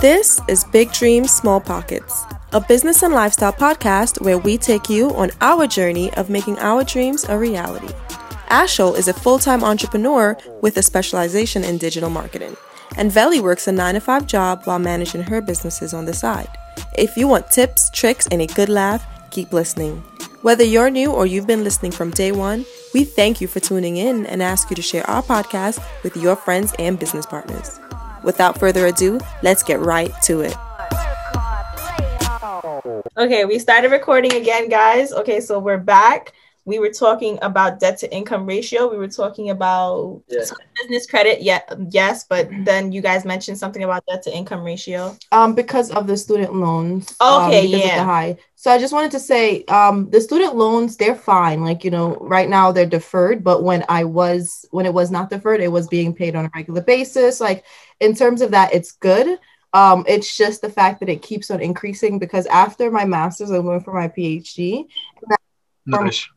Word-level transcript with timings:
This 0.00 0.40
is 0.46 0.62
Big 0.62 0.92
Dreams, 0.92 1.32
Small 1.32 1.60
Pockets, 1.60 2.22
a 2.52 2.60
business 2.60 3.02
and 3.02 3.12
lifestyle 3.12 3.52
podcast 3.52 4.20
where 4.20 4.38
we 4.38 4.56
take 4.56 4.88
you 4.88 5.10
on 5.16 5.32
our 5.40 5.66
journey 5.66 6.14
of 6.14 6.30
making 6.30 6.56
our 6.60 6.84
dreams 6.84 7.24
a 7.24 7.36
reality. 7.36 7.92
Ashel 8.48 8.96
is 8.96 9.08
a 9.08 9.12
full 9.12 9.40
time 9.40 9.64
entrepreneur 9.64 10.36
with 10.62 10.76
a 10.76 10.84
specialization 10.84 11.64
in 11.64 11.78
digital 11.78 12.10
marketing, 12.10 12.56
and 12.96 13.10
Veli 13.10 13.40
works 13.40 13.66
a 13.66 13.72
9 13.72 13.94
to 13.94 14.00
5 14.00 14.24
job 14.28 14.62
while 14.66 14.78
managing 14.78 15.22
her 15.22 15.40
businesses 15.40 15.92
on 15.92 16.04
the 16.04 16.14
side. 16.14 16.56
If 16.96 17.16
you 17.16 17.26
want 17.26 17.50
tips, 17.50 17.90
tricks, 17.90 18.28
and 18.30 18.40
a 18.40 18.46
good 18.46 18.68
laugh, 18.68 19.04
keep 19.32 19.52
listening. 19.52 19.96
Whether 20.42 20.62
you're 20.62 20.90
new 20.90 21.10
or 21.10 21.26
you've 21.26 21.48
been 21.48 21.64
listening 21.64 21.90
from 21.90 22.12
day 22.12 22.30
one, 22.30 22.64
we 22.94 23.02
thank 23.02 23.40
you 23.40 23.48
for 23.48 23.58
tuning 23.58 23.96
in 23.96 24.26
and 24.26 24.44
ask 24.44 24.70
you 24.70 24.76
to 24.76 24.82
share 24.82 25.10
our 25.10 25.24
podcast 25.24 25.84
with 26.04 26.16
your 26.16 26.36
friends 26.36 26.72
and 26.78 27.00
business 27.00 27.26
partners. 27.26 27.80
Without 28.22 28.58
further 28.58 28.86
ado, 28.86 29.20
let's 29.42 29.62
get 29.62 29.80
right 29.80 30.12
to 30.22 30.40
it. 30.40 30.56
Okay, 33.16 33.44
we 33.44 33.58
started 33.58 33.90
recording 33.90 34.32
again, 34.34 34.68
guys. 34.68 35.12
Okay, 35.12 35.40
so 35.40 35.58
we're 35.58 35.78
back. 35.78 36.32
We 36.68 36.78
were 36.78 36.90
talking 36.90 37.38
about 37.40 37.80
debt 37.80 37.96
to 38.02 38.06
income 38.18 38.44
ratio. 38.44 38.80
We 38.90 38.98
were 38.98 39.08
talking 39.22 39.48
about 39.56 40.20
Yeah. 40.28 40.44
business 40.78 41.06
credit. 41.12 41.36
Yeah, 41.40 41.60
yes, 42.00 42.16
but 42.32 42.44
then 42.68 42.92
you 42.92 43.00
guys 43.00 43.24
mentioned 43.24 43.56
something 43.62 43.82
about 43.88 44.04
debt 44.08 44.22
to 44.24 44.30
income 44.40 44.62
ratio. 44.70 45.00
um 45.32 45.50
because 45.54 45.88
of 45.98 46.02
the 46.10 46.16
student 46.24 46.52
loans 46.64 47.04
Okay, 47.20 47.64
um, 47.64 47.80
yeah. 47.80 47.96
the 48.00 48.04
high 48.04 48.30
so 48.62 48.66
i 48.74 48.78
just 48.84 48.92
wanted 48.96 49.12
to 49.18 49.22
say 49.30 49.42
um 49.78 49.96
the 50.14 50.20
student 50.28 50.52
loans 50.62 50.90
they're 50.98 51.20
fine 51.34 51.58
like 51.68 51.80
you 51.86 51.92
know 51.96 52.08
right 52.36 52.48
now 52.58 52.66
they're 52.74 52.94
deferred 52.98 53.38
but 53.50 53.58
when 53.68 53.80
i 53.98 54.02
was 54.18 54.40
when 54.76 54.84
it 54.90 54.94
was 55.00 55.08
not 55.16 55.30
deferred 55.34 55.60
it 55.60 55.72
was 55.78 55.86
being 55.96 56.10
paid 56.20 56.34
on 56.38 56.44
a 56.48 56.50
regular 56.58 56.82
basis 56.94 57.40
like 57.48 57.60
in 58.06 58.12
terms 58.22 58.40
of 58.44 58.50
that 58.56 58.68
it's 58.76 58.92
good 59.10 59.28
um 59.80 59.98
it's 60.14 60.30
just 60.42 60.60
the 60.62 60.72
fact 60.78 60.96
that 61.00 61.08
it 61.14 61.20
keeps 61.28 61.50
on 61.50 61.60
increasing 61.70 62.18
because 62.24 62.46
after 62.64 62.84
my 62.98 63.04
master's 63.16 63.50
i'm 63.50 63.64
going 63.68 63.80
for 63.86 63.94
my 64.02 64.08
phd 64.16 64.58
Nice. 65.86 66.28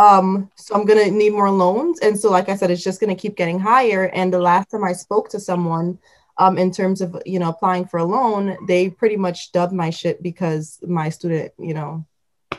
Um 0.00 0.50
so 0.56 0.74
i'm 0.74 0.86
gonna 0.86 1.10
need 1.10 1.32
more 1.40 1.50
loans 1.50 2.00
and 2.00 2.18
so 2.18 2.30
like 2.30 2.48
i 2.48 2.56
said 2.56 2.70
it's 2.70 2.82
just 2.82 3.00
gonna 3.00 3.14
keep 3.14 3.36
getting 3.36 3.58
higher 3.60 4.04
and 4.18 4.32
the 4.32 4.38
last 4.50 4.66
time 4.70 4.82
i 4.84 4.92
spoke 4.92 5.28
to 5.28 5.38
someone 5.38 5.98
um 6.38 6.56
in 6.56 6.70
terms 6.70 7.00
of 7.04 7.08
you 7.26 7.38
know 7.38 7.50
applying 7.50 7.84
for 7.84 7.98
a 7.98 8.04
loan 8.04 8.56
they 8.66 8.88
pretty 8.88 9.16
much 9.16 9.52
dubbed 9.52 9.72
my 9.74 9.90
shit 9.90 10.22
because 10.22 10.78
my 10.86 11.08
student 11.10 11.52
you 11.58 11.74
know 11.74 11.90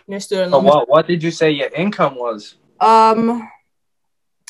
Your 0.08 0.20
student 0.20 0.52
So 0.52 0.58
loan. 0.60 0.66
what 0.68 0.90
what 0.90 1.08
did 1.08 1.24
you 1.24 1.32
say 1.32 1.50
your 1.52 1.70
income 1.86 2.16
was? 2.16 2.56
um 2.80 3.48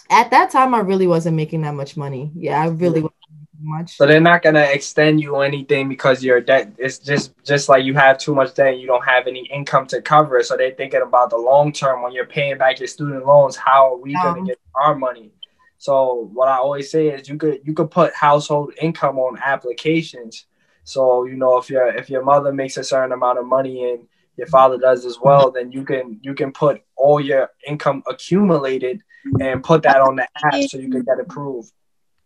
at 0.09 0.27
that 0.31 0.51
time 0.51 0.73
i 0.75 0.79
really 0.91 1.07
wasn't 1.07 1.35
making 1.35 1.61
that 1.61 1.75
much 1.81 1.95
money 1.95 2.31
yeah 2.35 2.59
i 2.61 2.67
really 2.67 3.01
wasn't 3.07 3.31
making 3.39 3.50
much 3.61 3.95
So 3.97 4.05
they're 4.05 4.19
not 4.19 4.41
gonna 4.41 4.63
extend 4.63 5.21
you 5.21 5.37
anything 5.37 5.89
because 5.89 6.23
your 6.23 6.41
debt 6.41 6.73
it's 6.77 6.97
just 6.99 7.33
just 7.43 7.69
like 7.69 7.83
you 7.83 7.93
have 7.95 8.17
too 8.17 8.35
much 8.35 8.53
debt 8.53 8.73
and 8.73 8.81
you 8.81 8.87
don't 8.87 9.05
have 9.05 9.27
any 9.27 9.45
income 9.47 9.85
to 9.87 10.01
cover 10.01 10.37
it. 10.39 10.45
So 10.45 10.57
they're 10.57 10.71
thinking 10.71 11.01
about 11.01 11.29
the 11.29 11.37
long 11.37 11.71
term 11.71 12.01
when 12.01 12.11
you're 12.13 12.25
paying 12.25 12.57
back 12.57 12.79
your 12.79 12.87
student 12.87 13.25
loans, 13.25 13.55
how 13.55 13.93
are 13.93 13.97
we 13.97 14.15
Um, 14.15 14.21
gonna 14.23 14.45
get 14.47 14.59
our 14.75 14.95
money? 14.95 15.31
So 15.77 16.29
what 16.33 16.47
I 16.47 16.57
always 16.57 16.91
say 16.91 17.07
is 17.07 17.27
you 17.29 17.37
could 17.37 17.61
you 17.63 17.73
could 17.73 17.91
put 17.91 18.13
household 18.13 18.73
income 18.81 19.17
on 19.17 19.37
applications. 19.43 20.45
So 20.83 21.25
you 21.25 21.35
know 21.35 21.57
if 21.57 21.69
your 21.69 21.87
if 21.87 22.09
your 22.09 22.23
mother 22.23 22.51
makes 22.53 22.77
a 22.77 22.83
certain 22.83 23.11
amount 23.11 23.39
of 23.39 23.45
money 23.45 23.89
and 23.91 24.07
your 24.37 24.47
father 24.47 24.77
does 24.77 25.05
as 25.05 25.17
well, 25.19 25.51
then 25.51 25.71
you 25.71 25.83
can 25.83 26.19
you 26.21 26.33
can 26.33 26.51
put 26.51 26.81
all 26.95 27.19
your 27.19 27.49
income 27.67 28.01
accumulated 28.07 29.01
and 29.39 29.63
put 29.63 29.83
that 29.83 30.01
on 30.01 30.15
the 30.15 30.27
app 30.43 30.63
so 30.69 30.77
you 30.77 30.89
can 30.89 31.03
get 31.03 31.19
approved. 31.19 31.71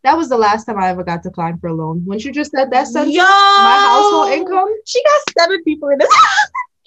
That 0.06 0.16
was 0.20 0.28
the 0.34 0.38
last 0.38 0.66
time 0.66 0.78
i 0.84 0.88
ever 0.94 1.04
got 1.04 1.22
to 1.24 1.30
declined 1.30 1.60
for 1.62 1.68
a 1.68 1.74
loan 1.82 2.02
when 2.06 2.18
you 2.20 2.32
just 2.32 2.52
said 2.56 2.68
that 2.72 2.88
sentence 2.88 3.16
Yo, 3.16 3.24
my 3.70 3.78
household 3.90 4.30
income 4.38 4.70
She 4.92 5.00
got 5.10 5.20
seven 5.40 5.64
people 5.70 5.90
in 5.94 5.98
this. 6.02 6.10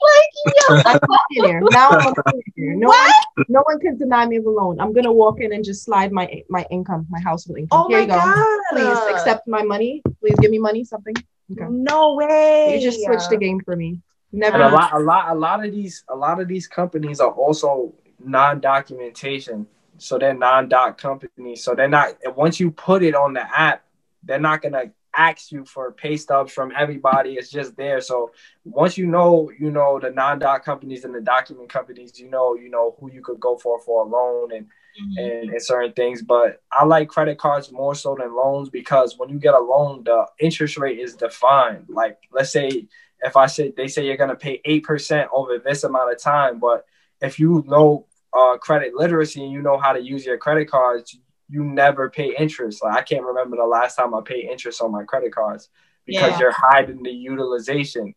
like, 0.09 0.33
yo. 0.59 0.67
I'm 0.91 0.97
a 0.97 1.19
millionaire. 1.31 1.61
Now 1.79 1.89
I'm 1.91 2.07
a 2.07 2.15
millionaire. 2.33 2.77
No 2.77 2.89
What? 2.89 3.15
one, 3.37 3.45
no 3.57 3.61
one 3.71 3.79
can 3.85 3.99
deny 3.99 4.25
me 4.27 4.37
of 4.37 4.47
a 4.47 4.51
loan. 4.51 4.81
I'm 4.81 4.93
gonna 4.93 5.13
walk 5.13 5.41
in 5.41 5.53
and 5.53 5.65
just 5.65 5.81
slide 5.85 6.13
my 6.13 6.25
my 6.49 6.65
income, 6.71 7.07
my 7.11 7.21
household 7.29 7.59
income. 7.59 7.79
Oh 7.81 7.89
Here 7.89 7.99
my 7.99 8.03
you 8.03 8.09
go. 8.09 8.15
god. 8.15 8.59
Please 8.73 9.15
accept 9.15 9.49
my 9.57 9.63
money. 9.63 9.93
Please 10.21 10.37
give 10.41 10.53
me 10.57 10.61
money, 10.69 10.85
something. 10.85 11.17
Okay. 11.53 11.67
No 11.69 12.15
way. 12.15 12.75
You 12.75 12.81
just 12.81 13.01
switched 13.05 13.31
the 13.31 13.39
game 13.47 13.61
for 13.67 13.75
me. 13.75 14.01
Never. 14.31 14.57
And 14.57 14.65
a 14.73 14.77
lot, 14.77 14.93
a 14.93 14.99
lot, 15.01 15.25
a 15.31 15.35
lot 15.35 15.65
of 15.65 15.73
these, 15.73 16.05
a 16.09 16.15
lot 16.15 16.41
of 16.41 16.47
these 16.49 16.67
companies 16.69 17.19
are 17.19 17.33
also 17.33 17.95
non-documentation, 18.21 19.67
so 19.99 20.19
they're 20.19 20.35
non-doc 20.35 20.99
companies. 20.99 21.63
So 21.65 21.75
they're 21.75 21.89
not. 21.89 22.15
Once 22.37 22.59
you 22.61 22.71
put 22.71 23.03
it 23.03 23.15
on 23.15 23.35
the 23.35 23.43
app, 23.59 23.85
they're 24.23 24.41
not 24.41 24.63
gonna 24.63 24.93
ask 25.17 25.51
you 25.53 25.65
for 25.65 25.93
pay 25.93 26.17
stubs 26.17 26.53
from 26.53 26.73
everybody. 26.77 27.35
It's 27.35 27.51
just 27.51 27.77
there. 27.77 28.01
So 28.01 28.31
once 28.65 28.97
you 28.97 29.07
know, 29.07 29.51
you 29.59 29.71
know 29.71 29.99
the 29.99 30.11
non-doc 30.11 30.65
companies 30.65 31.05
and 31.05 31.15
the 31.15 31.21
document 31.21 31.69
companies, 31.69 32.19
you 32.19 32.31
know, 32.31 32.55
you 32.55 32.71
know 32.71 32.97
who 33.01 33.11
you 33.11 33.23
could 33.23 33.41
go 33.41 33.57
for 33.57 33.81
for 33.81 34.05
a 34.05 34.09
loan 34.09 34.53
and 34.53 34.67
Mhm. 34.99 35.43
and, 35.43 35.51
and 35.51 35.63
certain 35.63 35.93
things. 35.93 36.23
But 36.23 36.61
I 36.73 36.85
like 36.85 37.09
credit 37.09 37.39
cards 37.39 37.71
more 37.71 37.95
so 37.95 38.17
than 38.19 38.35
loans 38.35 38.69
because 38.69 39.17
when 39.17 39.29
you 39.29 39.39
get 39.39 39.55
a 39.55 39.61
loan, 39.61 40.03
the 40.03 40.27
interest 40.41 40.77
rate 40.77 40.99
is 40.99 41.15
defined. 41.15 41.87
Like 41.89 42.19
let's 42.33 42.51
say 42.51 42.89
if 43.21 43.37
I 43.37 43.47
say 43.47 43.73
they 43.77 43.87
say 43.87 44.05
you're 44.07 44.17
gonna 44.17 44.35
pay 44.35 44.61
eight 44.65 44.83
percent 44.85 45.31
over 45.33 45.59
this 45.59 45.85
amount 45.85 46.13
of 46.13 46.19
time, 46.21 46.59
but 46.59 46.85
if 47.21 47.39
you 47.39 47.65
know 47.69 48.07
uh, 48.37 48.57
credit 48.59 48.95
literacy 48.95 49.43
and 49.43 49.53
you 49.53 49.63
know 49.63 49.79
how 49.79 49.93
to 49.93 50.01
use 50.01 50.25
your 50.27 50.39
credit 50.39 50.71
cards, 50.71 51.19
you 51.49 51.65
never 51.65 52.11
pay 52.11 52.35
interest. 52.39 52.83
Like 52.83 52.97
I 52.97 53.03
can't 53.03 53.25
remember 53.25 53.57
the 53.57 53.65
last 53.67 53.97
time 53.97 54.15
I 54.15 54.21
paid 54.25 54.45
interest 54.45 54.83
on 54.83 54.93
my 54.93 55.05
credit 55.05 55.35
cards 55.35 55.69
because 56.07 56.33
Yeah. 56.33 56.39
you're 56.41 56.53
hiding 56.53 57.03
the 57.03 57.11
utilization. 57.11 58.15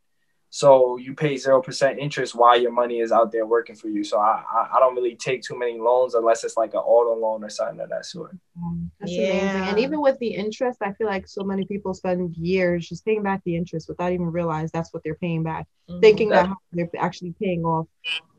So 0.52 0.98
you 0.98 1.16
pay 1.16 1.38
zero 1.38 1.62
percent 1.62 2.00
interest 2.00 2.36
while 2.36 2.60
your 2.62 2.74
money 2.74 3.00
is 3.00 3.12
out 3.12 3.32
there 3.32 3.46
working 3.48 3.76
for 3.76 3.90
you. 3.90 4.04
So 4.04 4.20
I, 4.20 4.44
I 4.54 4.70
I 4.76 4.80
don't 4.82 4.96
really 4.96 5.16
take 5.16 5.42
too 5.44 5.58
many 5.58 5.80
loans 5.80 6.14
unless 6.14 6.44
it's 6.44 6.58
like 6.58 6.74
an 6.74 6.82
auto 6.82 7.16
loan 7.20 7.44
or 7.44 7.50
something 7.50 7.80
of 7.80 7.90
that 7.90 8.06
sort. 8.06 8.36
Um, 8.58 8.92
That's 9.00 9.14
Yeah. 9.14 9.24
amazing. 9.26 9.68
And 9.70 9.80
even 9.80 10.02
with 10.02 10.20
the 10.20 10.36
interest, 10.36 10.80
I 10.82 10.94
feel 10.94 11.08
like 11.08 11.28
so 11.28 11.44
many 11.44 11.66
people 11.66 11.94
spend 11.94 12.36
years 12.36 12.88
just 12.90 13.06
paying 13.06 13.24
back 13.24 13.42
the 13.46 13.56
interest 13.56 13.88
without 13.90 14.12
even 14.12 14.28
realize 14.28 14.72
that's 14.72 14.94
what 14.94 15.04
they're 15.04 15.16
paying 15.16 15.44
back, 15.44 15.68
Mhm. 15.90 16.02
thinking 16.02 16.30
that 16.30 16.50
they're 16.74 16.90
actually 17.00 17.34
paying 17.42 17.64
off 17.64 17.88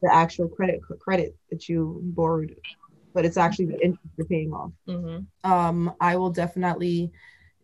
the 0.03 0.12
actual 0.15 0.49
credit 0.49 0.81
credit 1.00 1.37
that 1.50 1.69
you 1.69 2.00
borrowed, 2.05 2.55
but 3.15 3.25
it's 3.25 3.37
actually 3.39 3.67
the 3.67 3.81
interest 3.84 4.00
you're 4.19 4.27
paying 4.27 4.53
off. 4.53 4.73
Mhm. 4.89 5.27
um, 5.44 5.94
I 6.00 6.17
will 6.17 6.31
definitely 6.31 7.12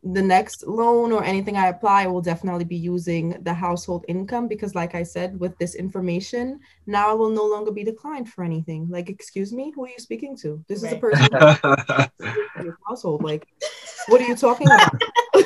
the 0.03 0.23
next 0.23 0.67
loan 0.67 1.13
or 1.13 1.25
anything 1.25 1.57
I 1.57 1.69
apply, 1.69 2.05
I 2.05 2.07
will 2.07 2.21
definitely 2.21 2.65
be 2.65 2.77
using 2.77 3.31
the 3.43 3.53
household 3.53 4.05
income 4.09 4.49
because, 4.49 4.75
like 4.75 4.95
I 4.95 5.03
said, 5.03 5.39
with 5.39 5.57
this 5.59 5.75
information, 5.75 6.61
now 6.87 7.11
I 7.11 7.15
will 7.15 7.31
no 7.31 7.45
longer 7.45 7.73
be 7.73 7.85
declined 7.85 8.29
for 8.29 8.45
anything. 8.45 8.89
Like, 8.89 9.09
excuse 9.09 9.53
me, 9.53 9.73
who 9.75 9.85
are 9.85 9.89
you 9.89 9.99
speaking 9.99 10.37
to? 10.39 10.65
This 10.69 10.83
is 10.83 10.93
a 10.93 10.97
person 10.97 11.27
in 11.35 12.65
your 12.65 12.79
household. 12.87 13.23
Like, 13.23 13.47
what 14.07 14.21
are 14.21 14.25
you 14.25 14.37
talking 14.37 14.69
about? 14.69 15.01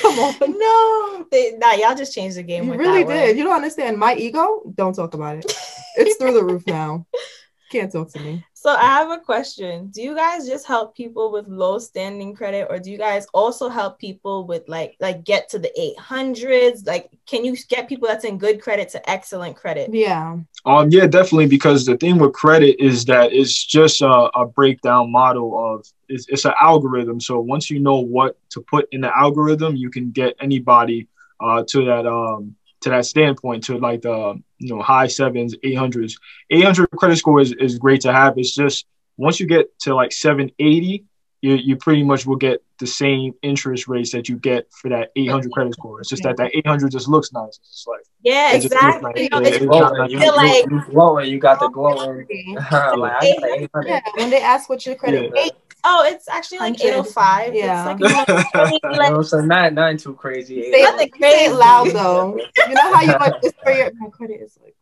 Come 0.00 0.18
on. 0.18 0.34
No, 0.58 1.26
they, 1.30 1.56
nah, 1.58 1.72
y'all 1.72 1.94
just 1.94 2.14
changed 2.14 2.36
the 2.36 2.42
game. 2.42 2.64
You 2.64 2.70
with 2.70 2.80
really 2.80 3.02
that 3.02 3.06
one. 3.06 3.16
did. 3.16 3.36
You 3.36 3.44
don't 3.44 3.56
understand. 3.56 3.98
My 3.98 4.14
ego, 4.14 4.62
don't 4.74 4.94
talk 4.94 5.14
about 5.14 5.38
it. 5.38 5.52
It's 5.96 6.16
through 6.16 6.32
the 6.32 6.44
roof 6.44 6.66
now. 6.66 7.06
Can't 7.70 7.90
talk 7.90 8.12
to 8.12 8.20
me. 8.20 8.44
So 8.66 8.74
I 8.74 8.86
have 8.86 9.12
a 9.12 9.20
question. 9.20 9.92
Do 9.94 10.02
you 10.02 10.16
guys 10.16 10.44
just 10.44 10.66
help 10.66 10.96
people 10.96 11.30
with 11.30 11.46
low 11.46 11.78
standing 11.78 12.34
credit 12.34 12.66
or 12.68 12.80
do 12.80 12.90
you 12.90 12.98
guys 12.98 13.24
also 13.32 13.68
help 13.68 14.00
people 14.00 14.44
with 14.44 14.68
like 14.68 14.96
like 14.98 15.22
get 15.22 15.48
to 15.50 15.60
the 15.60 15.70
800s? 16.00 16.84
Like 16.84 17.08
can 17.28 17.44
you 17.44 17.56
get 17.68 17.88
people 17.88 18.08
that's 18.08 18.24
in 18.24 18.38
good 18.38 18.60
credit 18.60 18.88
to 18.88 19.08
excellent 19.08 19.54
credit? 19.54 19.94
Yeah. 19.94 20.38
Um, 20.64 20.90
yeah, 20.90 21.06
definitely. 21.06 21.46
Because 21.46 21.86
the 21.86 21.96
thing 21.96 22.18
with 22.18 22.32
credit 22.32 22.82
is 22.84 23.04
that 23.04 23.32
it's 23.32 23.64
just 23.64 24.02
a, 24.02 24.30
a 24.34 24.44
breakdown 24.48 25.12
model 25.12 25.56
of 25.56 25.86
it's, 26.08 26.26
it's 26.28 26.44
an 26.44 26.54
algorithm. 26.60 27.20
So 27.20 27.38
once 27.38 27.70
you 27.70 27.78
know 27.78 28.00
what 28.00 28.36
to 28.50 28.60
put 28.62 28.88
in 28.90 29.02
the 29.02 29.16
algorithm, 29.16 29.76
you 29.76 29.90
can 29.90 30.10
get 30.10 30.34
anybody 30.40 31.06
uh, 31.38 31.62
to 31.68 31.84
that 31.84 32.04
um, 32.04 32.56
to 32.80 32.90
that 32.90 33.06
standpoint 33.06 33.62
to 33.64 33.78
like 33.78 34.02
the 34.02 34.42
you 34.58 34.74
know 34.74 34.82
high 34.82 35.06
sevens, 35.06 35.54
eight 35.62 35.74
hundreds. 35.76 36.18
Eight 36.50 36.64
hundred 36.64 36.90
credit 36.90 37.16
score 37.16 37.40
is, 37.40 37.52
is 37.52 37.78
great 37.78 38.02
to 38.02 38.12
have. 38.12 38.34
It's 38.36 38.54
just 38.54 38.86
once 39.16 39.40
you 39.40 39.46
get 39.46 39.78
to 39.80 39.94
like 39.94 40.12
seven 40.12 40.50
eighty, 40.58 41.04
you 41.46 41.54
you 41.54 41.76
pretty 41.76 42.02
much 42.02 42.26
will 42.26 42.36
get 42.36 42.62
the 42.78 42.86
same 42.86 43.32
interest 43.42 43.86
rates 43.88 44.12
that 44.12 44.28
you 44.28 44.36
get 44.36 44.68
for 44.72 44.88
that 44.90 45.10
eight 45.16 45.30
hundred 45.30 45.52
credit 45.52 45.72
score. 45.74 46.00
It's 46.00 46.08
just 46.10 46.22
that 46.24 46.36
that 46.38 46.50
eight 46.54 46.66
hundred 46.66 46.90
just 46.92 47.08
looks 47.08 47.32
nice. 47.32 47.58
It's 47.62 47.70
just 47.70 47.88
like 47.88 48.00
Yeah, 48.22 48.52
It 48.54 48.64
exactly. 48.64 49.02
like- 49.02 49.18
You 49.18 49.28
know, 49.30 49.40
yeah, 49.40 49.48
it's 49.48 49.56
it 49.64 49.68
Glowing. 49.68 49.96
just- 49.96 50.12
You, 50.12 50.18
feel 50.20 50.44
you- 50.44 50.66
you 50.70 50.84
glowing. 50.90 51.30
You 51.30 51.38
got 51.38 51.60
the 51.60 51.68
glowing. 51.68 52.26
like 52.56 52.72
I 52.72 52.96
got 52.96 53.20
the 53.22 53.68
800. 53.74 53.88
Yeah, 53.88 54.00
when 54.16 54.30
they 54.30 54.40
ask 54.42 54.68
what 54.68 54.84
your 54.84 54.94
credit 54.96 55.32
Yeah. 55.34 55.48
oh, 55.84 56.04
it's 56.06 56.28
actually 56.28 56.58
like 56.58 56.74
100. 56.78 56.88
805. 56.88 57.54
Yeah. 57.54 57.96
It's 57.98 58.00
like, 58.02 58.82
You 58.82 58.90
like 58.98 59.12
know, 59.12 59.22
so 59.22 59.40
not 59.40 59.72
not 59.74 59.98
too 59.98 60.14
crazy. 60.14 60.70
Say, 60.72 60.82
it- 60.82 60.98
say 60.98 61.04
it 61.04 61.12
crazy. 61.12 61.52
loud 61.52 61.88
though. 61.92 62.36
You 62.68 62.74
know 62.74 62.92
how 62.94 63.00
you 63.02 63.12
like 63.12 63.40
whisper 63.42 63.70
your 63.70 63.90
my 64.00 64.08
credit 64.16 64.40
is 64.42 64.58
like 64.62 64.74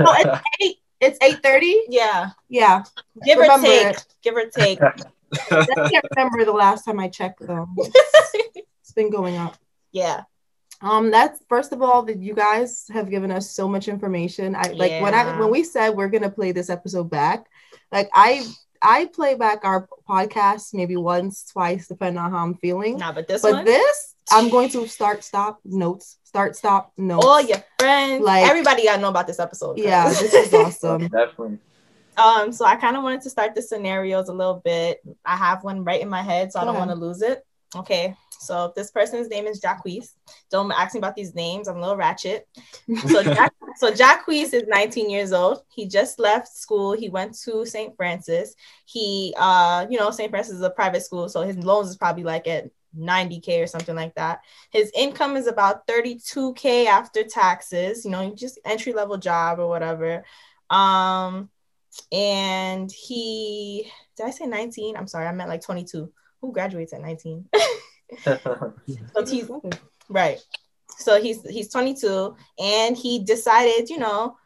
no, 0.00 0.06
it's 0.18 0.40
eight. 0.60 0.76
it's 1.00 1.18
eight 1.22 1.40
thirty. 1.42 1.82
Yeah. 1.88 2.30
Yeah, 2.48 2.82
Give 3.24 3.38
Remember 3.38 3.66
or 3.66 3.70
take. 3.70 3.86
it. 3.96 4.06
Give 4.22 4.34
or 4.36 4.46
take. 4.46 4.78
I 5.50 5.88
can't 5.90 6.04
remember 6.16 6.44
the 6.44 6.52
last 6.52 6.84
time 6.84 6.98
I 7.00 7.08
checked 7.08 7.40
though. 7.46 7.66
It's 8.80 8.92
been 8.92 9.10
going 9.10 9.36
up. 9.36 9.56
yeah. 9.92 10.22
Um, 10.82 11.10
that's 11.10 11.40
first 11.48 11.72
of 11.72 11.80
all 11.80 12.02
that 12.02 12.18
you 12.18 12.34
guys 12.34 12.84
have 12.92 13.08
given 13.08 13.30
us 13.30 13.50
so 13.50 13.66
much 13.66 13.88
information. 13.88 14.54
I 14.54 14.68
like 14.72 15.00
when 15.00 15.14
I 15.14 15.38
when 15.38 15.50
we 15.50 15.64
said 15.64 15.90
we're 15.90 16.08
gonna 16.08 16.28
play 16.30 16.52
this 16.52 16.68
episode 16.68 17.08
back, 17.08 17.46
like 17.90 18.10
I 18.12 18.44
I 18.82 19.06
play 19.06 19.34
back 19.34 19.64
our 19.64 19.88
podcast 20.06 20.74
maybe 20.74 20.96
once, 20.96 21.46
twice, 21.50 21.88
depending 21.88 22.18
on 22.20 22.30
how 22.30 22.44
I'm 22.44 22.54
feeling. 22.56 22.98
Nah, 22.98 23.12
but 23.12 23.26
this 23.26 23.40
but 23.42 23.52
one, 23.52 23.64
this 23.64 24.14
I'm 24.30 24.50
going 24.50 24.68
to 24.70 24.86
start 24.86 25.24
stop 25.24 25.60
notes, 25.64 26.18
start 26.24 26.54
stop 26.56 26.92
notes. 26.98 27.24
all 27.24 27.40
your 27.40 27.62
friends, 27.78 28.22
Like- 28.22 28.46
everybody 28.46 28.84
gotta 28.84 29.00
know 29.00 29.08
about 29.08 29.26
this 29.26 29.38
episode. 29.40 29.78
yeah, 29.78 30.08
this 30.10 30.34
is 30.34 30.52
awesome. 30.62 31.08
Definitely. 31.08 31.58
Um, 32.16 32.52
so 32.52 32.64
I 32.64 32.76
kind 32.76 32.96
of 32.96 33.02
wanted 33.02 33.22
to 33.22 33.30
start 33.30 33.54
the 33.54 33.62
scenarios 33.62 34.28
a 34.28 34.32
little 34.32 34.60
bit. 34.64 35.00
I 35.24 35.36
have 35.36 35.64
one 35.64 35.84
right 35.84 36.00
in 36.00 36.08
my 36.08 36.22
head, 36.22 36.52
so 36.52 36.60
I 36.60 36.64
don't 36.64 36.76
want 36.76 36.90
to 36.90 36.96
lose 36.96 37.22
it. 37.22 37.44
Okay, 37.76 38.14
so 38.38 38.72
this 38.76 38.90
person's 38.92 39.28
name 39.28 39.46
is 39.46 39.60
Jacquees. 39.60 40.12
Don't 40.50 40.70
ask 40.70 40.94
me 40.94 40.98
about 40.98 41.16
these 41.16 41.34
names. 41.34 41.66
I'm 41.66 41.78
a 41.78 41.80
little 41.80 41.96
ratchet. 41.96 42.46
So 43.08 43.22
Jack, 43.34 43.52
so 43.76 43.90
Jacquees 43.90 44.52
is 44.52 44.64
19 44.68 45.10
years 45.10 45.32
old. 45.32 45.62
He 45.74 45.86
just 45.86 46.20
left 46.20 46.48
school. 46.48 46.92
He 46.92 47.08
went 47.08 47.36
to 47.40 47.66
St. 47.66 47.96
Francis. 47.96 48.54
He, 48.84 49.34
uh, 49.36 49.86
you 49.90 49.98
know, 49.98 50.10
St. 50.10 50.30
Francis 50.30 50.54
is 50.54 50.62
a 50.62 50.70
private 50.70 51.02
school, 51.02 51.28
so 51.28 51.42
his 51.42 51.56
loans 51.58 51.88
is 51.88 51.96
probably 51.96 52.22
like 52.22 52.46
at 52.46 52.70
90k 52.96 53.62
or 53.62 53.66
something 53.66 53.96
like 53.96 54.14
that. 54.14 54.40
His 54.70 54.92
income 54.94 55.36
is 55.36 55.48
about 55.48 55.86
32k 55.88 56.86
after 56.86 57.24
taxes. 57.24 58.04
You 58.04 58.12
know, 58.12 58.34
just 58.34 58.60
entry 58.64 58.92
level 58.92 59.16
job 59.16 59.58
or 59.58 59.68
whatever. 59.68 60.24
Um, 60.70 61.50
and 62.12 62.90
he 62.90 63.90
did 64.16 64.26
I 64.26 64.30
say 64.30 64.46
19? 64.46 64.96
I'm 64.96 65.06
sorry, 65.06 65.26
I 65.26 65.32
meant 65.32 65.50
like 65.50 65.62
22. 65.62 66.10
Who 66.40 66.52
graduates 66.52 66.92
at 66.92 67.00
19? 67.00 67.48
So 69.14 69.26
he's 69.26 69.50
right. 70.08 70.38
So 70.98 71.20
he's 71.20 71.42
he's 71.48 71.72
22 71.72 72.36
and 72.58 72.96
he 72.96 73.24
decided, 73.24 73.88
you 73.90 73.98
know, 73.98 74.36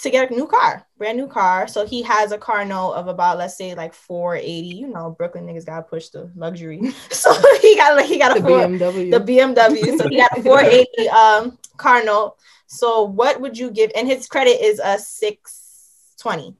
to 0.00 0.10
get 0.10 0.30
a 0.30 0.34
new 0.34 0.46
car, 0.46 0.86
brand 0.96 1.18
new 1.18 1.26
car. 1.26 1.66
So 1.66 1.86
he 1.86 2.02
has 2.02 2.32
a 2.32 2.38
car 2.38 2.64
note 2.64 2.92
of 2.92 3.08
about 3.08 3.38
let's 3.38 3.56
say 3.56 3.74
like 3.74 3.94
480. 3.94 4.68
You 4.68 4.88
know, 4.88 5.10
Brooklyn 5.10 5.46
niggas 5.46 5.66
gotta 5.66 5.82
push 5.82 6.08
the 6.08 6.30
luxury. 6.34 6.80
So 7.10 7.32
he 7.60 7.76
got 7.76 7.96
like 7.96 8.06
he 8.06 8.18
got 8.18 8.34
the 8.34 8.44
a 8.44 8.48
four, 8.48 8.66
BMW. 8.66 9.10
the 9.10 9.20
BMW. 9.20 9.98
So 9.98 10.08
he 10.08 10.16
got 10.16 10.38
a 10.38 10.42
480 10.42 11.08
um 11.10 11.58
car 11.76 12.04
note. 12.04 12.36
So 12.66 13.02
what 13.02 13.40
would 13.40 13.58
you 13.58 13.70
give? 13.70 13.90
And 13.94 14.06
his 14.06 14.26
credit 14.26 14.64
is 14.64 14.80
a 14.82 14.98
620. 14.98 16.56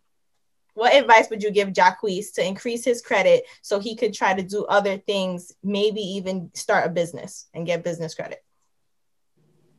What 0.75 0.95
advice 0.95 1.29
would 1.31 1.43
you 1.43 1.51
give 1.51 1.69
Jacquees 1.73 2.33
to 2.35 2.47
increase 2.47 2.85
his 2.85 3.03
credit 3.03 3.45
so 3.63 3.79
he 3.79 3.97
could 3.97 4.15
try 4.15 4.35
to 4.35 4.43
do 4.43 4.65
other 4.67 4.97
things, 4.99 5.53
maybe 5.63 6.01
even 6.01 6.51
start 6.55 6.87
a 6.87 6.91
business 6.91 7.49
and 7.55 7.67
get 7.67 7.85
business 7.85 8.15
credit? 8.15 8.43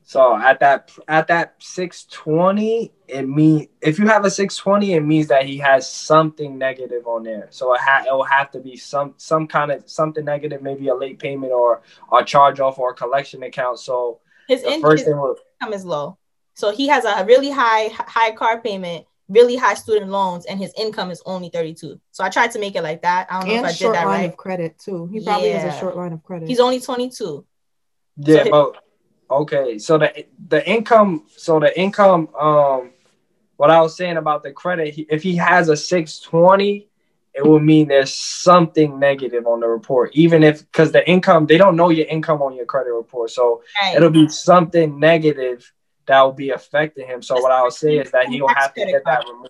So 0.03 0.35
at 0.35 0.59
that 0.59 0.91
at 1.07 1.27
that 1.27 1.55
620, 1.59 2.91
it 3.07 3.29
mean 3.29 3.69
if 3.81 3.97
you 3.97 4.07
have 4.07 4.25
a 4.25 4.29
620, 4.29 4.93
it 4.93 4.99
means 4.99 5.27
that 5.27 5.45
he 5.45 5.57
has 5.59 5.89
something 5.89 6.57
negative 6.57 7.07
on 7.07 7.23
there. 7.23 7.47
So 7.49 7.73
it, 7.73 7.79
ha- 7.81 8.03
it 8.05 8.11
will 8.11 8.23
have 8.23 8.51
to 8.51 8.59
be 8.59 8.75
some 8.75 9.13
some 9.15 9.47
kind 9.47 9.71
of 9.71 9.89
something 9.89 10.25
negative, 10.25 10.61
maybe 10.61 10.89
a 10.89 10.95
late 10.95 11.19
payment 11.19 11.53
or 11.53 11.83
a 12.11 12.25
charge 12.25 12.59
off 12.59 12.77
or 12.77 12.91
a 12.91 12.93
collection 12.93 13.43
account. 13.43 13.79
So 13.79 14.19
His, 14.49 14.63
first 14.81 15.05
thing 15.05 15.15
will 15.15 15.37
income 15.61 15.73
is 15.73 15.85
low, 15.85 16.17
so 16.55 16.71
he 16.71 16.87
has 16.87 17.05
a 17.05 17.23
really 17.25 17.49
high 17.49 17.87
high 17.93 18.31
car 18.31 18.59
payment, 18.59 19.05
really 19.31 19.55
high 19.55 19.73
student 19.73 20.11
loans, 20.11 20.45
and 20.45 20.59
his 20.59 20.73
income 20.77 21.09
is 21.09 21.21
only 21.25 21.49
32. 21.49 21.99
So 22.11 22.23
I 22.23 22.29
tried 22.29 22.51
to 22.51 22.59
make 22.59 22.75
it 22.75 22.83
like 22.83 23.01
that. 23.01 23.27
I 23.31 23.39
don't 23.39 23.47
know 23.47 23.55
and 23.55 23.65
if 23.65 23.65
I 23.65 23.71
did 23.71 23.77
short 23.77 23.95
that 23.95 24.05
line 24.05 24.19
right. 24.21 24.29
of 24.29 24.37
credit 24.37 24.77
too. 24.77 25.07
He 25.11 25.23
probably 25.23 25.51
has 25.51 25.73
a 25.75 25.79
short 25.79 25.95
line 25.95 26.13
of 26.13 26.21
credit. 26.23 26.47
He's 26.49 26.59
only 26.59 26.79
22. 26.79 27.45
yeah, 28.17 28.43
So- 28.43 28.51
but 28.51 28.83
okay. 29.35 29.77
So 29.79 29.97
the 29.97 30.25
the 30.47 30.67
income, 30.69 31.25
so 31.35 31.59
the 31.59 31.77
income, 31.79 32.27
um, 32.39 32.91
what 33.55 33.69
I 33.71 33.79
was 33.81 33.95
saying 33.95 34.17
about 34.17 34.43
the 34.43 34.51
credit, 34.51 34.93
he, 34.93 35.07
if 35.09 35.23
he 35.23 35.35
has 35.37 35.69
a 35.69 35.77
620, 35.77 36.87
it 37.33 37.45
will 37.45 37.59
mean 37.59 37.87
there's 37.87 38.13
something 38.13 38.99
negative 38.99 39.47
on 39.47 39.61
the 39.61 39.67
report, 39.67 40.11
even 40.13 40.43
if 40.43 40.59
because 40.69 40.91
the 40.91 41.07
income 41.09 41.45
they 41.45 41.57
don't 41.57 41.77
know 41.77 41.89
your 41.89 42.07
income 42.07 42.41
on 42.41 42.53
your 42.55 42.65
credit 42.65 42.91
report, 42.91 43.29
so 43.31 43.63
Right. 43.81 43.95
it'll 43.95 44.09
be 44.09 44.27
something 44.27 44.99
negative 44.99 45.71
that 46.11 46.21
will 46.21 46.33
be 46.33 46.49
affecting 46.49 47.07
him. 47.07 47.21
So 47.21 47.35
what 47.35 47.53
I 47.53 47.63
would 47.63 47.71
say 47.71 47.97
is 47.97 48.11
that 48.11 48.27
he'll 48.27 48.47
have 48.49 48.73
to 48.73 48.85
get 48.85 49.03
that 49.05 49.23
removed. 49.25 49.49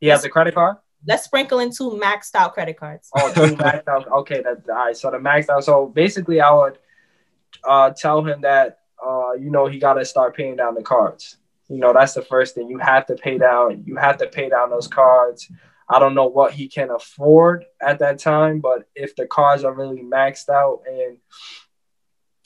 He 0.00 0.08
has 0.08 0.24
a 0.24 0.28
credit 0.28 0.54
card. 0.54 0.78
Let's 1.06 1.22
sprinkle 1.22 1.60
in 1.60 1.70
two 1.70 1.90
maxed 2.02 2.34
out 2.34 2.54
credit 2.54 2.76
cards. 2.76 3.08
Oh, 3.16 3.32
two 3.32 3.54
maxed 3.56 3.86
out. 3.86 4.10
Okay, 4.10 4.42
that 4.42 4.68
all 4.68 4.74
right. 4.74 4.96
So 4.96 5.12
the 5.12 5.18
maxed 5.18 5.48
out. 5.48 5.62
So 5.62 5.86
basically, 5.86 6.40
I 6.40 6.52
would 6.52 6.78
uh, 7.62 7.90
tell 7.90 8.24
him 8.24 8.40
that 8.40 8.80
uh, 9.04 9.34
you 9.34 9.50
know 9.50 9.66
he 9.68 9.78
got 9.78 9.94
to 9.94 10.04
start 10.04 10.36
paying 10.36 10.56
down 10.56 10.74
the 10.74 10.82
cards. 10.82 11.36
You 11.68 11.78
know 11.78 11.92
that's 11.92 12.14
the 12.14 12.22
first 12.22 12.56
thing. 12.56 12.68
You 12.68 12.78
have 12.78 13.06
to 13.06 13.14
pay 13.14 13.38
down. 13.38 13.84
You 13.86 13.94
have 13.94 14.18
to 14.18 14.26
pay 14.26 14.48
down 14.48 14.70
those 14.70 14.88
cards. 14.88 15.48
I 15.88 16.00
don't 16.00 16.16
know 16.16 16.26
what 16.26 16.52
he 16.52 16.66
can 16.66 16.90
afford 16.90 17.64
at 17.80 18.00
that 18.00 18.18
time, 18.18 18.58
but 18.58 18.88
if 18.96 19.14
the 19.14 19.26
cards 19.26 19.62
are 19.62 19.72
really 19.72 20.02
maxed 20.02 20.48
out 20.48 20.82
and 20.88 21.18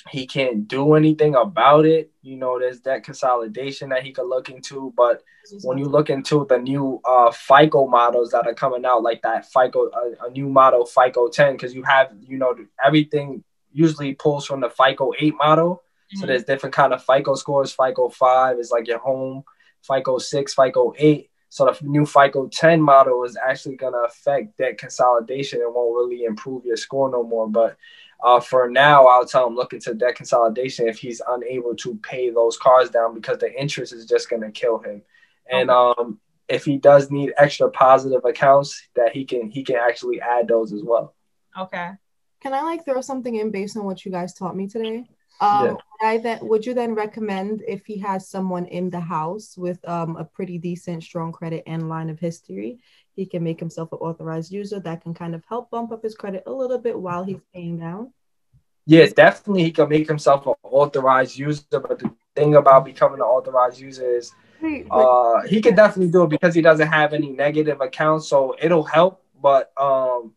he 0.08 0.26
can't 0.26 0.67
do 0.67 0.94
anything 0.94 1.35
about 1.35 1.85
it, 1.85 2.11
you 2.23 2.37
know, 2.37 2.58
there's 2.58 2.81
that 2.82 3.05
consolidation 3.05 3.91
that 3.91 4.02
he 4.02 4.12
could 4.12 4.29
look 4.29 4.49
into. 4.49 4.93
But 4.97 5.23
when 5.62 5.79
you 5.79 5.85
look 5.87 6.11
into 6.11 6.47
the 6.49 6.58
new 6.58 7.00
uh 7.05 7.31
FICO 7.32 7.87
models 7.87 8.31
that 8.31 8.47
are 8.47 8.55
coming 8.55 8.85
out, 8.85 9.02
like 9.02 9.23
that 9.23 9.47
FICO, 9.52 9.91
a, 9.91 10.26
a 10.26 10.31
new 10.31 10.49
model 10.49 10.87
FICO 10.87 11.29
10, 11.29 11.52
because 11.55 11.75
you 11.75 11.82
have, 11.82 12.12
you 12.20 12.38
know, 12.38 12.55
everything 12.85 13.44
usually 13.73 14.14
pulls 14.14 14.47
from 14.47 14.61
the 14.61 14.70
FICO 14.70 15.12
8 15.19 15.35
model. 15.37 15.82
So 16.14 16.25
Mhm. 16.25 16.29
there's 16.29 16.44
different 16.44 16.75
kind 16.75 16.93
of 16.93 17.05
FICO 17.05 17.35
scores. 17.35 17.73
FICO 17.73 18.08
5 18.08 18.58
is 18.58 18.70
like 18.70 18.88
your 18.88 18.99
home, 18.99 19.44
FICO 19.82 20.19
6, 20.19 20.55
FICO 20.55 20.93
8. 20.99 21.31
So 21.50 21.64
the 21.67 21.76
new 21.82 22.06
FICO 22.06 22.49
10 22.49 22.81
model 22.81 23.25
is 23.25 23.37
actually 23.37 23.76
going 23.76 23.93
to 23.93 24.00
affect 24.00 24.56
that 24.58 24.79
consolidation 24.79 25.61
and 25.62 25.75
won't 25.75 25.97
really 25.97 26.25
improve 26.25 26.64
your 26.64 26.76
score 26.76 27.11
no 27.11 27.23
more. 27.25 27.49
But 27.49 27.76
uh, 28.22 28.40
for 28.40 28.69
now, 28.69 29.06
I'll 29.06 29.26
tell 29.26 29.46
him 29.46 29.55
look 29.55 29.72
into 29.72 29.94
debt 29.94 30.17
consolidation 30.17 30.88
if 30.88 30.99
he's 30.99 31.22
unable 31.26 31.75
to 31.76 31.96
pay 31.96 32.31
those 32.31 32.56
cars 32.56 32.90
down 32.90 33.14
because 33.14 33.38
the 33.38 33.52
interest 33.61 33.93
is 33.93 34.06
just 34.06 34.28
going 34.28 34.43
to 34.43 34.50
kill 34.50 34.78
him. 34.78 35.02
And 35.50 35.70
um, 35.70 36.20
if 36.49 36.64
he 36.64 36.76
does 36.76 37.11
need 37.11 37.32
extra 37.38 37.70
positive 37.70 38.25
accounts, 38.25 38.88
that 38.96 39.12
he 39.12 39.25
can 39.25 39.50
he 39.50 39.62
can 39.64 39.76
actually 39.76 40.20
add 40.20 40.49
those 40.49 40.72
as 40.72 40.82
well. 40.82 41.14
Okay. 41.58 41.90
Can 42.40 42.55
I 42.55 42.62
like 42.62 42.84
throw 42.84 43.00
something 43.00 43.34
in 43.34 43.50
based 43.50 43.76
on 43.76 43.84
what 43.84 44.05
you 44.05 44.11
guys 44.12 44.34
taught 44.34 44.56
me 44.56 44.66
today? 44.66 45.04
Um, 45.40 45.64
Yeah. 45.64 45.73
would 45.73 45.80
I 46.02 46.18
then 46.18 46.38
would 46.42 46.66
you 46.66 46.75
then 46.75 46.95
recommend 46.95 47.62
if 47.66 47.87
he 47.87 47.99
has 47.99 48.28
someone 48.28 48.66
in 48.66 48.90
the 48.90 49.00
house 49.00 49.56
with 49.56 49.87
um, 49.88 50.16
a 50.16 50.25
pretty 50.25 50.59
decent, 50.59 51.02
strong 51.02 51.33
credit 51.33 51.62
and 51.66 51.88
line 51.88 52.11
of 52.11 52.18
history, 52.18 52.80
he 53.21 53.27
can 53.27 53.45
make 53.45 53.61
himself 53.61 53.93
an 53.93 53.99
authorized 53.99 54.50
user 54.50 54.81
that 54.81 55.03
can 55.03 55.12
kind 55.12 55.35
of 55.35 55.45
help 55.47 55.71
bump 55.71 55.93
up 55.93 56.03
his 56.03 56.15
credit 56.15 56.43
a 56.47 56.50
little 56.50 56.79
bit 56.79 56.99
while 56.99 57.23
he's 57.23 57.43
paying 57.53 57.79
down. 57.79 58.11
Yeah, 58.87 59.05
definitely 59.15 59.65
he 59.65 59.73
can 59.73 59.91
make 59.91 60.09
himself 60.09 60.47
an 60.47 60.55
authorized 60.62 61.37
user. 61.37 61.62
But 61.71 61.99
the 61.99 62.11
thing 62.35 62.55
about 62.55 62.87
becoming 62.87 63.21
an 63.21 63.27
authorized 63.27 63.79
user 63.79 64.11
is 64.11 64.33
uh, 64.91 65.43
he 65.43 65.61
can 65.61 65.75
definitely 65.75 66.11
do 66.11 66.23
it 66.23 66.31
because 66.31 66.55
he 66.55 66.62
doesn't 66.62 66.89
have 66.89 67.12
any 67.12 67.29
negative 67.29 67.83
accounts, 67.83 68.27
so 68.27 68.57
it'll 68.59 68.85
help. 68.85 69.23
But 69.39 69.71
um, 69.79 70.33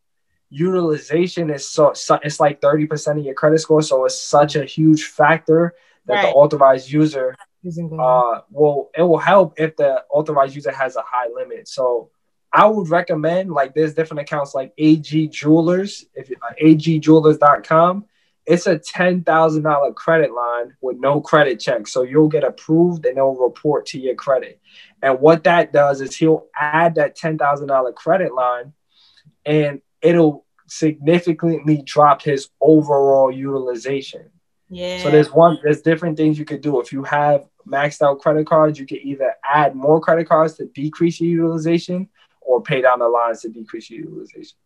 utilization 0.49 1.49
is 1.49 1.69
so, 1.69 1.93
so 1.93 2.19
it's 2.21 2.41
like 2.41 2.59
thirty 2.59 2.85
percent 2.85 3.17
of 3.17 3.23
your 3.23 3.33
credit 3.33 3.59
score, 3.59 3.81
so 3.81 4.03
it's 4.03 4.21
such 4.21 4.57
a 4.57 4.65
huge 4.65 5.05
factor 5.05 5.73
that 6.07 6.21
the 6.23 6.27
authorized 6.27 6.91
user 6.91 7.33
isn't 7.63 7.87
going 7.87 8.01
uh 8.01 8.41
will 8.51 8.91
it 8.93 9.03
will 9.03 9.23
help 9.31 9.53
if 9.57 9.73
the 9.77 10.03
authorized 10.11 10.53
user 10.53 10.71
has 10.71 10.97
a 10.97 11.01
high 11.05 11.29
limit. 11.33 11.65
So 11.65 12.09
I 12.53 12.67
would 12.67 12.89
recommend 12.89 13.51
like 13.51 13.73
there's 13.73 13.95
different 13.95 14.21
accounts 14.21 14.53
like 14.53 14.73
AG 14.77 15.27
Jewelers, 15.29 16.05
if 16.13 16.29
you- 16.29 16.37
uh, 16.41 16.53
agjewelers.com. 16.61 18.05
It's 18.45 18.67
a 18.67 18.77
ten 18.77 19.23
thousand 19.23 19.63
dollar 19.63 19.93
credit 19.93 20.33
line 20.33 20.75
with 20.81 20.97
no 20.97 21.21
credit 21.21 21.61
check, 21.61 21.87
so 21.87 22.01
you'll 22.03 22.27
get 22.27 22.43
approved 22.43 23.05
and 23.05 23.15
they'll 23.15 23.35
report 23.35 23.85
to 23.87 23.99
your 23.99 24.15
credit. 24.15 24.59
And 25.01 25.21
what 25.21 25.45
that 25.45 25.71
does 25.71 26.01
is 26.01 26.15
he'll 26.15 26.47
add 26.59 26.95
that 26.95 27.15
ten 27.15 27.37
thousand 27.37 27.67
dollar 27.67 27.93
credit 27.93 28.33
line, 28.33 28.73
and 29.45 29.81
it'll 30.01 30.45
significantly 30.67 31.81
drop 31.85 32.21
his 32.21 32.49
overall 32.59 33.31
utilization. 33.31 34.29
Yeah. 34.69 35.03
So 35.03 35.09
there's 35.09 35.31
one, 35.31 35.59
there's 35.63 35.81
different 35.81 36.17
things 36.17 36.37
you 36.37 36.45
could 36.45 36.61
do. 36.61 36.81
If 36.81 36.91
you 36.91 37.03
have 37.03 37.47
maxed 37.67 38.01
out 38.01 38.19
credit 38.19 38.45
cards, 38.47 38.77
you 38.79 38.85
could 38.85 38.99
either 39.03 39.33
add 39.43 39.75
more 39.75 40.01
credit 40.01 40.27
cards 40.27 40.55
to 40.55 40.65
decrease 40.65 41.21
your 41.21 41.29
utilization 41.31 42.09
or 42.45 42.61
pay 42.61 42.81
down 42.81 42.99
the 42.99 43.07
lines 43.07 43.41
to 43.41 43.49
decrease 43.49 43.89
your 43.89 44.01
utilization. 44.01 44.57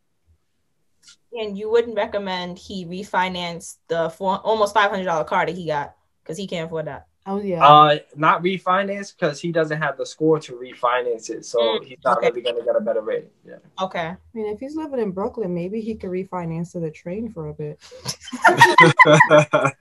and 1.39 1.57
you 1.57 1.69
wouldn't 1.69 1.95
recommend 1.95 2.57
he 2.57 2.85
refinance 2.85 3.77
the 3.87 4.09
four, 4.09 4.37
almost 4.39 4.73
five 4.73 4.89
hundred 4.91 5.05
dollar 5.05 5.23
car 5.23 5.45
that 5.45 5.55
he 5.55 5.65
got 5.67 5.95
because 6.23 6.37
he 6.37 6.47
can't 6.47 6.65
afford 6.67 6.87
that. 6.87 7.07
Oh 7.29 7.41
yeah. 7.41 7.65
Uh, 7.65 7.99
not 8.15 8.41
refinance 8.41 9.13
because 9.13 9.41
he 9.41 9.51
doesn't 9.51 9.81
have 9.81 9.97
the 9.97 10.05
score 10.05 10.39
to 10.39 10.53
refinance 10.53 11.29
it, 11.29 11.43
so 11.45 11.59
Mm, 11.59 11.83
he's 11.85 11.97
not 12.05 12.17
okay. 12.17 12.29
really 12.29 12.41
gonna 12.41 12.63
get 12.63 12.75
a 12.77 12.79
better 12.79 13.01
rate. 13.01 13.27
Yeah. 13.45 13.57
Okay. 13.81 13.99
I 13.99 14.17
mean, 14.33 14.47
if 14.53 14.59
he's 14.61 14.75
living 14.77 15.01
in 15.01 15.11
Brooklyn, 15.11 15.53
maybe 15.53 15.81
he 15.81 15.95
could 15.95 16.09
refinance 16.09 16.71
to 16.71 16.79
the 16.79 16.89
train 16.89 17.29
for 17.29 17.49
a 17.49 17.53
bit. 17.53 17.79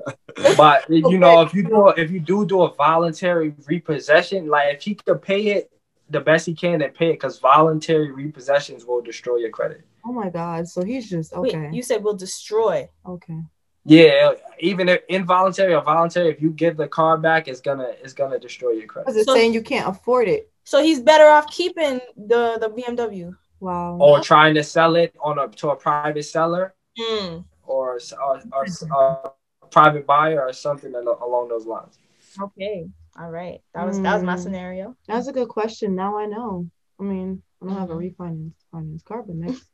But 0.57 0.85
you 0.91 1.19
know, 1.19 1.41
if 1.43 1.55
you 1.55 1.63
do 1.63 1.89
if 1.97 2.11
you 2.11 2.21
do 2.21 2.45
do 2.47 2.63
a 2.63 2.75
voluntary 2.75 3.55
repossession, 3.67 4.49
like 4.49 4.75
if 4.75 4.83
he 4.83 4.95
could 4.95 5.23
pay 5.23 5.47
it 5.49 5.71
the 6.11 6.21
best 6.21 6.47
he 6.47 6.55
can, 6.55 6.79
then 6.81 6.91
pay 6.91 7.11
it 7.11 7.15
because 7.15 7.39
voluntary 7.39 8.11
repossessions 8.13 8.85
will 8.85 9.01
destroy 9.03 9.37
your 9.37 9.51
credit. 9.51 9.83
Oh 10.05 10.13
my 10.13 10.31
god! 10.31 10.69
So 10.69 10.83
he's 10.85 11.09
just 11.11 11.33
okay. 11.33 11.59
Wait, 11.59 11.75
you 11.75 11.83
said 11.83 12.03
will 12.03 12.15
destroy. 12.15 12.89
okay. 13.05 13.41
Yeah, 13.89 14.33
even 14.59 14.89
if 14.89 15.03
involuntary 15.09 15.73
or 15.73 15.81
voluntary, 15.83 16.29
if 16.29 16.43
you 16.43 16.51
give 16.51 16.77
the 16.77 16.89
car 16.89 17.17
back, 17.19 17.47
it's 17.47 17.61
gonna 17.61 17.93
it's 18.03 18.13
gonna 18.13 18.39
destroy 18.39 18.71
your 18.71 18.87
credit. 18.87 19.07
Because 19.07 19.17
it's 19.17 19.27
So- 19.27 19.35
saying 19.35 19.53
you 19.55 19.63
can't 19.63 19.89
afford 19.89 20.27
it. 20.29 20.51
So 20.65 20.83
he's 20.83 21.01
better 21.01 21.27
off 21.27 21.47
keeping 21.51 22.01
the 22.17 22.59
the 22.61 22.69
BMW. 22.69 23.37
Wow. 23.61 23.97
Or 24.01 24.21
trying 24.21 24.55
to 24.57 24.65
sell 24.65 24.97
it 24.97 25.15
on 25.21 25.39
a 25.39 25.49
to 25.49 25.71
a 25.71 25.77
private 25.77 26.25
seller 26.25 26.75
Mm, 26.99 27.45
or 27.65 27.99
or, 28.23 28.43
or, 28.53 28.67
or 28.93 29.33
a 29.63 29.67
private 29.67 30.07
buyer 30.07 30.41
or 30.43 30.53
something 30.53 30.93
along 30.95 31.49
those 31.49 31.67
lines. 31.67 31.99
okay. 32.41 32.89
All 33.19 33.31
right. 33.31 33.61
That 33.75 33.87
was 33.87 34.01
that 34.01 34.15
was 34.15 34.23
my 34.23 34.37
Mm. 34.37 34.41
scenario. 34.41 34.97
That's 35.09 35.27
a 35.29 35.33
good 35.33 35.49
question. 35.49 35.95
Now 35.95 36.19
I 36.19 36.27
know. 36.27 36.69
I 37.01 37.03
mean, 37.03 37.43
I 37.63 37.67
don't 37.67 37.77
have 37.77 37.91
a 37.91 37.95
Mhm. 37.95 38.17
refinance 38.17 38.53
finance 38.71 39.03
car, 39.03 39.23
but 39.23 39.37
next, 39.37 39.65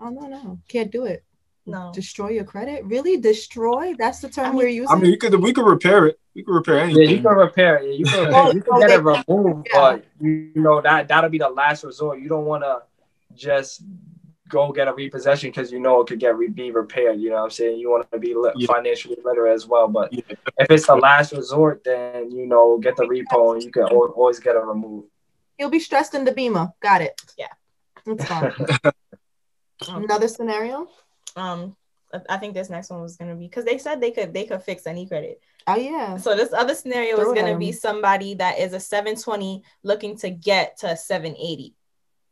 I 0.00 0.04
don't 0.12 0.30
know. 0.30 0.58
Can't 0.68 0.90
do 0.90 1.04
it. 1.04 1.22
No. 1.66 1.90
Destroy 1.94 2.30
your 2.30 2.44
credit? 2.44 2.84
Really? 2.86 3.18
Destroy? 3.18 3.94
That's 3.98 4.20
the 4.20 4.30
term 4.30 4.46
I 4.46 4.48
mean- 4.50 4.56
we're 4.58 4.68
using. 4.68 4.96
I 4.96 4.98
mean, 5.00 5.10
you 5.10 5.18
could 5.18 5.34
we 5.42 5.52
could 5.52 5.66
repair 5.66 6.06
it. 6.06 6.18
We 6.34 6.42
could 6.44 6.54
repair 6.54 6.78
anything. 6.80 7.02
Yeah, 7.02 7.10
you 7.10 7.22
can 7.22 7.36
repair 7.36 7.76
it. 7.76 7.84
Yeah, 7.88 7.92
you 7.92 8.04
can 8.06 8.20
repair 8.26 8.46
it. 8.48 8.54
You 8.54 8.62
can 8.62 8.80
get 8.80 8.90
it 8.90 9.02
removed, 9.04 9.68
Yeah. 9.70 9.80
but 9.80 10.04
you 10.20 10.52
know 10.56 10.80
that 10.80 11.08
that'll 11.08 11.28
be 11.30 11.38
the 11.38 11.50
last 11.50 11.84
resort. 11.84 12.20
You 12.20 12.28
don't 12.30 12.46
want 12.46 12.62
to 12.64 12.82
just 13.34 13.82
go 14.48 14.72
get 14.72 14.88
a 14.88 14.94
repossession 14.94 15.50
because 15.50 15.70
you 15.70 15.78
know 15.80 16.00
it 16.00 16.06
could 16.08 16.18
get 16.18 16.36
re- 16.36 16.48
be 16.48 16.70
repaired. 16.70 17.20
You 17.20 17.30
know 17.30 17.36
what 17.36 17.44
I'm 17.44 17.50
saying? 17.50 17.78
You 17.78 17.90
want 17.90 18.10
to 18.10 18.18
be 18.18 18.34
li- 18.34 18.52
Yeah. 18.56 18.66
financially 18.66 19.16
literate 19.24 19.54
as 19.54 19.66
well. 19.66 19.88
But 19.88 20.12
Yeah. 20.12 20.22
if 20.58 20.70
it's 20.70 20.86
the 20.86 20.96
last 20.96 21.32
resort, 21.32 21.82
then 21.84 22.30
you 22.30 22.46
know 22.46 22.78
get 22.78 22.96
the 22.96 23.04
repo 23.04 23.54
and 23.54 23.62
you 23.62 23.70
can 23.70 23.82
al- 23.84 24.12
always 24.16 24.40
get 24.40 24.56
it 24.56 24.60
removed. 24.64 25.08
He'll 25.58 25.70
be 25.70 25.80
stressed 25.80 26.14
in 26.14 26.24
the 26.24 26.32
beamer. 26.32 26.72
Got 26.80 27.02
it. 27.02 27.20
Yeah. 27.36 27.48
That's 28.06 28.24
fine. 28.32 28.52
Um, 29.88 30.04
Another 30.04 30.28
scenario? 30.28 30.88
um, 31.36 31.76
I- 32.12 32.22
I 32.30 32.36
think 32.38 32.54
this 32.54 32.70
next 32.70 32.90
one 32.90 33.02
was 33.02 33.16
gonna 33.16 33.34
be 33.36 33.46
because 33.46 33.64
they 33.64 33.76
said 33.78 34.00
they 34.00 34.10
could 34.10 34.32
they 34.32 34.44
could 34.44 34.62
fix 34.62 34.86
any 34.86 35.06
credit. 35.06 35.40
Oh 35.66 35.76
yeah. 35.76 36.16
So 36.16 36.34
this 36.34 36.52
other 36.54 36.74
scenario 36.74 37.16
Throw 37.16 37.32
is 37.32 37.38
gonna 37.40 37.58
be 37.58 37.70
somebody 37.72 38.34
that 38.34 38.58
is 38.58 38.72
a 38.72 38.80
720 38.80 39.62
looking 39.82 40.16
to 40.18 40.30
get 40.30 40.78
to 40.78 40.92
a 40.92 40.96
780. 40.96 41.74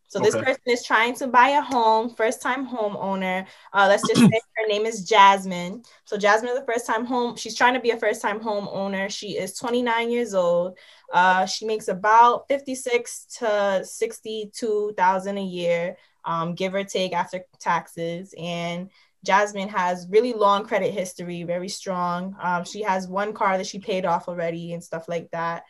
So 0.08 0.20
this 0.20 0.34
Okay. 0.34 0.44
person 0.44 0.62
is 0.66 0.84
trying 0.84 1.14
to 1.16 1.26
buy 1.26 1.50
a 1.50 1.60
home, 1.60 2.10
first 2.14 2.40
time 2.42 2.66
homeowner. 2.66 3.46
Uh, 3.72 3.86
let's 3.88 4.06
just 4.06 4.22
say 4.30 4.40
her 4.56 4.66
name 4.68 4.86
is 4.86 5.04
Jasmine. 5.04 5.82
So 6.04 6.16
Jasmine 6.16 6.52
is 6.52 6.58
a 6.58 6.64
first 6.64 6.86
time 6.86 7.04
home. 7.04 7.36
She's 7.36 7.56
trying 7.56 7.74
to 7.74 7.80
be 7.80 7.90
a 7.90 7.98
first 7.98 8.22
time 8.22 8.40
homeowner. 8.40 9.10
She 9.10 9.36
is 9.38 9.54
29 9.58 10.10
years 10.10 10.34
old. 10.34 10.78
Uh, 11.12 11.46
she 11.46 11.66
makes 11.66 11.88
about 11.88 12.48
56 12.48 13.26
to 13.38 13.82
62,000 13.84 15.38
a 15.38 15.42
year, 15.44 15.96
um, 16.24 16.54
give 16.54 16.74
or 16.74 16.84
take 16.84 17.12
after 17.12 17.44
taxes. 17.60 18.34
And 18.38 18.90
Jasmine 19.24 19.68
has 19.70 20.06
really 20.08 20.32
long 20.32 20.64
credit 20.64 20.92
history, 20.92 21.42
very 21.42 21.68
strong. 21.68 22.36
Um, 22.40 22.64
she 22.64 22.82
has 22.82 23.08
one 23.08 23.32
car 23.32 23.58
that 23.58 23.66
she 23.66 23.78
paid 23.80 24.04
off 24.04 24.28
already 24.28 24.72
and 24.72 24.82
stuff 24.82 25.08
like 25.08 25.30
that. 25.32 25.64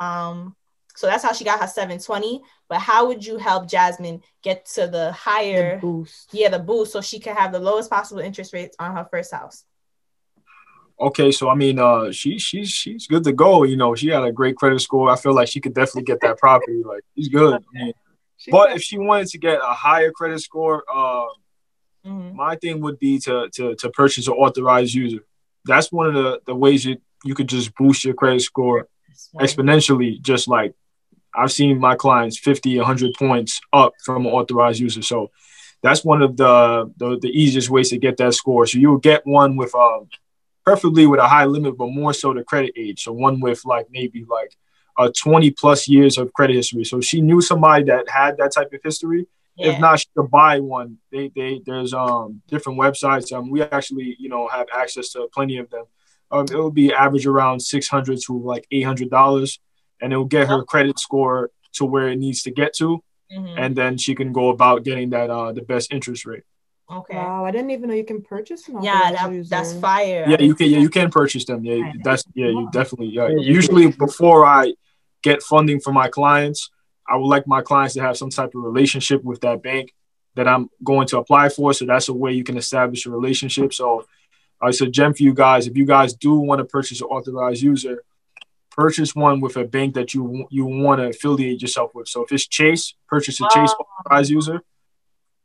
Um, 0.00 0.56
so 0.96 1.06
that's 1.06 1.22
how 1.24 1.32
she 1.32 1.44
got 1.44 1.60
her 1.60 1.66
720. 1.66 2.42
But 2.68 2.78
how 2.80 3.06
would 3.08 3.24
you 3.26 3.36
help 3.38 3.68
Jasmine 3.68 4.22
get 4.42 4.66
to 4.74 4.86
the 4.86 5.12
higher, 5.12 5.76
The 5.76 5.80
boost. 5.80 6.28
yeah, 6.32 6.48
the 6.48 6.58
boost, 6.58 6.92
so 6.92 7.00
she 7.00 7.18
can 7.18 7.34
have 7.36 7.52
the 7.52 7.58
lowest 7.60 7.90
possible 7.90 8.20
interest 8.20 8.52
rates 8.52 8.76
on 8.78 8.94
her 8.96 9.06
first 9.10 9.32
house? 9.32 9.64
Okay, 11.00 11.32
so 11.32 11.48
I 11.48 11.56
mean, 11.56 11.78
uh, 11.80 12.12
she 12.12 12.38
she's 12.38 12.70
she's 12.70 13.06
good 13.08 13.24
to 13.24 13.32
go. 13.32 13.64
You 13.64 13.76
know, 13.76 13.94
she 13.96 14.08
had 14.08 14.22
a 14.22 14.30
great 14.30 14.56
credit 14.56 14.80
score. 14.80 15.10
I 15.10 15.16
feel 15.16 15.34
like 15.34 15.48
she 15.48 15.60
could 15.60 15.74
definitely 15.74 16.04
get 16.04 16.20
that 16.20 16.38
property. 16.38 16.82
Like, 16.84 17.02
she's 17.16 17.28
good. 17.28 17.54
I 17.54 17.58
mean, 17.84 17.92
She 18.36 18.50
but 18.52 18.68
said- 18.68 18.76
if 18.76 18.82
she 18.82 18.98
wanted 18.98 19.26
to 19.28 19.38
get 19.38 19.58
a 19.60 19.72
higher 19.74 20.12
credit 20.12 20.40
score, 20.40 20.84
uh, 20.92 21.26
Mhm. 22.06 22.34
my 22.34 22.54
thing 22.56 22.80
would 22.82 22.98
be 23.00 23.18
to 23.20 23.48
to 23.54 23.74
to 23.74 23.90
purchase 23.90 24.28
an 24.28 24.34
authorized 24.34 24.94
user. 24.94 25.24
That's 25.64 25.90
one 25.90 26.06
of 26.06 26.14
the 26.14 26.40
the 26.46 26.54
ways 26.54 26.84
that 26.84 27.00
you 27.24 27.34
could 27.34 27.48
just 27.48 27.74
boost 27.74 28.04
your 28.04 28.14
credit 28.14 28.42
score 28.42 28.86
exponentially. 29.40 30.20
Just 30.22 30.46
like 30.46 30.74
I've 31.36 31.52
seen 31.52 31.78
my 31.78 31.96
clients 31.96 32.38
50, 32.38 32.76
100 32.78 33.14
points 33.14 33.60
up 33.72 33.92
from 34.04 34.26
an 34.26 34.32
authorized 34.32 34.80
user. 34.80 35.02
So 35.02 35.30
that's 35.82 36.04
one 36.04 36.22
of 36.22 36.36
the 36.36 36.92
the, 36.96 37.18
the 37.20 37.28
easiest 37.28 37.70
ways 37.70 37.90
to 37.90 37.98
get 37.98 38.16
that 38.16 38.34
score. 38.34 38.66
So 38.66 38.78
you'll 38.78 38.98
get 38.98 39.26
one 39.26 39.56
with 39.56 39.74
uh, 39.74 40.00
preferably 40.64 41.06
with 41.06 41.20
a 41.20 41.28
high 41.28 41.44
limit, 41.44 41.76
but 41.76 41.88
more 41.88 42.14
so 42.14 42.32
the 42.32 42.42
credit 42.42 42.72
age. 42.76 43.02
So 43.02 43.12
one 43.12 43.40
with 43.40 43.64
like 43.64 43.86
maybe 43.90 44.24
like 44.28 44.56
uh, 44.96 45.10
20 45.16 45.50
plus 45.52 45.88
years 45.88 46.18
of 46.18 46.32
credit 46.32 46.56
history. 46.56 46.84
So 46.84 47.00
she 47.00 47.20
knew 47.20 47.40
somebody 47.40 47.84
that 47.84 48.08
had 48.08 48.38
that 48.38 48.52
type 48.52 48.72
of 48.72 48.80
history. 48.82 49.26
Yeah. 49.56 49.72
If 49.72 49.80
not, 49.80 50.00
she 50.00 50.06
could 50.16 50.30
buy 50.30 50.60
one. 50.60 50.98
They 51.12 51.30
they 51.34 51.60
there's 51.64 51.94
um 51.94 52.42
different 52.48 52.78
websites. 52.78 53.32
Um, 53.32 53.50
we 53.50 53.62
actually 53.62 54.16
you 54.18 54.28
know 54.28 54.48
have 54.48 54.66
access 54.74 55.10
to 55.10 55.28
plenty 55.32 55.58
of 55.58 55.70
them. 55.70 55.84
Um, 56.30 56.46
it 56.50 56.56
will 56.56 56.72
be 56.72 56.92
average 56.92 57.26
around 57.26 57.60
six 57.60 57.88
hundred 57.88 58.18
to 58.26 58.38
like 58.38 58.66
eight 58.72 58.82
hundred 58.82 59.10
dollars, 59.10 59.60
and 60.04 60.12
it 60.12 60.16
will 60.18 60.26
get 60.36 60.48
her 60.48 60.62
credit 60.64 60.98
score 60.98 61.50
to 61.72 61.84
where 61.86 62.08
it 62.12 62.18
needs 62.18 62.42
to 62.42 62.50
get 62.50 62.74
to, 62.74 63.02
Mhm. 63.32 63.54
and 63.62 63.74
then 63.74 63.96
she 63.98 64.14
can 64.14 64.32
go 64.32 64.50
about 64.50 64.84
getting 64.84 65.08
that 65.10 65.30
uh 65.30 65.50
the 65.52 65.62
best 65.62 65.92
interest 65.96 66.26
rate. 66.26 66.44
okay. 66.98 67.16
Wow, 67.16 67.44
I 67.46 67.50
didn't 67.50 67.70
even 67.70 67.88
know 67.88 67.94
you 67.94 68.04
can 68.04 68.20
purchase 68.22 68.68
an 68.68 68.82
Yeah, 68.82 69.12
that, 69.12 69.48
that's 69.48 69.72
fire. 69.86 70.24
Yeah, 70.28 70.40
you 70.48 70.54
can 70.54 70.68
yeah 70.70 70.78
you 70.86 70.90
can 70.98 71.08
purchase 71.10 71.44
them. 71.46 71.64
Yeah, 71.64 71.92
that's 72.06 72.22
yeah 72.34 72.48
you 72.58 72.68
definitely 72.78 73.08
yeah. 73.18 73.28
Yeah, 73.28 73.40
Usually 73.58 73.86
before 74.06 74.40
I 74.60 74.74
get 75.22 75.42
funding 75.42 75.80
for 75.80 75.92
my 76.02 76.08
clients, 76.18 76.60
I 77.12 77.16
would 77.16 77.30
like 77.34 77.46
my 77.56 77.62
clients 77.70 77.94
to 77.94 78.02
have 78.06 78.16
some 78.22 78.30
type 78.38 78.50
of 78.56 78.62
relationship 78.70 79.20
with 79.30 79.40
that 79.46 79.58
bank 79.62 79.86
that 80.36 80.46
I'm 80.52 80.64
going 80.90 81.06
to 81.12 81.16
apply 81.22 81.48
for. 81.56 81.72
So 81.72 81.82
that's 81.86 82.08
a 82.14 82.16
way 82.22 82.30
you 82.32 82.44
can 82.50 82.56
establish 82.64 83.06
a 83.06 83.10
relationship. 83.10 83.68
So 83.80 84.04
I 84.60 84.70
said, 84.78 84.92
gem 84.92 85.12
for 85.14 85.22
you 85.28 85.34
guys. 85.44 85.62
If 85.70 85.74
you 85.80 85.86
guys 85.96 86.10
do 86.26 86.32
want 86.48 86.58
to 86.62 86.66
purchase 86.76 87.00
an 87.00 87.08
authorized 87.16 87.62
user, 87.72 87.96
purchase 88.74 89.14
one 89.14 89.40
with 89.40 89.56
a 89.56 89.64
bank 89.64 89.94
that 89.94 90.14
you 90.14 90.46
you 90.50 90.64
want 90.66 91.00
to 91.00 91.08
affiliate 91.08 91.62
yourself 91.62 91.94
with. 91.94 92.08
So 92.08 92.22
if 92.24 92.32
it's 92.32 92.46
Chase, 92.46 92.94
purchase 93.08 93.40
a 93.40 93.44
Chase 93.52 93.72
authorized 93.78 94.30
user 94.30 94.62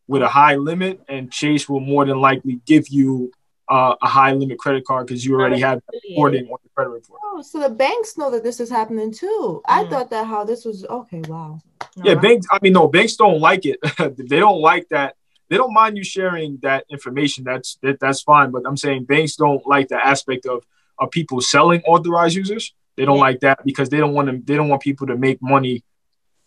with 0.08 0.22
a 0.22 0.28
high 0.28 0.56
limit, 0.56 1.02
and 1.08 1.32
Chase 1.32 1.70
will 1.70 1.80
more 1.80 2.06
than 2.06 2.20
likely 2.20 2.60
give 2.66 2.88
you 2.90 3.32
uh, 3.70 3.96
a 4.02 4.08
high 4.08 4.34
limit 4.34 4.58
credit 4.58 4.84
card 4.84 5.06
because 5.06 5.24
you 5.24 5.36
already 5.36 5.60
have 5.60 5.80
reporting 5.94 6.48
on 6.48 6.58
the 6.64 6.70
credit 6.76 6.90
report. 6.90 7.20
Oh, 7.24 7.42
so 7.44 7.60
the 7.60 7.70
banks 7.70 8.18
know 8.18 8.32
that 8.32 8.44
this 8.44 8.60
is 8.60 8.70
happening 8.70 9.12
too. 9.12 9.62
I 9.68 9.84
Mhm. 9.84 9.90
thought 9.92 10.10
that 10.10 10.26
how 10.26 10.44
this 10.44 10.66
was 10.66 10.86
okay. 10.86 11.22
Wow. 11.28 11.60
Yeah, 11.96 12.16
No, 12.16 12.22
banks. 12.22 12.48
I 12.52 12.58
mean, 12.64 12.74
no, 12.74 12.88
banks 12.88 13.16
don't 13.16 13.40
like 13.40 13.66
it. 13.66 13.78
they 14.18 14.40
don't 14.40 14.60
like 14.60 14.88
that. 14.90 15.16
They 15.50 15.58
don't 15.58 15.74
mind 15.74 15.98
you 15.98 16.04
sharing 16.04 16.58
that 16.64 16.86
information. 16.90 17.44
That's 17.44 17.78
that, 17.84 18.00
that's 18.00 18.22
fine. 18.24 18.50
But 18.50 18.64
I'm 18.66 18.78
saying 18.78 19.04
banks 19.06 19.36
don't 19.36 19.66
like 19.68 19.88
the 19.90 20.04
aspect 20.04 20.48
of 20.48 20.66
of 20.98 21.12
people 21.12 21.40
selling 21.40 21.82
authorized 21.84 22.36
users. 22.36 22.74
They 23.00 23.06
don't 23.06 23.16
Yeah. 23.16 23.22
like 23.30 23.40
that 23.40 23.64
because 23.66 23.88
they 23.90 23.98
don't 23.98 24.14
want 24.14 24.26
them. 24.28 24.44
They 24.46 24.56
don't 24.58 24.68
want 24.68 24.82
people 24.82 25.08
to 25.08 25.16
make 25.18 25.42
money. 25.42 25.84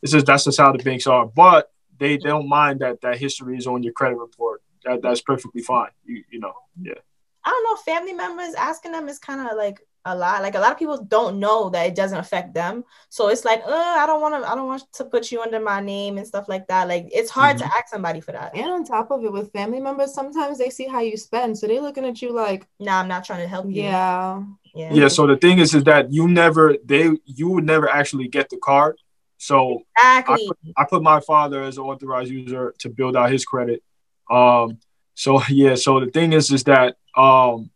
This 0.02 0.12
is 0.12 0.22
that's 0.24 0.44
just 0.44 0.60
how 0.60 0.70
the 0.70 0.82
banks 0.84 1.06
are. 1.06 1.24
But 1.26 1.70
they, 1.98 2.16
they 2.18 2.28
don't 2.28 2.48
mind 2.48 2.80
that 2.80 3.00
that 3.00 3.16
history 3.16 3.56
is 3.56 3.66
on 3.66 3.82
your 3.82 3.94
credit 3.94 4.18
report. 4.18 4.60
That 4.84 5.00
that's 5.00 5.22
perfectly 5.22 5.62
fine. 5.62 5.90
You 6.04 6.22
you 6.30 6.40
know. 6.40 6.52
Yeah. 6.80 7.00
I 7.44 7.50
don't 7.50 7.64
know. 7.64 7.76
Family 7.92 8.12
members 8.12 8.54
asking 8.54 8.92
them 8.92 9.08
is 9.08 9.18
kind 9.18 9.40
of 9.48 9.56
like 9.56 9.80
a 10.04 10.14
lot. 10.16 10.42
Like 10.42 10.56
a 10.56 10.58
lot 10.60 10.72
of 10.72 10.78
people 10.78 11.02
don't 11.16 11.38
know 11.40 11.70
that 11.70 11.86
it 11.86 11.94
doesn't 11.94 12.18
affect 12.18 12.54
them. 12.54 12.84
So 13.08 13.28
it's 13.28 13.44
like, 13.44 13.62
uh, 13.64 13.94
I 14.02 14.04
don't 14.06 14.20
want 14.20 14.34
to. 14.42 14.50
I 14.50 14.54
don't 14.56 14.66
want 14.66 14.82
to 14.98 15.04
put 15.04 15.30
you 15.32 15.40
under 15.42 15.60
my 15.60 15.80
name 15.80 16.18
and 16.18 16.26
stuff 16.26 16.48
like 16.48 16.66
that. 16.68 16.88
Like 16.88 17.08
it's 17.12 17.30
hard 17.30 17.58
to 17.58 17.64
ask 17.64 17.88
somebody 17.88 18.20
for 18.20 18.32
that. 18.32 18.54
And 18.56 18.68
on 18.70 18.84
top 18.84 19.10
of 19.12 19.24
it, 19.24 19.32
with 19.32 19.52
family 19.52 19.80
members, 19.80 20.12
sometimes 20.12 20.58
they 20.58 20.70
see 20.70 20.86
how 20.88 21.00
you 21.00 21.16
spend, 21.16 21.56
so 21.56 21.66
they're 21.68 21.80
looking 21.80 22.04
at 22.04 22.20
you 22.20 22.32
like, 22.32 22.66
Nah, 22.80 22.98
I'm 23.00 23.08
not 23.08 23.24
trying 23.24 23.42
to 23.42 23.48
help 23.48 23.66
you. 23.66 23.82
yeah, 23.84 24.42
yeah, 24.74 24.92
Yeah. 24.92 25.08
So 25.08 25.26
the 25.26 25.36
thing 25.36 25.58
is, 25.58 25.74
is 25.74 25.84
that 25.84 26.12
you 26.12 26.28
never 26.28 26.76
they 26.84 27.10
you 27.24 27.48
would 27.50 27.64
never 27.64 27.88
actually 27.88 28.28
get 28.28 28.48
the 28.50 28.58
card. 28.58 28.96
So 29.38 29.82
exactly. 29.98 30.48
I 30.76 30.84
put 30.84 31.02
my 31.02 31.20
father 31.20 31.62
as 31.62 31.76
an 31.76 31.84
authorized 31.84 32.30
user 32.30 32.74
to 32.78 32.88
build 32.88 33.16
out 33.16 33.32
his 33.32 33.44
credit. 33.44 33.82
Um, 34.30 34.78
so 35.14 35.42
yeah, 35.48 35.74
so 35.74 36.00
the 36.00 36.06
thing 36.10 36.32
is, 36.32 36.50
is 36.50 36.64
that 36.64 36.96
um, 37.16 37.70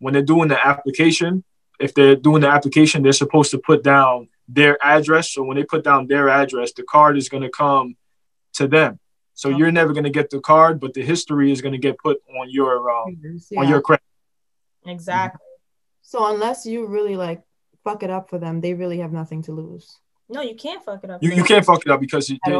when 0.00 0.12
they're 0.14 0.22
doing 0.22 0.48
the 0.48 0.66
application, 0.66 1.44
if 1.78 1.94
they're 1.94 2.16
doing 2.16 2.42
the 2.42 2.48
application, 2.48 3.02
they're 3.02 3.12
supposed 3.12 3.50
to 3.52 3.58
put 3.58 3.82
down 3.84 4.28
their 4.48 4.76
address. 4.84 5.32
So 5.32 5.42
when 5.44 5.56
they 5.56 5.64
put 5.64 5.84
down 5.84 6.08
their 6.08 6.28
address, 6.28 6.72
the 6.72 6.82
card 6.82 7.16
is 7.16 7.28
going 7.28 7.42
to 7.42 7.50
come 7.50 7.96
to 8.54 8.66
them. 8.66 8.98
So 9.34 9.50
you're 9.50 9.70
never 9.70 9.92
going 9.92 10.04
to 10.04 10.10
get 10.10 10.30
the 10.30 10.40
card, 10.40 10.80
but 10.80 10.94
the 10.94 11.02
history 11.02 11.52
is 11.52 11.60
going 11.60 11.72
to 11.72 11.78
get 11.78 11.96
put 11.98 12.18
on 12.40 12.50
your 12.50 12.90
um, 12.90 13.16
Yeah. 13.50 13.60
on 13.60 13.68
your 13.68 13.80
credit. 13.80 14.02
exactly. 14.84 15.40
So 16.08 16.24
unless 16.32 16.64
you 16.64 16.86
really 16.86 17.16
like 17.16 17.42
fuck 17.84 18.02
it 18.02 18.08
up 18.08 18.30
for 18.30 18.38
them, 18.38 18.62
they 18.62 18.72
really 18.72 19.00
have 19.00 19.12
nothing 19.12 19.42
to 19.42 19.52
lose. 19.52 19.98
No, 20.30 20.40
you 20.40 20.54
can't 20.54 20.82
fuck 20.82 21.04
it 21.04 21.10
up. 21.10 21.22
You, 21.22 21.32
you 21.32 21.44
can't 21.44 21.62
fuck 21.62 21.82
it 21.84 21.90
up 21.92 22.00
because 22.00 22.30
you, 22.30 22.38
At 22.46 22.52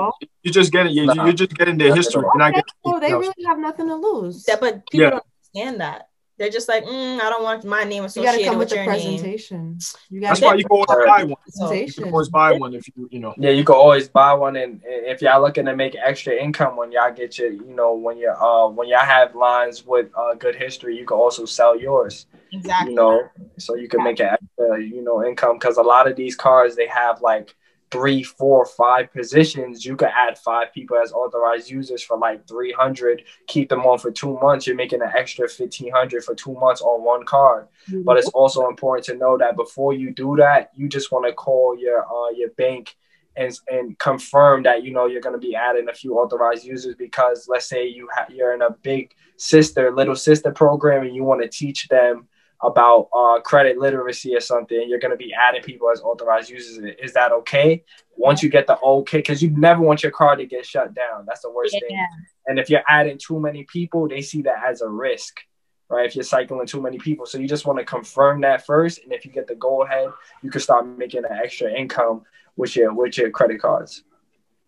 you 0.42 0.52
just 0.52 0.70
getting 0.70 0.92
you, 0.92 1.06
Nah. 1.06 1.24
you're 1.24 1.32
just 1.32 1.54
getting 1.54 1.78
their 1.78 1.94
history. 1.94 2.20
You're 2.20 2.36
not 2.36 2.52
getting 2.52 2.64
So 2.84 3.00
they 3.00 3.06
anything 3.06 3.12
else. 3.24 3.34
really 3.38 3.46
have 3.48 3.58
nothing 3.58 3.88
to 3.88 3.94
lose. 3.94 4.44
Yeah, 4.46 4.56
but 4.60 4.84
people 4.90 5.00
Yeah. 5.04 5.10
don't 5.10 5.24
understand 5.54 5.80
that. 5.80 6.07
They're 6.38 6.50
just 6.50 6.68
like, 6.68 6.84
mm, 6.84 7.20
I 7.20 7.30
don't 7.30 7.42
want 7.42 7.64
my 7.64 7.82
name 7.82 8.04
associated 8.04 8.38
You 8.40 8.46
gotta 8.46 8.50
come 8.50 8.58
with 8.58 8.66
with 8.66 8.68
the 8.70 8.76
your 8.76 8.84
name. 8.86 9.18
presentation. 9.18 9.78
You 10.08 10.20
gotta 10.20 10.44
why 10.44 10.54
you 10.54 10.64
can 10.64 10.70
always 10.70 11.06
buy 11.06 11.24
one. 11.24 11.80
You 11.86 11.92
can 11.92 12.12
always 12.12 12.28
buy 12.28 12.52
one 12.52 12.74
if 12.74 12.86
you 12.96 13.08
you 13.10 13.18
know. 13.18 13.34
Yeah, 13.36 13.50
you 13.50 13.64
can 13.64 13.74
always 13.74 14.08
buy 14.08 14.32
one, 14.34 14.54
and 14.54 14.80
and 14.84 15.06
if 15.06 15.20
y'all 15.20 15.40
looking 15.42 15.64
to 15.64 15.74
make 15.74 15.96
extra 15.96 16.34
income 16.34 16.76
when 16.76 16.92
y'all 16.92 17.12
get 17.12 17.38
your, 17.38 17.50
you 17.50 17.74
know, 17.74 17.94
when 17.94 18.18
you 18.18 18.30
uh 18.30 18.68
when 18.68 18.86
y'all 18.88 19.00
have 19.00 19.34
lines 19.34 19.84
with 19.84 20.06
uh 20.16 20.34
good 20.34 20.54
history, 20.54 20.96
you 20.96 21.04
can 21.04 21.16
also 21.16 21.44
sell 21.44 21.78
yours. 21.78 22.26
Exactly. 22.52 22.92
You 22.92 22.96
know, 22.96 23.28
so 23.58 23.74
you 23.74 23.88
can 23.88 24.04
make 24.04 24.20
an 24.20 24.28
extra, 24.28 24.80
you 24.80 25.02
know, 25.02 25.26
income 25.26 25.58
because 25.58 25.76
a 25.76 25.82
lot 25.82 26.08
of 26.08 26.16
these 26.16 26.36
cars 26.36 26.76
they 26.76 26.86
have 26.86 27.20
like 27.20 27.54
three, 27.90 28.22
four, 28.22 28.66
five 28.66 29.12
positions. 29.12 29.84
You 29.84 29.96
could 29.96 30.08
add 30.08 30.38
five 30.38 30.72
people 30.72 30.96
as 30.96 31.12
authorized 31.12 31.70
users 31.70 32.02
for 32.02 32.18
like 32.18 32.46
three 32.46 32.72
hundred. 32.72 33.24
Keep 33.46 33.68
them 33.68 33.80
on 33.80 33.98
for 33.98 34.10
two 34.10 34.38
months. 34.40 34.66
You're 34.66 34.76
making 34.76 35.02
an 35.02 35.10
extra 35.16 35.48
fifteen 35.48 35.92
hundred 35.92 36.24
for 36.24 36.34
two 36.34 36.54
months 36.54 36.80
on 36.80 37.04
one 37.04 37.24
card. 37.24 37.68
But 38.04 38.18
it's 38.18 38.28
also 38.28 38.68
important 38.68 39.06
to 39.06 39.14
know 39.16 39.38
that 39.38 39.56
before 39.56 39.92
you 39.92 40.12
do 40.12 40.36
that, 40.36 40.70
you 40.74 40.88
just 40.88 41.12
want 41.12 41.26
to 41.26 41.32
call 41.32 41.76
your 41.78 42.04
uh, 42.04 42.30
your 42.30 42.50
bank 42.50 42.96
and 43.38 43.58
and 43.68 43.98
confirm 43.98 44.64
that 44.64 44.82
you 44.82 44.92
know 44.92 45.06
you're 45.06 45.20
going 45.20 45.40
to 45.40 45.46
be 45.46 45.54
adding 45.54 45.88
a 45.88 45.94
few 45.94 46.18
authorized 46.18 46.64
users 46.64 46.94
because 46.96 47.46
let's 47.48 47.66
say 47.66 47.86
you 47.86 48.08
ha- 48.12 48.26
you're 48.28 48.52
in 48.52 48.62
a 48.62 48.70
big 48.82 49.14
sister 49.36 49.92
little 49.94 50.16
sister 50.16 50.50
program 50.50 51.06
and 51.06 51.14
you 51.14 51.22
want 51.22 51.40
to 51.40 51.48
teach 51.48 51.88
them 51.88 52.26
about 52.62 53.08
uh, 53.14 53.40
credit 53.40 53.78
literacy 53.78 54.34
or 54.34 54.40
something 54.40 54.86
you're 54.88 54.98
going 54.98 55.10
to 55.10 55.16
be 55.16 55.32
adding 55.32 55.62
people 55.62 55.90
as 55.90 56.00
authorized 56.00 56.50
users 56.50 56.78
is 57.00 57.12
that 57.12 57.32
okay 57.32 57.84
once 58.16 58.42
you 58.42 58.48
get 58.48 58.66
the 58.66 58.78
okay 58.80 59.18
because 59.18 59.42
you 59.42 59.50
never 59.50 59.80
want 59.80 60.02
your 60.02 60.12
card 60.12 60.38
to 60.38 60.46
get 60.46 60.66
shut 60.66 60.92
down 60.94 61.24
that's 61.26 61.42
the 61.42 61.50
worst 61.50 61.72
thing 61.72 62.06
and 62.46 62.58
if 62.58 62.68
you're 62.68 62.82
adding 62.88 63.18
too 63.18 63.38
many 63.38 63.64
people 63.64 64.08
they 64.08 64.20
see 64.20 64.42
that 64.42 64.62
as 64.66 64.80
a 64.80 64.88
risk 64.88 65.40
right? 65.88 66.06
If 66.06 66.14
you're 66.14 66.24
cycling 66.24 66.66
too 66.66 66.82
many 66.82 66.98
people. 66.98 67.26
So 67.26 67.38
you 67.38 67.48
just 67.48 67.66
want 67.66 67.78
to 67.78 67.84
confirm 67.84 68.40
that 68.42 68.66
first. 68.66 69.02
And 69.02 69.12
if 69.12 69.24
you 69.24 69.32
get 69.32 69.46
the 69.46 69.54
go 69.54 69.82
ahead, 69.84 70.10
you 70.42 70.50
can 70.50 70.60
start 70.60 70.86
making 70.86 71.24
an 71.24 71.32
extra 71.32 71.72
income 71.72 72.22
with 72.56 72.76
your 72.76 72.92
with 72.92 73.16
your 73.16 73.30
credit 73.30 73.60
cards. 73.60 74.04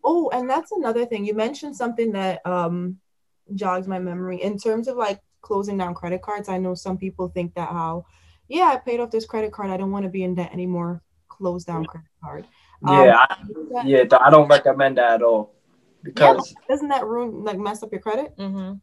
Oh, 0.03 0.31
and 0.33 0.49
that's 0.49 0.73
another 0.73 1.05
thing. 1.05 1.25
You 1.25 1.35
mentioned 1.35 1.77
something 1.77 2.13
that 2.13 2.45
um 2.47 2.99
jogs 3.55 3.89
my 3.89 3.99
memory 3.99 4.43
in 4.43 4.59
terms 4.59 4.89
of 4.89 4.97
like 4.97 5.21
closing 5.41 5.79
down 5.79 5.95
credit 5.95 6.23
cards. 6.23 6.49
I 6.49 6.59
know 6.59 6.75
some 6.75 6.99
people 6.99 7.29
think 7.29 7.55
that 7.55 7.69
how, 7.69 8.07
yeah, 8.49 8.65
I 8.73 8.77
paid 8.77 9.01
off 9.01 9.11
this 9.11 9.27
credit 9.27 9.53
card. 9.53 9.71
I 9.71 9.77
don't 9.77 9.91
want 9.91 10.05
to 10.05 10.11
be 10.11 10.23
in 10.23 10.35
debt 10.35 10.53
anymore. 10.53 11.03
Close 11.29 11.65
down 11.65 11.85
credit 11.85 12.09
card. 12.23 12.47
Um, 12.87 13.07
Yeah, 13.07 13.17
I, 13.19 13.37
yeah, 13.85 14.05
I 14.21 14.31
don't 14.31 14.49
recommend 14.49 14.99
that 14.99 15.15
at 15.15 15.23
all. 15.23 15.55
Because 16.03 16.55
Doesn't 16.69 16.89
that 16.89 17.07
ruin 17.07 17.45
like 17.45 17.59
mess 17.59 17.83
up 17.83 17.93
your 17.93 18.01
credit? 18.01 18.37
Mm-hmm. 18.39 18.75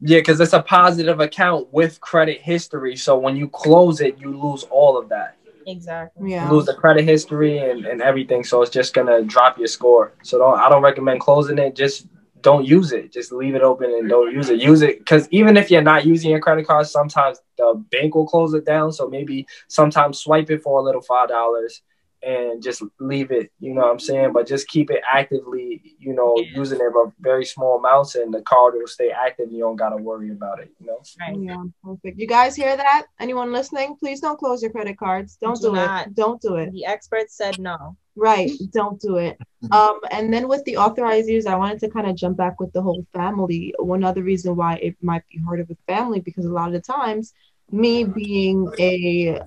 yeah, 0.00 0.18
because 0.18 0.40
it's 0.40 0.52
a 0.52 0.62
positive 0.62 1.20
account 1.20 1.72
with 1.72 2.00
credit 2.00 2.40
history. 2.40 2.96
So 2.96 3.16
when 3.16 3.36
you 3.36 3.48
close 3.48 4.00
it, 4.00 4.18
you 4.18 4.36
lose 4.36 4.64
all 4.64 4.98
of 4.98 5.08
that. 5.10 5.36
Exactly. 5.66 6.32
Yeah. 6.32 6.46
You 6.46 6.56
lose 6.56 6.66
the 6.66 6.74
credit 6.74 7.04
history 7.04 7.58
and, 7.58 7.86
and 7.86 8.02
everything. 8.02 8.44
So 8.44 8.60
it's 8.62 8.70
just 8.70 8.92
gonna 8.92 9.22
drop 9.22 9.56
your 9.56 9.68
score. 9.68 10.12
So 10.22 10.38
don't 10.38 10.58
I 10.58 10.68
don't 10.68 10.82
recommend 10.82 11.20
closing 11.20 11.58
it. 11.58 11.74
Just 11.74 12.06
don't 12.44 12.64
use 12.66 12.92
it. 12.92 13.12
Just 13.12 13.32
leave 13.32 13.56
it 13.56 13.62
open 13.62 13.90
and 13.90 14.08
don't 14.08 14.32
use 14.32 14.50
it. 14.50 14.60
Use 14.60 14.82
it 14.82 14.98
because 14.98 15.26
even 15.32 15.56
if 15.56 15.70
you're 15.70 15.82
not 15.82 16.06
using 16.06 16.30
your 16.30 16.40
credit 16.40 16.66
card, 16.66 16.86
sometimes 16.86 17.40
the 17.58 17.82
bank 17.90 18.14
will 18.14 18.26
close 18.26 18.54
it 18.54 18.64
down. 18.64 18.92
So 18.92 19.08
maybe 19.08 19.46
sometimes 19.68 20.20
swipe 20.20 20.50
it 20.50 20.62
for 20.62 20.78
a 20.78 20.82
little 20.82 21.00
five 21.00 21.28
dollars 21.28 21.82
and 22.24 22.62
just 22.62 22.82
leave 22.98 23.30
it. 23.30 23.50
You 23.60 23.74
know 23.74 23.82
what 23.82 23.90
I'm 23.92 23.98
saying? 24.00 24.32
But 24.32 24.46
just 24.46 24.68
keep 24.68 24.90
it 24.90 25.02
actively. 25.10 25.82
You 25.98 26.14
know, 26.14 26.34
Yeah. 26.38 26.56
using 26.56 26.80
it 26.80 26.92
for 26.92 27.12
very 27.20 27.44
small 27.44 27.78
amounts, 27.78 28.14
and 28.14 28.32
the 28.32 28.42
card 28.42 28.74
will 28.74 28.86
stay 28.86 29.10
active. 29.10 29.52
You 29.52 29.60
don't 29.60 29.76
gotta 29.76 29.96
worry 29.96 30.30
about 30.30 30.60
it. 30.60 30.70
You 30.80 30.86
know. 30.86 30.98
Right. 31.20 31.36
Yeah, 31.38 31.62
perfect. 31.82 32.18
You 32.18 32.26
guys 32.26 32.56
hear 32.56 32.76
that? 32.76 33.06
Anyone 33.20 33.52
listening? 33.52 33.96
Please 33.96 34.20
don't 34.20 34.38
close 34.38 34.62
your 34.62 34.70
credit 34.70 34.98
cards. 34.98 35.36
Don't 35.40 35.60
Do 35.60 35.68
do, 35.68 35.74
not. 35.74 36.06
it. 36.08 36.14
Don't 36.14 36.40
do 36.40 36.56
it. 36.56 36.72
The 36.72 36.84
experts 36.86 37.36
said 37.36 37.58
no. 37.58 37.96
Right. 38.16 38.50
Don't 38.72 39.00
do 39.00 39.16
it. 39.16 39.38
Um, 39.72 39.98
and 40.10 40.30
then 40.32 40.46
with 40.46 40.62
the 40.66 40.76
authorized 40.76 41.26
use, 41.26 41.46
I 41.46 41.56
wanted 41.56 41.80
to 41.80 41.88
kind 41.88 42.06
of 42.06 42.16
jump 42.16 42.36
back 42.36 42.60
with 42.60 42.70
the 42.74 42.82
whole 42.82 43.06
family. 43.14 43.74
One 43.78 44.04
other 44.04 44.22
reason 44.22 44.56
why 44.56 44.74
it 44.74 44.94
might 45.00 45.22
be 45.32 45.38
harder 45.38 45.64
with 45.66 45.78
family 45.86 46.20
because 46.20 46.44
a 46.44 46.50
lot 46.52 46.66
of 46.66 46.74
the 46.74 46.80
times, 46.82 47.32
me 47.70 48.04
being 48.04 48.70
a 48.78 49.40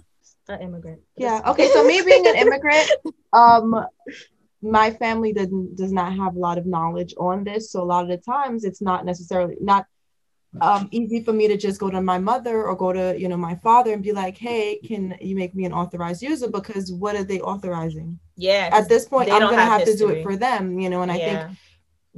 An 0.49 0.61
immigrant. 0.61 1.01
yeah 1.17 1.41
okay, 1.47 1.69
so 1.73 1.83
me 1.83 2.01
being 2.01 2.25
an 2.25 2.35
immigrant, 2.43 2.89
um, 3.33 3.85
my 4.61 4.91
family 4.91 5.33
doesn't 5.33 5.75
does 5.75 5.91
not 5.91 6.13
have 6.13 6.35
a 6.35 6.39
lot 6.39 6.57
of 6.57 6.65
knowledge 6.65 7.13
on 7.17 7.43
this. 7.43 7.71
So 7.71 7.81
a 7.81 7.85
lot 7.85 8.03
of 8.03 8.09
the 8.09 8.17
times, 8.17 8.63
it's 8.63 8.81
not 8.81 9.05
necessarily 9.05 9.57
not 9.61 9.85
um, 10.61 10.87
easy 10.91 11.23
for 11.23 11.33
me 11.33 11.47
to 11.47 11.57
just 11.57 11.79
go 11.79 11.89
to 11.89 12.01
my 12.01 12.17
mother 12.17 12.65
or 12.65 12.75
go 12.75 12.91
to 12.93 13.19
you 13.19 13.27
know 13.27 13.37
my 13.37 13.55
father 13.55 13.93
and 13.93 14.01
be 14.01 14.13
like, 14.13 14.37
hey, 14.37 14.79
can 14.85 15.15
you 15.21 15.35
make 15.35 15.53
me 15.53 15.65
an 15.65 15.73
authorized 15.73 16.21
user? 16.21 16.49
Because 16.49 16.91
what 16.91 17.15
are 17.15 17.23
they 17.23 17.39
authorizing? 17.41 18.19
Yeah. 18.35 18.69
At 18.71 18.89
this 18.89 19.05
point, 19.05 19.31
I'm 19.31 19.41
gonna 19.41 19.57
have 19.57 19.81
have, 19.81 19.87
to 19.87 19.97
do 19.97 20.09
it 20.09 20.23
for 20.23 20.35
them, 20.35 20.79
you 20.79 20.89
know. 20.89 21.01
And 21.01 21.11
I 21.11 21.17
think 21.17 21.57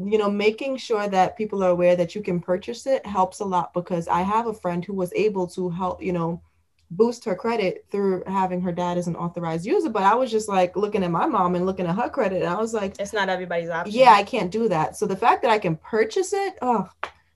you 0.02 0.18
know 0.18 0.30
making 0.30 0.78
sure 0.78 1.08
that 1.10 1.38
people 1.38 1.64
are 1.64 1.72
aware 1.72 1.96
that 1.96 2.16
you 2.16 2.22
can 2.22 2.40
purchase 2.40 2.88
it 2.88 3.06
helps 3.06 3.42
a 3.42 3.46
lot 3.46 3.74
because 3.74 4.08
i 4.08 4.22
have 4.22 4.48
a 4.48 4.54
friend 4.54 4.86
who 4.86 4.94
was 4.94 5.12
able 5.14 5.46
to 5.46 5.70
help 5.70 6.02
you 6.02 6.14
know 6.14 6.42
boost 6.92 7.24
her 7.26 7.36
credit 7.36 7.86
through 7.92 8.24
having 8.26 8.62
her 8.62 8.72
dad 8.72 8.98
as 8.98 9.08
an 9.08 9.16
authorized 9.16 9.66
user 9.66 9.90
but 9.90 10.04
i 10.04 10.16
was 10.16 10.32
just 10.32 10.50
like 10.50 10.76
looking 10.76 11.04
at 11.04 11.12
my 11.12 11.26
mom 11.26 11.56
and 11.56 11.66
looking 11.66 11.86
at 11.86 11.96
her 11.96 12.10
credit 12.10 12.42
and 12.42 12.50
i 12.52 12.60
was 12.60 12.74
like 12.74 13.00
it's 13.00 13.14
not 13.14 13.30
everybody's 13.30 13.70
option. 13.70 13.94
yeah 13.94 14.14
i 14.14 14.24
can't 14.24 14.52
do 14.52 14.68
that. 14.68 14.96
So 14.96 15.06
the 15.06 15.16
fact 15.16 15.42
that 15.44 15.52
i 15.52 15.60
can 15.60 15.76
purchase 15.76 16.34
it 16.34 16.58
oh 16.62 16.90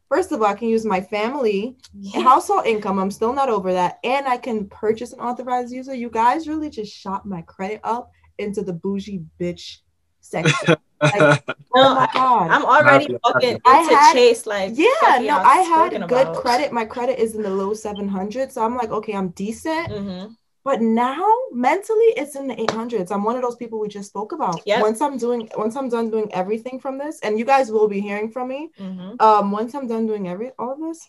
first 0.10 0.32
of 0.32 0.42
all 0.42 0.48
i 0.48 0.56
can 0.56 0.70
use 0.70 0.86
my 0.86 1.02
family 1.02 1.78
household 2.16 2.66
income 2.66 2.98
i'm 2.98 3.12
still 3.12 3.34
not 3.34 3.50
over 3.50 3.72
that 3.74 4.00
and 4.04 4.28
i 4.28 4.38
can 4.38 4.68
purchase 4.68 5.14
an 5.14 5.20
authorized 5.20 5.72
user. 5.72 5.94
You 5.94 6.10
guys 6.10 6.48
really 6.48 6.70
just 6.70 6.92
shot 6.92 7.26
my 7.26 7.42
credit 7.44 7.80
up 7.84 8.12
into 8.40 8.64
the 8.64 8.74
bougie 8.74 9.24
bitch 9.40 9.80
section 10.24 10.76
Like, 11.02 11.46
No, 11.48 11.54
oh 11.76 11.96
my 11.96 12.10
god 12.14 12.50
I'm 12.52 12.66
already 12.66 13.06
Happy- 13.12 13.18
fucking 13.26 13.60
I 13.66 13.82
into 13.82 13.96
had- 13.96 14.14
Chase. 14.14 14.46
Like, 14.46 14.72
yeah 14.78 15.20
no 15.32 15.36
i 15.56 15.58
had 15.74 15.92
good 16.08 16.28
about. 16.30 16.36
credit 16.42 16.72
my 16.72 16.86
credit 16.86 17.20
is 17.20 17.36
in 17.36 17.42
the 17.44 17.50
low 17.50 17.74
700 17.74 18.52
so 18.52 18.64
i'm 18.64 18.76
like 18.76 18.92
okay 18.92 19.14
i'm 19.14 19.30
decent 19.30 19.88
Mhm. 19.90 20.36
but 20.64 20.82
now 20.82 21.26
mentally 21.52 22.10
it's 22.22 22.36
in 22.38 22.48
the 22.48 22.56
800s 22.56 23.12
i'm 23.12 23.24
one 23.26 23.36
of 23.36 23.42
those 23.42 23.58
people 23.58 23.80
we 23.82 23.90
just 23.90 24.10
spoke 24.10 24.32
about 24.32 24.62
Yep. 24.66 24.82
once 24.82 25.02
i'm 25.02 25.18
doing 25.18 25.50
once 25.58 25.76
i'm 25.76 25.90
done 25.90 26.10
doing 26.10 26.30
everything 26.34 26.80
from 26.80 26.98
this 26.98 27.20
and 27.22 27.38
you 27.38 27.44
guys 27.44 27.70
will 27.70 27.90
be 27.90 28.00
hearing 28.00 28.32
from 28.32 28.48
me 28.48 28.70
Mhm. 28.80 29.22
um 29.22 29.52
once 29.52 29.74
i'm 29.76 29.88
done 29.94 30.08
doing 30.08 30.30
every 30.30 30.52
all 30.58 30.72
of 30.72 30.80
this 30.88 31.00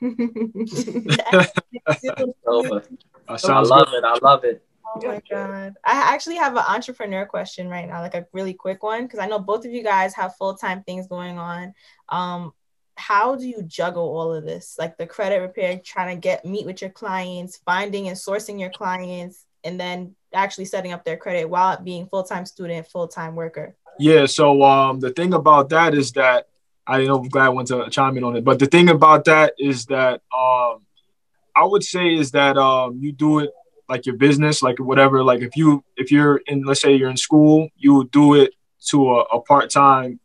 Over. 2.46 2.82
Uh, 3.28 3.38
I 3.44 3.60
love 3.60 3.88
it. 3.94 4.04
I 4.04 4.18
love 4.20 4.44
it. 4.44 4.64
Oh 4.94 5.06
my 5.06 5.22
god. 5.30 5.74
I 5.84 6.14
actually 6.14 6.36
have 6.36 6.52
an 6.56 6.64
entrepreneur 6.68 7.24
question 7.24 7.68
right 7.68 7.88
now, 7.88 8.00
like 8.00 8.14
a 8.14 8.26
really 8.32 8.54
quick 8.54 8.82
one, 8.82 9.04
because 9.04 9.18
I 9.18 9.26
know 9.26 9.38
both 9.38 9.64
of 9.64 9.72
you 9.72 9.82
guys 9.82 10.14
have 10.14 10.36
full-time 10.36 10.82
things 10.82 11.06
going 11.06 11.38
on. 11.38 11.74
Um, 12.08 12.52
how 12.96 13.36
do 13.36 13.48
you 13.48 13.62
juggle 13.62 14.04
all 14.04 14.34
of 14.34 14.44
this? 14.44 14.76
Like 14.78 14.98
the 14.98 15.06
credit 15.06 15.40
repair, 15.40 15.80
trying 15.82 16.14
to 16.14 16.20
get 16.20 16.44
meet 16.44 16.66
with 16.66 16.82
your 16.82 16.90
clients, 16.90 17.60
finding 17.64 18.08
and 18.08 18.16
sourcing 18.16 18.60
your 18.60 18.70
clients, 18.70 19.46
and 19.64 19.80
then 19.80 20.14
actually 20.34 20.66
setting 20.66 20.92
up 20.92 21.04
their 21.04 21.16
credit 21.16 21.48
while 21.48 21.80
being 21.80 22.06
full-time 22.06 22.44
student, 22.44 22.86
full-time 22.86 23.34
worker. 23.34 23.74
Yeah. 23.98 24.26
So 24.26 24.62
um, 24.62 25.00
the 25.00 25.10
thing 25.10 25.32
about 25.32 25.70
that 25.70 25.94
is 25.94 26.12
that 26.12 26.48
I 26.86 27.04
know 27.04 27.18
I'm 27.18 27.28
glad 27.28 27.48
went 27.48 27.68
to 27.68 27.88
chime 27.90 28.16
in 28.18 28.24
on 28.24 28.36
it, 28.36 28.44
but 28.44 28.58
the 28.58 28.66
thing 28.66 28.88
about 28.88 29.24
that 29.26 29.54
is 29.58 29.86
that 29.86 30.20
um, 30.36 30.82
I 31.54 31.64
would 31.64 31.84
say 31.84 32.14
is 32.14 32.32
that 32.32 32.58
um, 32.58 32.98
you 32.98 33.12
do 33.12 33.38
it 33.38 33.50
like 33.88 34.06
your 34.06 34.16
business, 34.16 34.62
like 34.62 34.78
whatever. 34.78 35.22
Like 35.22 35.40
if 35.40 35.56
you 35.56 35.84
if 35.96 36.10
you're 36.10 36.36
in, 36.46 36.62
let's 36.64 36.80
say 36.80 36.94
you're 36.94 37.10
in 37.10 37.16
school, 37.16 37.68
you 37.76 37.94
would 37.94 38.10
do 38.10 38.34
it 38.34 38.54
to 38.88 39.12
a, 39.12 39.20
a 39.22 39.40
part 39.40 39.70
time, 39.70 40.20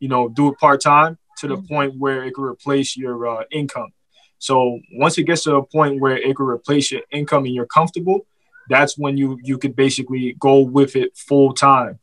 you 0.00 0.08
know, 0.08 0.28
do 0.28 0.48
it 0.48 0.58
part 0.58 0.80
time 0.80 1.18
to 1.38 1.48
the 1.48 1.56
Mhm. 1.56 1.68
point 1.68 1.94
where 1.98 2.24
it 2.24 2.34
could 2.34 2.44
replace 2.44 2.96
your 2.96 3.26
uh, 3.26 3.44
income. 3.50 3.92
So 4.38 4.80
once 4.92 5.18
it 5.18 5.24
gets 5.24 5.44
to 5.44 5.56
a 5.56 5.64
point 5.66 6.00
where 6.00 6.16
it 6.16 6.34
could 6.36 6.48
replace 6.48 6.90
your 6.90 7.02
income 7.10 7.44
and 7.44 7.54
you're 7.54 7.66
comfortable, 7.66 8.26
that's 8.68 8.96
when 8.98 9.16
you 9.16 9.38
you 9.42 9.58
could 9.58 9.74
basically 9.76 10.36
go 10.38 10.60
with 10.60 10.96
it 10.96 11.16
full 11.16 11.52
time. 11.54 11.98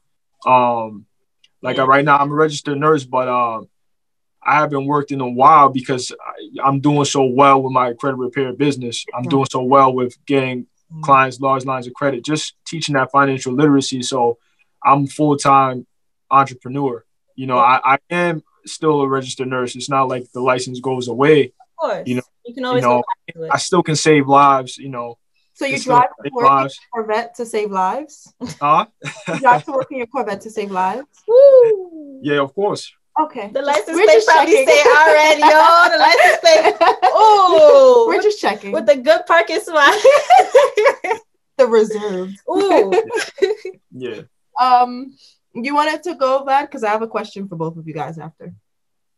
Um, 0.46 1.06
like 1.62 1.78
Yeah. 1.78 1.84
uh, 1.84 1.88
right 1.88 2.06
now, 2.06 2.18
I'm 2.18 2.32
a 2.32 2.36
registered 2.36 2.78
nurse, 2.78 3.04
but 3.06 3.28
um, 3.28 3.70
I 4.42 4.56
haven't 4.56 4.86
worked 4.86 5.12
in 5.12 5.22
a 5.22 5.30
while 5.30 5.70
because 5.70 6.12
I, 6.12 6.68
I'm 6.68 6.80
doing 6.80 7.06
so 7.06 7.24
well 7.26 7.62
with 7.62 7.74
my 7.74 7.94
credit 7.94 8.18
repair 8.18 8.54
business. 8.54 9.06
I'm 9.14 9.24
doing 9.24 9.48
so 9.52 9.62
well 9.64 9.94
with 9.94 10.18
getting 10.26 10.68
Mm-hmm. 10.92 11.02
clients 11.04 11.40
large 11.40 11.66
lines 11.66 11.86
of 11.86 11.94
credit, 11.94 12.26
just 12.26 12.56
teaching 12.66 12.94
that 12.96 13.12
financial 13.12 13.54
literacy. 13.54 14.02
So 14.02 14.40
I'm 14.84 15.06
full 15.06 15.38
time 15.38 15.86
entrepreneur. 16.32 17.06
You 17.36 17.46
know, 17.48 17.58
I, 17.60 17.80
I 17.84 17.98
am 18.10 18.42
still 18.66 19.02
a 19.02 19.08
registered 19.08 19.48
nurse. 19.48 19.76
It's 19.76 19.90
not 19.90 20.08
like 20.08 20.32
the 20.32 20.42
license 20.42 20.80
goes 20.80 21.08
away. 21.08 21.46
Of 21.46 21.52
course, 21.80 22.08
You 22.08 22.16
know- 22.16 22.22
you 22.46 22.56
can 22.56 22.66
always 22.66 22.82
you 22.82 22.90
know, 22.90 22.96
go 22.98 23.04
back 23.28 23.36
to 23.36 23.44
it. 23.44 23.52
I 23.54 23.58
still 23.60 23.84
can 23.84 23.96
save 23.96 24.28
lives. 24.28 24.80
You 24.80 24.90
know, 24.90 25.20
so 25.54 25.66
you 25.66 25.78
drive 25.80 26.10
to 26.24 26.32
work 26.34 26.50
in 26.52 26.60
your 26.62 26.70
corvette 26.94 27.36
to 27.36 27.46
save 27.46 27.70
lives 27.70 28.34
Huh? 28.60 28.86
you 29.28 29.40
drive 29.40 29.66
to 29.66 29.72
work 29.72 29.88
in 29.92 29.98
your 29.98 30.08
corvette 30.08 30.42
to 30.42 30.50
save 30.50 30.72
lives 30.72 31.06
Woo! 31.28 32.22
Yeah, 32.24 32.40
of 32.42 32.56
course. 32.56 32.92
Okay. 33.20 33.50
The 33.54 33.62
license 33.62 33.96
We're 33.98 34.06
plate 34.06 34.14
just 34.16 34.28
probably 34.28 34.54
checking. 34.54 34.68
say 34.68 34.82
already, 34.84 35.42
yo. 35.42 35.90
The 35.92 35.98
license 36.08 36.38
plate. 36.42 36.76
Oh, 37.04 38.06
We're 38.08 38.22
just 38.22 38.40
checking. 38.40 38.72
with 38.72 38.86
the 38.86 38.96
good 38.98 39.26
parking 39.28 39.60
spot. 39.60 39.94
the 41.58 41.68
reserved. 41.68 42.38
Ooh. 42.50 42.94
Yeah. 43.92 44.22
Um, 44.62 45.16
you 45.54 45.74
wanted 45.76 46.04
to 46.04 46.16
go, 46.16 46.44
Glad? 46.44 46.68
Because 46.68 46.84
I 46.84 46.90
have 46.92 47.02
a 47.02 47.08
question 47.08 47.48
for 47.48 47.56
both 47.56 47.76
of 47.76 47.88
you 47.88 47.94
guys 47.94 48.18
after. 48.20 48.54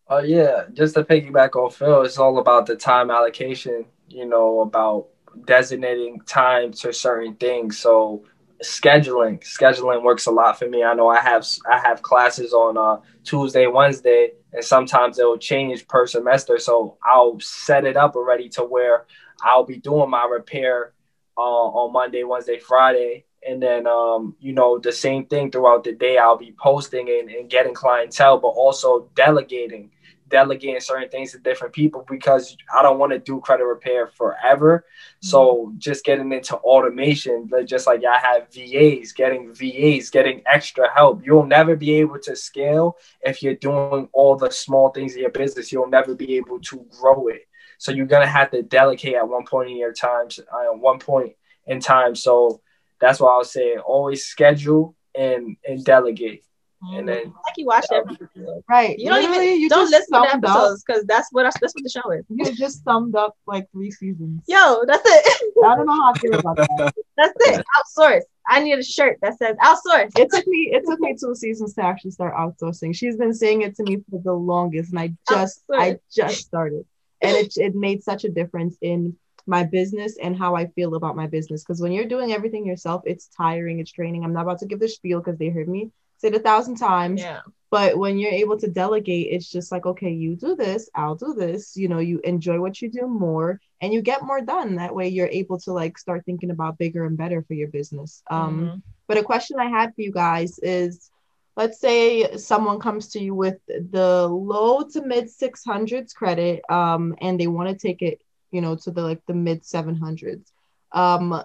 Oh 0.07 0.19
yeah, 0.19 0.63
just 0.73 0.95
to 0.95 1.03
piggyback 1.03 1.55
on 1.55 1.69
Phil, 1.71 2.01
it's 2.01 2.17
all 2.17 2.39
about 2.39 2.65
the 2.65 2.75
time 2.75 3.11
allocation. 3.11 3.85
You 4.07 4.25
know, 4.25 4.61
about 4.61 5.07
designating 5.45 6.21
time 6.21 6.71
to 6.71 6.91
certain 6.93 7.35
things. 7.35 7.77
So 7.79 8.23
scheduling, 8.63 9.39
scheduling 9.41 10.03
works 10.03 10.25
a 10.25 10.31
lot 10.31 10.57
for 10.57 10.67
me. 10.67 10.83
I 10.83 10.93
know 10.93 11.07
I 11.07 11.19
have 11.19 11.47
I 11.69 11.79
have 11.79 12.01
classes 12.01 12.53
on 12.53 12.77
uh, 12.77 13.01
Tuesday, 13.23 13.67
Wednesday, 13.67 14.33
and 14.53 14.63
sometimes 14.63 15.19
it 15.19 15.25
will 15.25 15.37
change 15.37 15.87
per 15.87 16.07
semester. 16.07 16.57
So 16.57 16.97
I'll 17.03 17.39
set 17.39 17.85
it 17.85 17.97
up 17.97 18.15
already 18.15 18.49
to 18.49 18.61
where 18.61 19.05
I'll 19.41 19.65
be 19.65 19.77
doing 19.77 20.09
my 20.09 20.25
repair 20.25 20.93
uh, 21.37 21.41
on 21.41 21.93
Monday, 21.93 22.23
Wednesday, 22.23 22.59
Friday, 22.59 23.25
and 23.47 23.61
then 23.61 23.87
um, 23.87 24.35
you 24.39 24.53
know 24.53 24.77
the 24.77 24.91
same 24.91 25.25
thing 25.25 25.51
throughout 25.51 25.83
the 25.83 25.93
day. 25.93 26.17
I'll 26.17 26.37
be 26.37 26.55
posting 26.57 27.09
and, 27.09 27.29
and 27.29 27.49
getting 27.49 27.73
clientele, 27.73 28.37
but 28.37 28.49
also 28.49 29.09
delegating 29.15 29.91
delegating 30.31 30.79
certain 30.79 31.09
things 31.09 31.31
to 31.31 31.39
different 31.39 31.73
people 31.73 32.05
because 32.09 32.57
I 32.75 32.81
don't 32.81 32.97
want 32.97 33.11
to 33.11 33.19
do 33.19 33.39
credit 33.41 33.65
repair 33.65 34.07
forever. 34.07 34.85
So 35.19 35.73
just 35.77 36.03
getting 36.03 36.31
into 36.31 36.55
automation, 36.57 37.49
just 37.65 37.85
like 37.85 38.01
I 38.03 38.17
have 38.17 38.51
VAs, 38.51 39.11
getting 39.11 39.53
VAs, 39.53 40.09
getting 40.09 40.41
extra 40.45 40.91
help. 40.91 41.23
You'll 41.25 41.45
never 41.45 41.75
be 41.75 41.93
able 41.95 42.19
to 42.19 42.35
scale 42.35 42.97
if 43.21 43.43
you're 43.43 43.55
doing 43.55 44.09
all 44.13 44.35
the 44.35 44.49
small 44.49 44.89
things 44.89 45.15
in 45.15 45.21
your 45.21 45.31
business. 45.31 45.71
You'll 45.71 45.89
never 45.89 46.15
be 46.15 46.37
able 46.37 46.59
to 46.61 46.85
grow 46.99 47.27
it. 47.27 47.47
So 47.77 47.91
you're 47.91 48.05
gonna 48.05 48.27
have 48.27 48.51
to 48.51 48.63
delegate 48.63 49.15
at 49.15 49.27
one 49.27 49.45
point 49.45 49.71
in 49.71 49.77
your 49.77 49.93
time, 49.93 50.27
uh, 50.51 50.73
one 50.73 50.99
point 50.99 51.33
in 51.65 51.79
time. 51.79 52.15
So 52.15 52.61
that's 52.99 53.19
why 53.19 53.33
I 53.33 53.37
was 53.37 53.51
saying 53.51 53.79
always 53.79 54.25
schedule 54.25 54.95
and 55.15 55.57
and 55.67 55.83
delegate. 55.83 56.43
And 56.81 56.91
mm-hmm. 56.91 57.05
then 57.05 57.23
like 57.25 57.57
you 57.57 57.65
watched 57.67 57.91
every 57.91 58.15
episode. 58.15 58.63
Right. 58.67 58.97
You 58.97 59.09
don't 59.09 59.21
Literally, 59.21 59.47
even 59.49 59.61
you 59.61 59.69
don't 59.69 59.89
listen 59.91 60.13
to 60.13 60.27
the 60.27 60.35
episodes 60.35 60.83
because 60.83 61.05
that's 61.05 61.27
what 61.31 61.45
I, 61.45 61.51
that's 61.61 61.75
what 61.75 61.83
the 61.83 61.89
show 61.89 62.11
is. 62.11 62.25
You 62.29 62.55
just 62.55 62.83
summed 62.83 63.15
up 63.15 63.37
like 63.45 63.69
three 63.71 63.91
seasons. 63.91 64.41
Yo, 64.47 64.83
that's 64.87 65.03
it. 65.05 65.53
I 65.65 65.75
don't 65.75 65.85
know 65.85 65.93
how 65.93 66.11
I 66.11 66.17
feel 66.17 66.33
about 66.33 66.57
that. 66.57 66.93
That's 67.17 67.33
it. 67.41 67.65
Outsource. 67.77 68.21
I 68.47 68.61
need 68.61 68.79
a 68.79 68.83
shirt 68.83 69.19
that 69.21 69.37
says 69.37 69.55
outsource. 69.57 70.17
It 70.17 70.31
took 70.31 70.47
me 70.47 70.71
it 70.73 70.83
took 70.87 70.99
me 70.99 71.15
two 71.19 71.35
seasons 71.35 71.75
to 71.75 71.83
actually 71.83 72.11
start 72.11 72.33
outsourcing. 72.35 72.95
She's 72.95 73.15
been 73.15 73.33
saying 73.33 73.61
it 73.61 73.75
to 73.75 73.83
me 73.83 73.97
for 74.09 74.19
the 74.23 74.33
longest, 74.33 74.89
and 74.91 74.99
I 74.99 75.13
just 75.29 75.61
I 75.71 75.99
just 76.11 76.41
started, 76.41 76.85
and 77.21 77.35
it 77.37 77.53
it 77.57 77.75
made 77.75 78.01
such 78.01 78.23
a 78.23 78.29
difference 78.29 78.75
in 78.81 79.15
my 79.45 79.63
business 79.63 80.17
and 80.21 80.35
how 80.35 80.55
I 80.55 80.67
feel 80.67 80.95
about 80.95 81.15
my 81.15 81.27
business. 81.27 81.63
Because 81.63 81.79
when 81.79 81.91
you're 81.91 82.05
doing 82.05 82.31
everything 82.31 82.65
yourself, 82.65 83.03
it's 83.05 83.27
tiring, 83.37 83.79
it's 83.79 83.91
draining. 83.91 84.23
I'm 84.23 84.33
not 84.33 84.43
about 84.43 84.59
to 84.59 84.65
give 84.65 84.79
the 84.79 84.89
spiel 84.89 85.19
because 85.19 85.37
they 85.37 85.49
heard 85.49 85.67
me 85.67 85.83
say 85.85 85.91
it 86.23 86.35
a 86.35 86.39
thousand 86.39 86.75
times. 86.75 87.21
Yeah. 87.21 87.41
But 87.69 87.97
when 87.97 88.17
you're 88.17 88.31
able 88.31 88.57
to 88.59 88.67
delegate, 88.67 89.27
it's 89.31 89.49
just 89.49 89.71
like, 89.71 89.85
okay, 89.85 90.11
you 90.11 90.35
do 90.35 90.55
this, 90.55 90.89
I'll 90.93 91.15
do 91.15 91.33
this. 91.33 91.75
You 91.77 91.87
know, 91.87 91.99
you 91.99 92.19
enjoy 92.23 92.59
what 92.59 92.81
you 92.81 92.89
do 92.89 93.07
more 93.07 93.59
and 93.81 93.93
you 93.93 94.01
get 94.01 94.23
more 94.23 94.41
done. 94.41 94.75
That 94.75 94.93
way 94.93 95.07
you're 95.07 95.27
able 95.27 95.57
to 95.59 95.71
like 95.73 95.97
start 95.97 96.25
thinking 96.25 96.51
about 96.51 96.77
bigger 96.77 97.05
and 97.05 97.17
better 97.17 97.41
for 97.43 97.53
your 97.53 97.69
business. 97.69 98.23
Um, 98.29 98.71
Mhm. 98.73 98.81
but 99.07 99.17
a 99.17 99.23
question 99.23 99.59
I 99.59 99.69
had 99.69 99.95
for 99.95 100.01
you 100.01 100.11
guys 100.11 100.59
is 100.59 101.09
let's 101.55 101.79
say 101.79 102.37
someone 102.37 102.79
comes 102.79 103.09
to 103.09 103.19
you 103.19 103.33
with 103.35 103.57
the 103.67 104.27
low 104.27 104.83
to 104.83 105.01
mid 105.05 105.29
600s 105.29 106.13
credit 106.13 106.61
um, 106.69 107.15
and 107.21 107.39
they 107.39 107.47
want 107.47 107.69
to 107.69 107.75
take 107.75 108.01
it, 108.01 108.21
you 108.51 108.61
know, 108.61 108.75
to 108.75 108.91
the 108.91 109.01
like 109.01 109.21
the 109.27 109.33
mid 109.33 109.65
700s. 109.65 110.51
Um, 110.91 111.43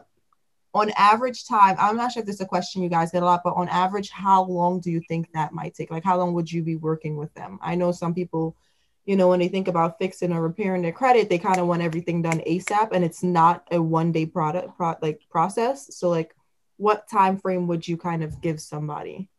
on 0.77 0.91
average 0.91 1.47
time, 1.47 1.75
I'm 1.79 1.97
not 1.97 2.13
sure 2.13 2.21
if 2.21 2.27
this 2.27 2.35
is 2.35 2.43
a 2.43 2.47
question 2.47 2.83
you 2.83 2.91
guys 2.91 3.11
get 3.11 3.23
a 3.23 3.25
lot, 3.25 3.41
but 3.43 3.55
on 3.55 3.67
average, 3.71 4.11
how 4.11 4.45
long 4.45 4.79
do 4.79 4.91
you 4.91 5.01
think 5.09 5.33
that 5.33 5.55
might 5.55 5.75
take? 5.75 5.91
Like, 5.91 6.05
how 6.05 6.19
long 6.19 6.35
would 6.35 6.53
you 6.53 6.63
be 6.63 6.77
working 6.77 7.17
with 7.17 7.33
them? 7.33 7.59
I 7.63 7.77
know 7.77 7.93
some 7.93 8.13
people, 8.13 8.55
you 9.07 9.17
know, 9.17 9.29
when 9.29 9.41
they 9.41 9.49
think 9.49 9.69
about 9.69 9.99
fixing 9.99 10.33
or 10.33 10.43
repairing 10.43 10.83
their 10.83 10.93
credit, 10.93 11.31
they 11.31 11.39
kind 11.39 11.59
of 11.59 11.67
want 11.67 11.81
everything 11.81 12.21
done 12.21 12.43
ASAP, 12.47 12.91
and 12.93 13.03
it's 13.03 13.23
not 13.23 13.67
a 13.71 13.81
one 13.81 14.13
day 14.13 14.27
product 14.27 14.77
pro- 14.77 14.99
like 15.01 15.23
process. 15.31 15.97
So, 15.97 16.11
like, 16.11 16.37
what 16.77 17.09
time 17.09 17.39
frame 17.39 17.67
would 17.69 17.89
you 17.89 17.97
kind 17.97 18.23
of 18.23 18.43
give 18.43 18.61
somebody? 18.61 19.31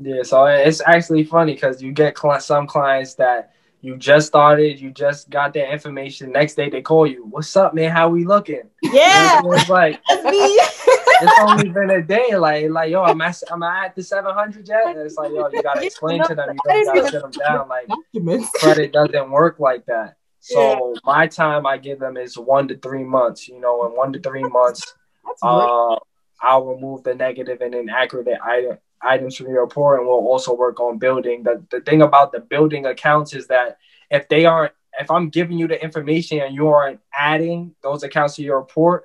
Yeah, 0.00 0.22
so 0.22 0.46
it's 0.46 0.80
actually 0.80 1.24
funny 1.24 1.52
because 1.52 1.82
you 1.82 1.92
get 1.92 2.14
cli- 2.14 2.40
some 2.40 2.66
clients 2.66 3.14
that 3.16 3.52
you 3.82 3.96
just 3.96 4.28
started, 4.28 4.80
you 4.80 4.90
just 4.92 5.28
got 5.28 5.52
their 5.52 5.70
information. 5.70 6.32
Next 6.32 6.54
day 6.54 6.70
they 6.70 6.80
call 6.82 7.06
you, 7.06 7.26
"What's 7.26 7.54
up, 7.56 7.74
man? 7.74 7.90
How 7.90 8.08
we 8.08 8.24
looking?" 8.24 8.70
Yeah. 8.82 9.42
It's 9.44 9.68
like 9.68 10.00
it's 10.08 11.40
only 11.40 11.68
been 11.68 11.90
a 11.90 12.00
day. 12.02 12.36
Like, 12.36 12.70
like 12.70 12.90
yo, 12.90 13.02
I'm 13.02 13.20
at, 13.20 13.42
I'm 13.50 13.62
at 13.62 13.94
the 13.94 14.02
700 14.02 14.68
yet. 14.68 14.86
And 14.86 15.00
it's 15.00 15.16
like, 15.16 15.32
yo, 15.32 15.48
you 15.52 15.62
gotta 15.62 15.84
explain 15.84 16.22
to 16.24 16.34
them. 16.34 16.50
You 16.50 16.84
gotta, 16.84 17.00
gotta 17.00 17.10
sit 17.10 17.22
them 17.22 17.30
down. 17.32 17.68
Like, 17.68 17.88
Documents. 17.88 18.50
credit 18.54 18.92
doesn't 18.92 19.30
work 19.30 19.58
like 19.58 19.84
that. 19.86 20.16
So 20.40 20.94
my 21.04 21.26
time 21.26 21.66
I 21.66 21.76
give 21.76 22.00
them 22.00 22.16
is 22.16 22.36
one 22.36 22.68
to 22.68 22.76
three 22.76 23.04
months. 23.04 23.48
You 23.48 23.60
know, 23.60 23.86
in 23.86 23.92
one 23.92 24.12
to 24.12 24.20
three 24.20 24.42
months, 24.42 24.94
That's 25.24 25.40
great. 25.40 25.50
uh, 25.52 25.96
I'll 26.40 26.66
remove 26.66 27.04
the 27.04 27.14
negative 27.14 27.60
and 27.60 27.74
inaccurate 27.74 28.26
item, 28.44 28.78
items 29.02 29.36
from 29.36 29.48
your 29.48 29.62
report, 29.62 29.98
and 29.98 30.08
we'll 30.08 30.18
also 30.18 30.54
work 30.54 30.80
on 30.80 30.98
building. 30.98 31.42
The 31.42 31.64
the 31.70 31.80
thing 31.80 32.02
about 32.02 32.32
the 32.32 32.40
building 32.40 32.86
accounts 32.86 33.34
is 33.34 33.46
that 33.48 33.78
if 34.10 34.28
they 34.28 34.44
aren't, 34.44 34.72
if 34.98 35.10
I'm 35.10 35.28
giving 35.28 35.58
you 35.58 35.68
the 35.68 35.82
information 35.82 36.40
and 36.40 36.54
you 36.54 36.68
aren't 36.68 37.00
adding 37.14 37.74
those 37.82 38.02
accounts 38.02 38.36
to 38.36 38.42
your 38.42 38.60
report, 38.60 39.04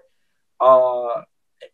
uh, 0.60 1.22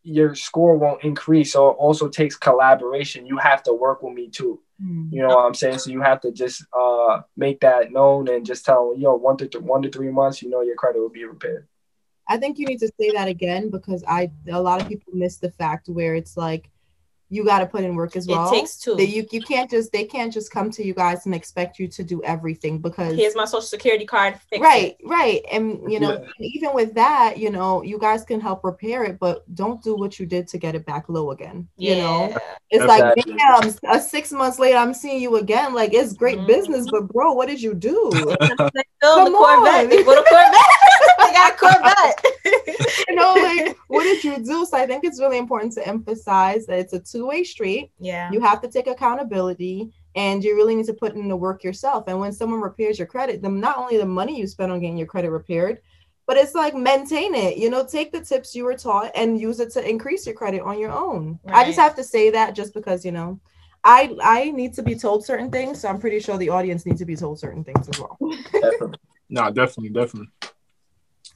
your 0.04 0.36
score 0.36 0.78
won't 0.78 1.04
increase. 1.04 1.54
So 1.54 1.70
it 1.70 1.74
also 1.74 2.08
takes 2.10 2.36
collaboration. 2.36 3.26
You 3.26 3.38
have 3.38 3.64
to 3.64 3.74
work 3.74 4.04
with 4.04 4.14
me 4.14 4.30
too. 4.30 4.62
Hmm. 4.82 5.08
You 5.12 5.22
know 5.22 5.30
what 5.30 5.46
I'm 5.46 5.54
saying? 5.54 5.80
So 5.80 5.92
you 5.92 6.02
have 6.02 6.22
to 6.22 6.32
just 6.32 6.66
uh 6.74 7.22
make 7.38 7.60
that 7.62 7.92
known 7.92 8.28
and 8.28 8.46
just 8.46 8.66
tell 8.66 8.94
you 8.96 9.04
know, 9.04 9.16
one 9.16 9.38
to 9.38 9.48
th- 9.48 9.64
one 9.64 9.82
to 9.84 9.90
three 9.90 10.12
months, 10.12 10.42
you 10.42 10.50
know, 10.50 10.62
your 10.62 10.76
credit 10.76 11.00
will 11.00 11.10
be 11.10 11.26
repaired. 11.26 11.68
I 12.28 12.38
think 12.38 12.58
you 12.58 12.66
need 12.66 12.80
to 12.80 12.92
say 13.00 13.12
that 13.12 13.28
again 13.28 13.70
because 13.70 14.04
I 14.08 14.32
a 14.50 14.62
lot 14.62 14.82
of 14.82 14.88
people 14.88 15.14
miss 15.14 15.38
the 15.38 15.52
fact 15.52 15.90
where 15.90 16.16
it's 16.16 16.38
like 16.38 16.70
you 17.34 17.44
got 17.44 17.60
to 17.60 17.66
put 17.66 17.84
in 17.84 17.96
work 17.96 18.16
as 18.16 18.28
well. 18.28 18.48
It 18.48 18.56
takes 18.58 18.78
two. 18.78 18.96
That 18.96 19.08
you 19.08 19.26
you 19.32 19.42
can't 19.42 19.70
just 19.76 19.92
they 19.92 20.06
can't 20.06 20.32
just 20.38 20.52
come 20.52 20.70
to 20.72 20.82
you 20.88 20.94
guys 20.94 21.26
and 21.26 21.34
expect 21.34 21.80
you 21.80 21.88
to 21.98 22.04
do 22.04 22.22
everything 22.24 22.80
because 22.88 23.16
Here's 23.16 23.36
my 23.36 23.46
social 23.46 23.62
security 23.78 24.06
card. 24.06 24.34
Fix 24.50 24.62
right 24.62 24.96
It. 25.00 25.08
right 25.18 25.42
and 25.52 25.66
you 25.92 26.00
know 26.00 26.12
Yeah. 26.40 26.48
even 26.54 26.74
with 26.74 26.94
that 26.96 27.38
you 27.38 27.50
know 27.50 27.82
you 27.84 27.98
guys 27.98 28.24
can 28.24 28.40
help 28.40 28.64
repair 28.64 29.04
it 29.04 29.16
but 29.20 29.36
don't 29.56 29.82
do 29.82 29.96
what 29.96 30.20
you 30.20 30.26
did 30.26 30.48
to 30.50 30.58
get 30.58 30.76
it 30.76 30.86
back 30.86 31.10
low 31.10 31.32
again 31.32 31.68
you 31.78 31.96
know 31.96 32.28
Yeah. 32.30 32.38
it's 32.70 32.86
like 32.94 33.04
damn 33.26 33.74
uh, 33.94 34.00
six 34.00 34.32
months 34.32 34.60
later 34.60 34.78
i'm 34.78 34.94
seeing 34.94 35.22
you 35.22 35.38
again 35.38 35.74
like 35.74 35.94
it's 35.94 36.14
great 36.14 36.40
Mhm. 36.40 36.48
business 36.48 36.88
but 36.88 37.08
bro 37.12 37.34
what 37.34 37.48
did 37.48 37.62
you 37.62 37.74
do 37.74 37.96
Come 39.04 39.26
the 39.26 39.32
Corvette. 39.38 39.84
on. 39.84 39.90
They 39.90 40.02
bought 40.04 40.20
a 40.20 40.30
Corvette. 40.30 40.56
they 41.34 41.38
got 41.38 41.58
Corvette. 41.58 42.26
you 43.08 43.16
know 43.16 43.34
like 43.34 43.78
what 43.88 44.04
did 44.04 44.24
you 44.24 44.38
do 44.38 44.66
so 44.66 44.78
i 44.78 44.86
think 44.86 45.04
it's 45.04 45.20
really 45.20 45.38
important 45.38 45.74
to 45.74 45.88
emphasize 45.88 46.66
that 46.66 46.80
it's 46.80 46.94
a 46.94 47.00
two-way 47.00 47.44
street 47.44 47.92
yeah. 48.00 48.32
you 48.32 48.40
have 48.40 48.62
to 48.62 48.68
take 48.68 48.88
accountability 48.88 49.92
and 50.16 50.44
you 50.44 50.56
really 50.56 50.76
need 50.76 50.86
to 50.86 50.94
put 50.94 51.16
in 51.16 51.28
the 51.28 51.36
work 51.36 51.64
yourself 51.64 52.06
and 52.08 52.20
when 52.20 52.32
someone 52.32 52.62
repairs 52.62 52.98
your 52.98 53.08
credit 53.08 53.42
them 53.42 53.60
not 53.60 53.78
only 53.78 53.98
the 53.98 54.06
money 54.06 54.38
you 54.38 54.48
spend 54.48 54.72
on 54.72 54.80
getting 54.80 54.98
your 54.98 55.08
credit 55.08 55.32
repaired 55.32 55.80
but 56.26 56.38
it's 56.38 56.56
like 56.56 56.76
maintain 56.76 57.36
it 57.36 57.58
you 57.58 57.70
know 57.70 57.86
take 57.86 58.12
the 58.12 58.22
tips 58.22 58.56
you 58.56 58.64
were 58.64 58.78
taught 58.78 59.12
and 59.16 59.40
use 59.40 59.60
it 59.60 59.72
to 59.72 59.88
increase 59.88 60.26
your 60.26 60.36
credit 60.36 60.62
on 60.62 60.80
your 60.80 60.92
own 60.92 61.40
i 61.48 61.66
just 61.66 61.80
have 61.80 61.96
to 61.96 62.04
say 62.04 62.30
that 62.30 62.56
just 62.56 62.74
because 62.74 63.04
you 63.04 63.12
know 63.12 63.40
i 63.84 64.16
i 64.22 64.52
need 64.52 64.74
to 64.74 64.82
be 64.82 64.96
told 64.96 65.26
certain 65.26 65.52
things 65.52 65.82
so 65.82 65.90
i'm 65.90 66.00
pretty 66.00 66.20
sure 66.20 66.38
the 66.38 66.50
audience 66.50 66.86
needs 66.86 67.00
to 67.00 67.06
be 67.06 67.16
told 67.16 67.40
certain 67.40 67.64
things 67.64 67.90
as 67.90 68.00
well 68.00 68.18
Definitely. 68.52 69.00
No, 69.34 69.50
definitely, 69.50 69.90
definitely. 69.90 70.30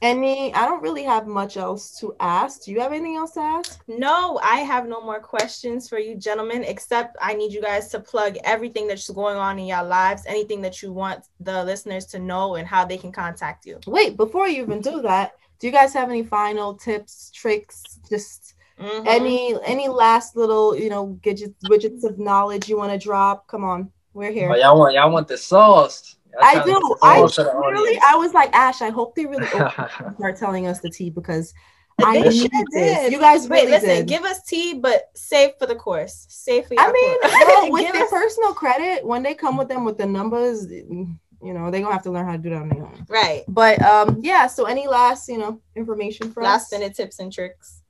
Any 0.00 0.54
i 0.54 0.64
don't 0.64 0.82
really 0.82 1.02
have 1.02 1.26
much 1.26 1.56
else 1.56 1.98
to 1.98 2.14
ask 2.20 2.62
do 2.64 2.70
you 2.70 2.80
have 2.80 2.92
anything 2.92 3.16
else 3.16 3.32
to 3.32 3.40
ask 3.40 3.82
No, 3.88 4.38
I 4.44 4.58
have 4.58 4.86
no 4.86 5.00
more 5.00 5.18
questions 5.18 5.88
for 5.88 5.98
you, 5.98 6.14
gentlemen, 6.14 6.62
except 6.62 7.16
I 7.20 7.34
need 7.34 7.52
you 7.52 7.60
guys 7.60 7.88
to 7.88 7.98
plug 8.00 8.36
everything 8.44 8.86
that's 8.86 9.10
going 9.10 9.36
on 9.36 9.58
in 9.58 9.66
your 9.66 9.82
lives, 9.82 10.22
anything 10.26 10.60
that 10.62 10.82
you 10.82 10.92
want 10.92 11.24
the 11.40 11.64
listeners 11.64 12.04
to 12.12 12.18
know 12.20 12.54
and 12.56 12.66
how 12.68 12.84
they 12.84 12.96
can 12.96 13.10
contact 13.12 13.66
you. 13.66 13.80
wait 13.86 14.16
before 14.16 14.46
you 14.46 14.62
even 14.62 14.80
do 14.80 15.02
that 15.02 15.32
do 15.58 15.66
you 15.66 15.72
guys 15.72 15.92
have 15.92 16.08
any 16.10 16.22
final 16.22 16.74
tips 16.74 17.30
tricks 17.34 17.82
just 18.08 18.54
Mhm. 18.80 19.02
any 19.08 19.56
any 19.64 19.88
last 19.88 20.36
little 20.36 20.76
you 20.76 20.88
know 20.88 21.18
gadgets 21.22 21.60
widgets 21.64 22.04
of 22.04 22.16
knowledge 22.20 22.68
you 22.68 22.76
want 22.78 22.92
to 22.92 22.98
drop 23.08 23.48
come 23.48 23.64
on 23.64 23.90
we're 24.14 24.30
here 24.30 24.50
Oh, 24.52 24.54
y'all 24.56 24.78
want 24.78 24.94
y'all 24.94 25.10
want 25.10 25.26
the 25.26 25.36
sauce. 25.36 26.14
Y'all 26.40 26.60
i 26.62 26.64
do 26.64 26.96
i 27.02 27.18
sauce 27.20 27.34
to 27.36 27.42
the 27.44 27.54
really 27.54 27.98
i 28.06 28.14
was 28.14 28.32
like 28.32 28.50
ash 28.54 28.80
i 28.82 28.90
hope 28.90 29.14
they 29.14 29.26
really 29.26 29.46
open 29.54 29.60
up 29.62 30.00
and 30.00 30.16
start 30.16 30.36
telling 30.36 30.66
us 30.66 30.80
the 30.80 30.90
tea 30.90 31.10
because 31.10 31.52
I 32.00 32.20
They 32.22 32.28
need 32.28 32.38
sure 32.38 32.48
this. 32.70 32.98
did. 32.98 33.12
You 33.12 33.18
guys 33.18 33.48
Wait, 33.48 33.62
really 33.62 33.72
listen, 33.72 33.88
did. 33.88 34.06
give 34.06 34.22
us 34.22 34.40
tea, 34.44 34.74
but 34.74 35.10
save 35.16 35.56
for 35.58 35.66
the 35.66 35.74
course. 35.74 36.26
Save 36.28 36.66
for 36.68 36.74
your 36.74 36.82
I 36.84 36.92
mean, 36.92 37.20
course. 37.20 37.32
well, 37.44 37.72
with 37.72 37.82
Give 37.86 37.92
their 37.92 38.04
us- 38.04 38.10
personal 38.10 38.54
credit, 38.54 39.04
when 39.04 39.24
they 39.24 39.34
come 39.34 39.56
with 39.56 39.66
them 39.66 39.84
with 39.84 39.98
the 39.98 40.06
numbers, 40.06 40.70
you 40.70 41.08
know, 41.42 41.72
they're 41.72 41.80
gonna 41.80 41.92
have 41.92 42.04
to 42.04 42.12
learn 42.12 42.24
how 42.24 42.32
to 42.32 42.38
do 42.38 42.50
that 42.50 42.62
on 42.62 42.68
their 42.68 42.84
own. 42.84 43.04
right. 43.08 43.42
But 43.48 43.82
um, 43.82 44.20
yeah. 44.22 44.46
So 44.46 44.66
any 44.66 44.86
last, 44.86 45.28
you 45.28 45.38
know, 45.38 45.60
information 45.74 46.30
for 46.30 46.40
Last 46.44 46.72
us? 46.72 46.78
minute 46.78 46.94
tips 46.94 47.18
and 47.18 47.32
tricks. 47.32 47.82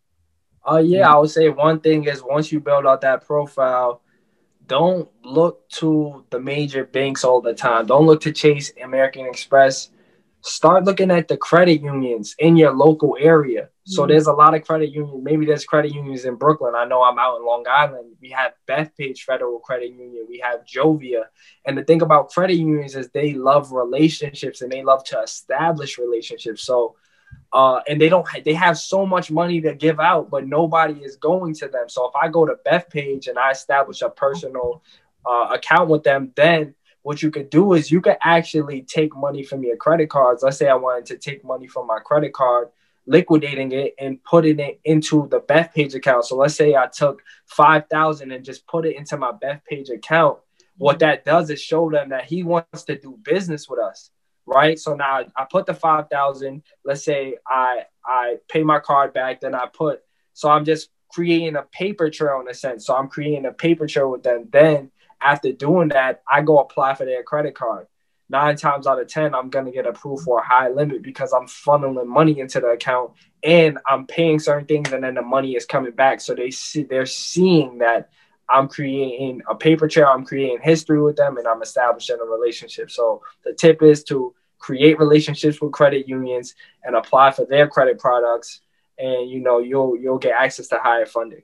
Uh, 0.66 0.78
yeah, 0.78 1.12
I 1.12 1.18
would 1.18 1.28
say 1.30 1.50
one 1.50 1.78
thing 1.78 2.04
is 2.04 2.22
once 2.22 2.50
you 2.50 2.60
build 2.60 2.86
out 2.86 3.02
that 3.02 3.26
profile, 3.26 4.00
don't 4.68 5.08
look 5.24 5.68
to 5.70 6.24
the 6.30 6.38
major 6.38 6.84
banks 6.84 7.24
all 7.24 7.40
the 7.40 7.54
time. 7.54 7.86
Don't 7.86 8.06
look 8.06 8.20
to 8.20 8.32
Chase, 8.32 8.72
American 8.82 9.26
Express. 9.26 9.90
Start 10.42 10.84
looking 10.84 11.10
at 11.10 11.26
the 11.26 11.36
credit 11.36 11.80
unions 11.82 12.36
in 12.38 12.56
your 12.56 12.72
local 12.72 13.16
area. 13.18 13.70
So 13.84 14.04
Mhm. 14.04 14.08
there's 14.08 14.26
a 14.28 14.32
lot 14.32 14.54
of 14.54 14.62
credit 14.62 14.90
unions. 14.90 15.24
Maybe 15.24 15.46
there's 15.46 15.64
credit 15.64 15.92
unions 15.92 16.24
in 16.26 16.36
Brooklyn. 16.36 16.74
I 16.76 16.84
know 16.84 17.02
I'm 17.02 17.18
out 17.18 17.38
in 17.38 17.46
Long 17.46 17.64
Island. 17.66 18.16
We 18.20 18.28
have 18.30 18.52
Bethpage 18.68 19.20
Federal 19.20 19.58
Credit 19.58 19.90
Union. 19.90 20.26
We 20.28 20.38
have 20.38 20.64
Jovia. 20.64 21.24
And 21.64 21.76
the 21.76 21.82
thing 21.82 22.02
about 22.02 22.30
credit 22.30 22.54
unions 22.54 22.94
is 22.94 23.08
they 23.08 23.32
love 23.32 23.72
relationships 23.72 24.60
and 24.62 24.70
they 24.70 24.84
love 24.84 25.02
to 25.04 25.20
establish 25.20 25.98
relationships. 25.98 26.62
So 26.62 26.94
uh, 27.52 27.80
and 27.88 28.00
they 28.00 28.08
don't 28.08 28.26
they 28.44 28.54
have 28.54 28.78
so 28.78 29.06
much 29.06 29.30
money 29.30 29.60
to 29.60 29.74
give 29.74 30.00
out, 30.00 30.30
but 30.30 30.46
nobody 30.46 31.00
is 31.00 31.16
going 31.16 31.54
to 31.54 31.68
them. 31.68 31.88
So 31.88 32.08
if 32.08 32.14
I 32.14 32.28
go 32.28 32.46
to 32.46 32.56
Bethpage 32.66 33.28
and 33.28 33.38
I 33.38 33.52
establish 33.52 34.02
a 34.02 34.10
personal 34.10 34.82
uh, 35.24 35.48
account 35.52 35.88
with 35.88 36.02
them, 36.02 36.32
then 36.36 36.74
what 37.02 37.22
you 37.22 37.30
could 37.30 37.48
do 37.48 37.72
is 37.72 37.90
you 37.90 38.00
could 38.00 38.18
actually 38.22 38.82
take 38.82 39.16
money 39.16 39.42
from 39.42 39.62
your 39.62 39.76
credit 39.76 40.10
cards. 40.10 40.42
Let's 40.42 40.58
say 40.58 40.68
I 40.68 40.74
wanted 40.74 41.06
to 41.06 41.16
take 41.16 41.42
money 41.42 41.66
from 41.66 41.86
my 41.86 42.00
credit 42.00 42.34
card, 42.34 42.68
liquidating 43.06 43.72
it 43.72 43.94
and 43.98 44.22
putting 44.24 44.58
it 44.58 44.80
into 44.84 45.26
the 45.28 45.40
Bethpage 45.40 45.94
account. 45.94 46.26
So 46.26 46.36
let's 46.36 46.54
say 46.54 46.74
I 46.74 46.86
took 46.86 47.22
five 47.46 47.84
thousand 47.88 48.30
and 48.32 48.44
just 48.44 48.66
put 48.66 48.84
it 48.84 48.96
into 48.96 49.16
my 49.16 49.32
Bethpage 49.32 49.90
account. 49.90 50.38
What 50.76 50.98
that 50.98 51.24
does 51.24 51.48
is 51.48 51.62
show 51.62 51.90
them 51.90 52.10
that 52.10 52.26
he 52.26 52.42
wants 52.42 52.84
to 52.84 52.96
do 52.96 53.18
business 53.22 53.68
with 53.68 53.80
us 53.80 54.10
right? 54.48 54.78
So 54.78 54.94
now 54.94 55.24
I 55.36 55.46
put 55.50 55.66
the 55.66 55.74
five 55.74 56.08
thousand. 56.10 56.62
Let's 56.84 57.04
say 57.04 57.36
I 57.46 57.82
I 58.04 58.36
pay 58.48 58.62
my 58.62 58.80
card 58.80 59.12
back, 59.12 59.40
then 59.40 59.54
I 59.54 59.66
put. 59.66 60.02
So 60.32 60.48
I'm 60.48 60.64
just 60.64 60.90
creating 61.10 61.56
a 61.56 61.62
paper 61.62 62.10
trail 62.10 62.40
in 62.40 62.48
a 62.48 62.54
sense. 62.54 62.86
So 62.86 62.96
I'm 62.96 63.08
creating 63.08 63.46
a 63.46 63.52
paper 63.52 63.86
trail 63.86 64.10
with 64.10 64.22
them. 64.22 64.48
Then 64.50 64.90
after 65.20 65.52
doing 65.52 65.88
that, 65.88 66.22
I 66.30 66.42
go 66.42 66.58
apply 66.58 66.94
for 66.94 67.04
their 67.04 67.22
credit 67.22 67.54
card. 67.54 67.86
Nine 68.30 68.56
times 68.56 68.86
out 68.86 69.00
of 69.00 69.08
ten, 69.08 69.34
I'm 69.34 69.48
gonna 69.48 69.72
get 69.72 69.86
approved 69.86 70.24
for 70.24 70.40
a 70.40 70.44
high 70.46 70.68
limit 70.68 71.02
because 71.02 71.32
I'm 71.32 71.46
funneling 71.46 72.06
money 72.06 72.40
into 72.40 72.60
the 72.60 72.68
account 72.68 73.12
and 73.42 73.78
I'm 73.86 74.06
paying 74.06 74.38
certain 74.38 74.66
things, 74.66 74.92
and 74.92 75.02
then 75.02 75.14
the 75.14 75.22
money 75.22 75.56
is 75.56 75.64
coming 75.64 75.92
back. 75.92 76.20
So 76.20 76.34
they 76.34 76.50
see 76.50 76.82
they're 76.82 77.06
seeing 77.06 77.78
that 77.78 78.10
I'm 78.50 78.68
creating 78.68 79.42
a 79.48 79.54
paper 79.54 79.88
trail, 79.88 80.08
I'm 80.08 80.24
creating 80.24 80.60
history 80.62 81.02
with 81.02 81.16
them, 81.16 81.36
and 81.36 81.46
I'm 81.46 81.62
establishing 81.62 82.18
a 82.20 82.24
relationship. 82.24 82.90
So 82.90 83.22
the 83.44 83.52
tip 83.52 83.82
is 83.82 84.04
to 84.04 84.34
create 84.58 84.98
relationships 84.98 85.60
with 85.60 85.72
credit 85.72 86.08
unions 86.08 86.54
and 86.84 86.96
apply 86.96 87.30
for 87.32 87.44
their 87.44 87.68
credit 87.68 87.98
products, 87.98 88.60
and 88.98 89.30
you 89.30 89.40
know 89.40 89.58
you'll 89.58 89.96
you'll 89.96 90.18
get 90.18 90.34
access 90.34 90.68
to 90.68 90.78
higher 90.78 91.06
funding. 91.06 91.42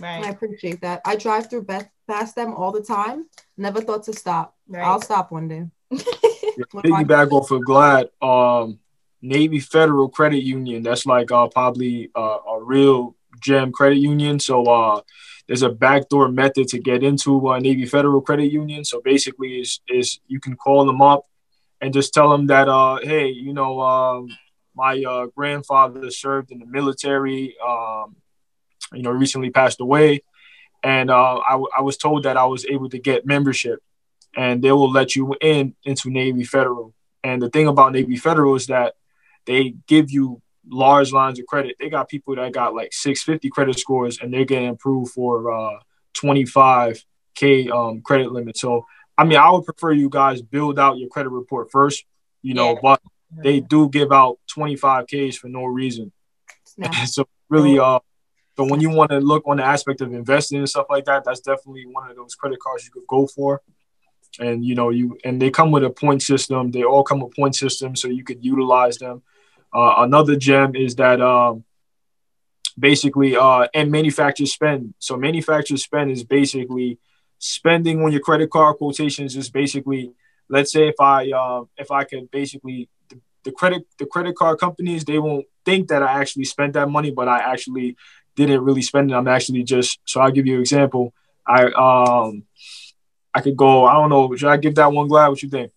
right 0.00 0.24
I 0.24 0.30
appreciate 0.30 0.80
that. 0.82 1.02
I 1.04 1.16
drive 1.16 1.50
through 1.50 1.62
Beth 1.62 1.88
past 2.08 2.34
them 2.36 2.54
all 2.54 2.72
the 2.72 2.82
time. 2.82 3.26
Never 3.56 3.80
thought 3.80 4.04
to 4.04 4.12
stop. 4.12 4.56
Right. 4.68 4.84
I'll 4.84 5.00
stop 5.00 5.30
one 5.30 5.48
day. 5.48 5.66
What 6.72 6.84
piggyback 6.84 7.32
off 7.32 7.50
of 7.50 7.64
Glad, 7.64 8.10
um, 8.20 8.78
Navy 9.22 9.60
Federal 9.60 10.08
Credit 10.08 10.42
Union. 10.42 10.82
That's 10.82 11.06
like 11.06 11.30
uh, 11.32 11.48
probably 11.48 12.10
uh, 12.14 12.38
a 12.46 12.62
real 12.62 13.16
gem 13.40 13.72
credit 13.72 13.98
union. 13.98 14.38
So 14.38 14.64
uh, 14.64 15.00
there's 15.46 15.62
a 15.62 15.70
backdoor 15.70 16.28
method 16.28 16.68
to 16.68 16.78
get 16.78 17.02
into 17.02 17.48
uh, 17.48 17.58
Navy 17.58 17.86
Federal 17.86 18.20
Credit 18.20 18.50
Union. 18.50 18.84
So 18.84 19.00
basically, 19.00 19.60
is 19.60 19.80
is 19.88 20.20
you 20.26 20.40
can 20.40 20.56
call 20.56 20.84
them 20.84 21.00
up 21.00 21.26
and 21.82 21.92
just 21.92 22.14
tell 22.14 22.30
them 22.30 22.46
that, 22.46 22.68
uh, 22.68 22.98
hey, 23.02 23.28
you 23.28 23.52
know, 23.52 23.80
um, 23.80 24.28
my 24.74 25.02
uh, 25.06 25.26
grandfather 25.26 26.10
served 26.10 26.50
in 26.50 26.60
the 26.60 26.66
military. 26.66 27.56
Um, 27.66 28.16
you 28.94 29.02
know, 29.02 29.10
recently 29.10 29.50
passed 29.50 29.80
away, 29.80 30.22
and 30.82 31.10
uh, 31.10 31.38
I, 31.38 31.52
w- 31.52 31.68
I 31.76 31.82
was 31.82 31.96
told 31.96 32.24
that 32.24 32.36
I 32.36 32.44
was 32.44 32.64
able 32.66 32.88
to 32.90 32.98
get 32.98 33.26
membership 33.26 33.80
and 34.36 34.62
they 34.62 34.72
will 34.72 34.90
let 34.90 35.14
you 35.14 35.34
in 35.40 35.74
into 35.84 36.10
Navy 36.10 36.44
Federal. 36.44 36.94
And 37.22 37.40
the 37.40 37.50
thing 37.50 37.68
about 37.68 37.92
Navy 37.92 38.16
Federal 38.16 38.54
is 38.54 38.66
that 38.66 38.94
they 39.46 39.74
give 39.86 40.10
you 40.10 40.40
large 40.68 41.12
lines 41.12 41.38
of 41.38 41.46
credit. 41.46 41.76
They 41.78 41.90
got 41.90 42.08
people 42.08 42.36
that 42.36 42.52
got 42.52 42.74
like 42.74 42.92
650 42.92 43.50
credit 43.50 43.78
scores 43.78 44.18
and 44.20 44.32
they're 44.32 44.44
getting 44.44 44.68
approved 44.68 45.12
for 45.12 45.52
uh, 45.52 45.78
25k 46.16 47.70
um, 47.70 48.00
credit 48.02 48.32
limit. 48.32 48.56
So 48.56 48.86
I 49.16 49.24
mean, 49.24 49.38
I 49.38 49.50
would 49.50 49.64
prefer 49.64 49.92
you 49.92 50.08
guys 50.08 50.42
build 50.42 50.78
out 50.78 50.98
your 50.98 51.08
credit 51.08 51.30
report 51.30 51.70
first, 51.70 52.04
you 52.42 52.54
know, 52.54 52.72
Yeah. 52.72 52.80
but 52.82 53.02
they 53.42 53.60
do 53.60 53.88
give 53.88 54.12
out 54.12 54.38
25k's 54.54 55.36
for 55.36 55.48
no 55.48 55.64
reason. 55.64 56.12
Snap. 56.64 56.94
so 57.06 57.26
really, 57.48 57.78
uh, 57.78 58.00
so 58.56 58.64
when 58.64 58.80
you 58.80 58.90
want 58.90 59.10
to 59.10 59.18
look 59.20 59.44
on 59.46 59.56
the 59.58 59.64
aspect 59.64 60.00
of 60.00 60.12
investing 60.12 60.58
and 60.58 60.68
stuff 60.68 60.86
like 60.90 61.06
that, 61.06 61.24
that's 61.24 61.40
definitely 61.40 61.86
one 61.86 62.10
of 62.10 62.16
those 62.16 62.34
credit 62.34 62.60
cards 62.60 62.84
you 62.84 62.90
could 62.90 63.06
go 63.06 63.26
for. 63.26 63.62
And 64.38 64.64
you 64.64 64.74
know, 64.74 64.90
you 64.90 65.18
and 65.24 65.40
they 65.40 65.50
come 65.50 65.70
with 65.70 65.84
a 65.84 65.90
point 65.90 66.22
system. 66.22 66.70
They 66.70 66.84
all 66.84 67.02
come 67.02 67.20
with 67.20 67.34
point 67.34 67.54
systems, 67.54 68.00
so 68.00 68.08
you 68.08 68.24
could 68.24 68.42
utilize 68.44 68.96
them. 68.98 69.22
Uh, 69.74 69.94
another 69.98 70.36
gem 70.36 70.74
is 70.74 70.96
that 70.96 71.20
um, 71.20 71.64
basically 72.78 73.36
uh, 73.36 73.68
and 73.74 73.90
manufacturers 73.90 74.52
spend. 74.52 74.94
So 74.98 75.16
manufacturers 75.16 75.84
spend 75.84 76.10
is 76.10 76.24
basically 76.24 76.98
spending 77.42 78.02
on 78.02 78.12
your 78.12 78.20
credit 78.20 78.50
card 78.50 78.76
quotations. 78.76 79.36
Is 79.36 79.50
basically, 79.50 80.12
let's 80.48 80.72
say 80.72 80.88
if 80.88 81.00
I 81.00 81.30
uh, 81.30 81.64
if 81.76 81.90
I 81.90 82.04
could 82.04 82.30
basically 82.30 82.88
the, 83.08 83.20
the 83.44 83.52
credit 83.52 83.82
the 83.98 84.06
credit 84.06 84.36
card 84.36 84.58
companies 84.58 85.04
they 85.04 85.18
won't 85.18 85.46
think 85.64 85.88
that 85.88 86.02
I 86.02 86.20
actually 86.20 86.44
spent 86.44 86.72
that 86.74 86.88
money, 86.88 87.10
but 87.10 87.28
I 87.28 87.38
actually 87.38 87.96
didn't 88.36 88.64
really 88.64 88.82
spend 88.82 89.10
it. 89.10 89.14
I'm 89.14 89.28
actually 89.28 89.64
just 89.64 89.98
so 90.04 90.20
I'll 90.20 90.30
give 90.30 90.46
you 90.46 90.54
an 90.54 90.60
example. 90.60 91.12
I 91.46 91.64
um 91.72 92.44
I 93.34 93.40
could 93.40 93.56
go. 93.56 93.86
I 93.86 93.94
don't 93.94 94.10
know. 94.10 94.34
Should 94.36 94.48
I 94.48 94.56
give 94.56 94.76
that 94.76 94.92
one 94.92 95.08
glad? 95.08 95.28
What 95.28 95.42
you 95.42 95.48
think? 95.48 95.72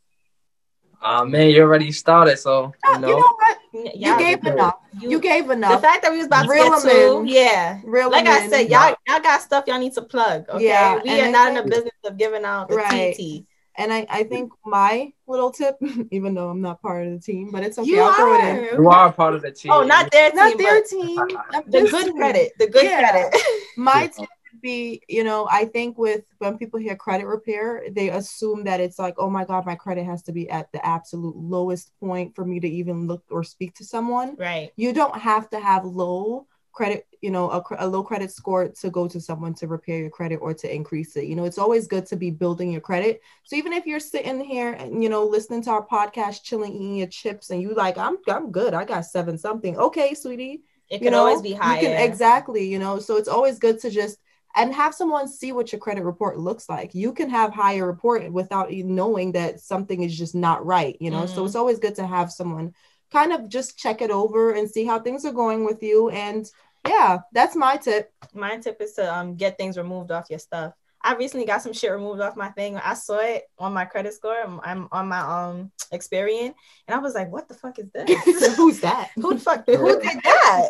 Ah 1.02 1.24
man, 1.26 1.50
you 1.50 1.62
already 1.64 1.92
started, 1.92 2.38
so 2.38 2.74
you 2.86 2.94
you 2.94 3.00
know. 3.00 3.08
know 3.08 3.18
what? 3.18 3.58
Yeah, 3.76 3.92
you 4.20 4.26
gave 4.26 4.46
enough. 4.46 4.76
You, 4.94 5.20
gave 5.20 5.50
enough. 5.50 5.82
the 5.82 5.88
fact 5.88 6.04
that 6.04 6.12
we 6.12 6.18
was 6.18 6.28
about 6.28 6.48
Reel 6.48 6.66
to 6.66 6.70
get 6.70 6.74
'em 6.74 6.82
to, 6.90 7.22
in. 7.22 7.28
yeah. 7.28 7.80
Real 7.84 8.10
Like 8.10 8.26
I 8.26 8.48
said, 8.48 8.70
y'all 8.70 8.96
y'all 9.08 9.20
got 9.20 9.42
stuff 9.42 9.66
y'all 9.68 9.80
need 9.80 9.94
to 9.94 10.02
plug. 10.02 10.48
Okay, 10.50 10.66
Yeah, 10.66 11.02
we 11.04 11.20
are 11.22 11.28
I 11.28 11.32
not 11.32 11.50
in 11.50 11.56
the 11.56 11.64
business 11.64 11.94
of 12.06 12.18
giving 12.18 12.46
out 12.46 12.70
the 12.70 12.76
Right. 12.76 13.14
TT. 13.14 13.46
And 13.78 13.92
I, 13.92 14.06
I 14.10 14.24
think 14.24 14.54
my 14.66 15.12
little 15.28 15.52
tip, 15.52 15.76
even 16.12 16.34
though 16.34 16.48
I'm 16.50 16.62
not 16.62 16.82
part 16.82 17.06
of 17.08 17.12
the 17.14 17.20
team, 17.20 17.52
but 17.52 17.62
it's 17.64 17.78
okay. 17.78 17.90
You 17.92 18.02
I'll 18.04 18.14
throw 18.14 18.34
it 18.36 18.40
in. 18.40 18.78
are. 18.80 18.82
You 18.84 18.90
are 18.90 19.12
part 19.12 19.36
of 19.36 19.42
the 19.42 19.52
team. 19.52 19.74
Oh, 19.74 19.84
not 19.84 20.10
their 20.12 20.30
team, 20.32 20.38
Not 20.38 20.58
their 20.58 20.82
team. 20.84 21.18
The 21.68 21.82
good 21.82 21.92
saying. 21.92 22.16
credit. 22.16 22.52
The 22.58 22.68
good 22.68 22.86
Yeah. 22.86 23.00
credit. 23.10 23.42
My 23.76 24.08
tip 24.08 24.20
would 24.20 24.30
be, 24.62 25.02
you 25.08 25.24
know, 25.24 25.48
I 25.50 25.66
think 25.66 25.98
with 25.98 26.24
when 26.40 26.58
people 26.58 26.80
hear 26.80 26.96
credit 26.96 27.26
repair, 27.28 27.84
they 27.92 28.10
assume 28.10 28.64
that 28.66 28.80
it's 28.80 29.00
like, 29.00 29.16
oh 29.18 29.30
my 29.30 29.46
God, 29.46 29.66
my 29.66 29.76
credit 29.76 30.06
has 30.06 30.24
to 30.24 30.32
be 30.32 30.50
at 30.50 30.72
the 30.72 30.86
absolute 30.86 31.36
lowest 31.36 31.92
point 32.00 32.36
for 32.36 32.46
me 32.46 32.60
to 32.60 32.68
even 32.68 33.08
look 33.08 33.24
or 33.30 33.44
speak 33.44 33.76
to 33.76 33.86
someone. 33.86 34.36
right. 34.38 34.72
You 34.76 34.94
don't 34.94 35.18
have 35.18 35.50
to 35.52 35.60
have 35.60 35.86
low 35.86 36.48
credit, 36.74 37.08
you 37.22 37.32
know, 37.32 37.50
a, 37.50 37.64
a 37.80 37.88
low 37.88 38.04
credit 38.04 38.32
score 38.32 38.68
to 38.68 38.90
go 38.90 39.08
to 39.08 39.20
someone 39.22 39.54
to 39.56 39.68
repair 39.68 40.00
your 40.00 40.10
credit 40.10 40.38
or 40.38 40.54
to 40.54 40.74
increase 40.74 41.16
it. 41.16 41.26
You 41.26 41.36
know, 41.36 41.46
it's 41.46 41.58
always 41.58 41.88
good 41.88 42.06
to 42.08 42.16
be 42.18 42.32
building 42.32 42.72
your 42.72 42.82
credit. 42.82 43.22
So 43.46 43.56
even 43.56 43.72
if 43.74 43.86
you're 43.86 44.00
sitting 44.02 44.44
here 44.44 44.74
and 44.74 45.02
you 45.02 45.10
know 45.10 45.26
listening 45.26 45.62
to 45.64 45.72
our 45.72 45.86
podcast, 45.86 46.44
chilling, 46.44 46.74
eating 46.74 46.96
your 46.98 47.08
chips, 47.08 47.50
and 47.50 47.62
you 47.62 47.74
like, 47.74 47.98
I'm 47.98 48.18
I'm 48.28 48.52
good. 48.52 48.74
I 48.74 48.84
got 48.86 49.06
seven 49.06 49.38
something. 49.38 49.78
Okay, 49.78 50.14
sweetie 50.14 50.64
It 50.90 51.00
you 51.00 51.06
can 51.06 51.14
know 51.14 51.28
always 51.28 51.42
be 51.42 51.50
you 51.52 51.58
higher. 51.58 51.80
can 51.80 51.92
exactly 51.94 52.68
you 52.68 52.80
know 52.80 53.00
so 53.00 53.18
it's 53.18 53.28
always 53.28 53.60
good 53.60 53.80
to 53.82 53.90
just 53.90 54.18
and 54.56 54.74
have 54.74 54.96
someone 54.96 55.28
see 55.28 55.52
what 55.52 55.72
your 55.72 55.80
credit 55.80 56.04
report 56.04 56.38
looks 56.40 56.70
like 56.70 56.94
you 56.96 57.14
can 57.14 57.30
have 57.30 57.54
higher 57.54 57.86
report 57.86 58.32
without 58.32 58.72
knowing 58.72 59.32
that 59.34 59.60
something 59.60 60.04
is 60.04 60.18
just 60.18 60.36
not 60.36 60.66
right 60.66 60.98
you 61.00 61.12
know 61.12 61.26
so 61.26 61.44
Mhm. 61.44 61.46
it's 61.46 61.56
always 61.56 61.80
good 61.80 61.96
to 61.96 62.06
have 62.08 62.32
someone 62.32 62.74
kind 63.12 63.32
of 63.34 63.50
just 63.50 63.78
check 63.78 64.02
it 64.02 64.12
over 64.12 64.52
and 64.54 64.70
see 64.70 64.86
how 64.86 65.00
things 65.00 65.26
are 65.26 65.32
going 65.34 65.66
with 65.66 65.82
you 65.84 66.10
and 66.10 66.50
yeah 66.88 67.20
that's 67.34 67.56
my 67.56 67.78
tip 67.78 68.12
My 68.34 68.58
tip 68.58 68.82
is 68.82 68.94
to 68.94 69.14
um 69.14 69.36
get 69.36 69.58
things 69.58 69.78
removed 69.78 70.12
off 70.12 70.30
your 70.30 70.40
stuff. 70.40 70.74
I 71.06 71.14
recently 71.16 71.46
got 71.46 71.62
some 71.62 71.72
shit 71.72 71.92
removed 71.92 72.20
off 72.20 72.36
my 72.36 72.50
thing. 72.50 72.78
I 72.78 72.96
saw 72.96 73.20
it 73.20 73.44
on 73.60 73.74
my 73.74 73.86
credit 73.86 74.14
score. 74.14 74.36
I'm, 74.36 74.60
I'm 74.64 74.88
on 74.92 75.08
my 75.08 75.20
um 75.20 75.72
Experian, 75.94 76.54
and 76.88 76.96
I 76.96 76.98
was 76.98 77.14
like, 77.14 77.32
"What 77.32 77.48
the 77.48 77.54
fuck 77.54 77.78
is 77.80 77.86
this? 77.94 78.10
who's 78.58 78.82
that 78.82 79.12
Who 79.16 79.36
the 79.36 79.40
fuck? 79.40 79.66
Who 79.68 80.00
did 80.02 80.20
that?" 80.24 80.68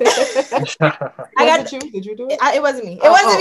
I 1.37 1.45
got 1.45 1.61
Was 1.63 1.73
it 1.73 1.83
you 1.83 1.91
did 1.91 2.05
you 2.05 2.15
do 2.15 2.27
it 2.29 2.37
I, 2.41 2.55
it 2.57 2.61
wasn't 2.61 2.85
me. 2.85 2.93
It 2.95 2.99
Oh, 3.03 3.11
wasn't 3.11 3.39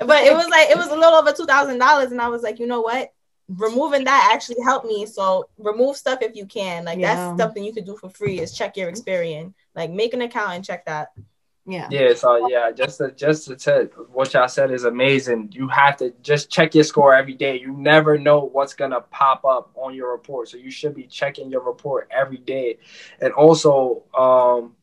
me. 0.00 0.06
but 0.06 0.24
it 0.24 0.34
was 0.34 0.48
like 0.48 0.68
it 0.68 0.76
was 0.76 0.88
a 0.88 0.96
little 0.96 1.14
over 1.14 1.32
two 1.32 1.46
thousand 1.46 1.78
dollars, 1.78 2.10
and 2.12 2.20
I 2.20 2.28
was 2.28 2.42
like, 2.42 2.58
you 2.58 2.66
know 2.66 2.80
what? 2.80 3.12
removing 3.48 4.02
that 4.02 4.30
actually 4.34 4.60
helped 4.64 4.86
me. 4.86 5.06
So 5.06 5.48
remove 5.58 5.96
stuff 5.96 6.18
if 6.20 6.34
you 6.34 6.46
can. 6.46 6.84
Like 6.84 6.98
Yeah. 6.98 7.14
that's 7.14 7.40
something 7.40 7.62
you 7.62 7.72
could 7.72 7.86
do 7.86 7.96
for 7.96 8.10
free 8.10 8.40
is 8.40 8.52
check 8.52 8.76
your 8.76 8.90
Experian. 8.90 9.54
Like 9.76 9.90
make 9.92 10.14
an 10.14 10.22
account 10.22 10.50
and 10.54 10.64
check 10.64 10.84
that. 10.86 11.10
Yeah. 11.66 11.88
Yeah, 11.90 12.14
so 12.14 12.48
yeah, 12.48 12.70
just 12.70 12.98
to, 12.98 13.10
just 13.10 13.48
to 13.48 13.56
tell 13.56 13.84
what 14.12 14.32
y'all 14.32 14.46
said 14.46 14.70
is 14.70 14.84
amazing. 14.84 15.50
You 15.52 15.66
have 15.68 15.96
to 15.96 16.14
just 16.22 16.48
check 16.48 16.76
your 16.76 16.84
score 16.84 17.12
every 17.12 17.34
day. 17.34 17.58
You 17.58 17.72
never 17.72 18.16
know 18.18 18.40
what's 18.40 18.74
gonna 18.74 19.00
pop 19.00 19.44
up 19.44 19.72
on 19.74 19.92
your 19.94 20.12
report, 20.12 20.48
so 20.48 20.58
you 20.58 20.70
should 20.70 20.94
be 20.94 21.04
checking 21.04 21.50
your 21.50 21.62
report 21.62 22.08
every 22.10 22.38
day. 22.38 22.78
And 23.20 23.32
also, 23.32 24.04
um, 24.16 24.76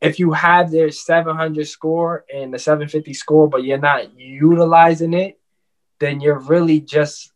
if 0.00 0.18
you 0.18 0.32
have 0.32 0.72
their 0.72 0.90
700 0.90 1.68
score 1.68 2.24
and 2.32 2.52
the 2.52 2.58
750 2.58 3.14
score, 3.14 3.48
but 3.48 3.62
you're 3.62 3.78
not 3.78 4.18
utilizing 4.18 5.14
it, 5.14 5.38
then 6.00 6.20
you're 6.20 6.40
really 6.40 6.80
just 6.80 7.32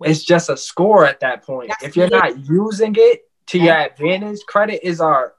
it's 0.00 0.24
just 0.24 0.50
a 0.50 0.56
score 0.56 1.06
at 1.06 1.20
that 1.20 1.44
point. 1.44 1.68
That's 1.68 1.84
if 1.84 1.96
you're 1.96 2.06
it. 2.06 2.12
not 2.12 2.48
using 2.48 2.96
it 2.98 3.30
to 3.46 3.58
your 3.58 3.76
advantage, 3.76 4.40
credit 4.48 4.84
is 4.84 5.00
our 5.00 5.34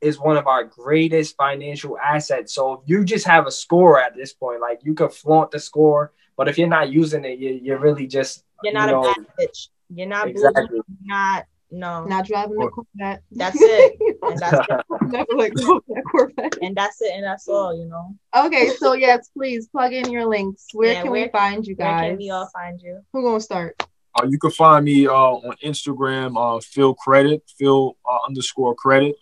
is 0.00 0.18
one 0.18 0.36
of 0.36 0.46
our 0.46 0.64
greatest 0.64 1.36
financial 1.36 1.98
assets. 1.98 2.54
So 2.54 2.72
if 2.74 2.80
you 2.86 3.04
just 3.04 3.26
have 3.26 3.46
a 3.46 3.50
score 3.50 4.00
at 4.00 4.14
this 4.16 4.32
point, 4.32 4.60
like 4.60 4.80
you 4.82 4.94
could 4.94 5.12
flaunt 5.12 5.50
the 5.50 5.58
score, 5.60 6.12
but 6.36 6.48
if 6.48 6.56
you're 6.58 6.68
not 6.68 6.90
using 6.90 7.24
it, 7.24 7.38
you, 7.38 7.60
you're 7.62 7.78
really 7.78 8.06
just 8.06 8.44
You're 8.64 8.72
not 8.72 8.88
you 8.88 8.94
know, 8.96 9.02
a 9.02 9.14
bad 9.14 9.26
bitch. 9.38 9.68
You're 9.94 10.06
not 10.08 10.28
Exactly. 10.28 10.66
bougie. 10.68 10.82
You're 11.04 11.16
not 11.16 11.44
no. 11.72 12.04
Not 12.04 12.26
driving 12.26 12.56
the 12.58 12.68
Corvette. 12.68 13.22
That's 13.30 13.56
it. 13.60 13.96
And 14.22 14.38
that's 14.40 14.66
it. 14.68 14.80
Never 15.02 15.32
let 15.36 15.54
go 15.54 15.80
that 15.86 16.02
Corvette. 16.10 16.58
And 16.62 16.74
that's 16.76 17.00
it. 17.00 17.12
And 17.14 17.22
that's 17.24 17.46
all, 17.46 17.76
you 17.78 17.84
know. 17.84 18.16
Okay, 18.36 18.70
so 18.70 18.94
yes, 18.94 19.30
please 19.36 19.68
plug 19.68 19.92
in 19.92 20.10
your 20.10 20.26
links. 20.26 20.66
Where 20.72 20.94
Yeah, 20.94 21.02
can 21.02 21.10
where- 21.12 21.26
we 21.26 21.30
find 21.30 21.64
you 21.64 21.76
guys? 21.76 21.84
Where 21.86 22.00
guys? 22.00 22.08
can 22.10 22.18
we 22.18 22.30
all 22.30 22.48
find 22.52 22.80
you? 22.82 23.00
Who 23.12 23.22
gonna 23.22 23.38
start? 23.40 23.80
Uh, 24.18 24.26
you 24.28 24.36
can 24.38 24.50
find 24.50 24.84
me 24.84 25.06
uh, 25.06 25.12
on 25.12 25.54
Instagram, 25.64 26.34
uh, 26.36 26.60
Phil 26.60 26.92
Credit, 26.94 27.40
Phil 27.56 27.96
uh, 28.10 28.18
underscore 28.26 28.74
Credit. 28.74 29.14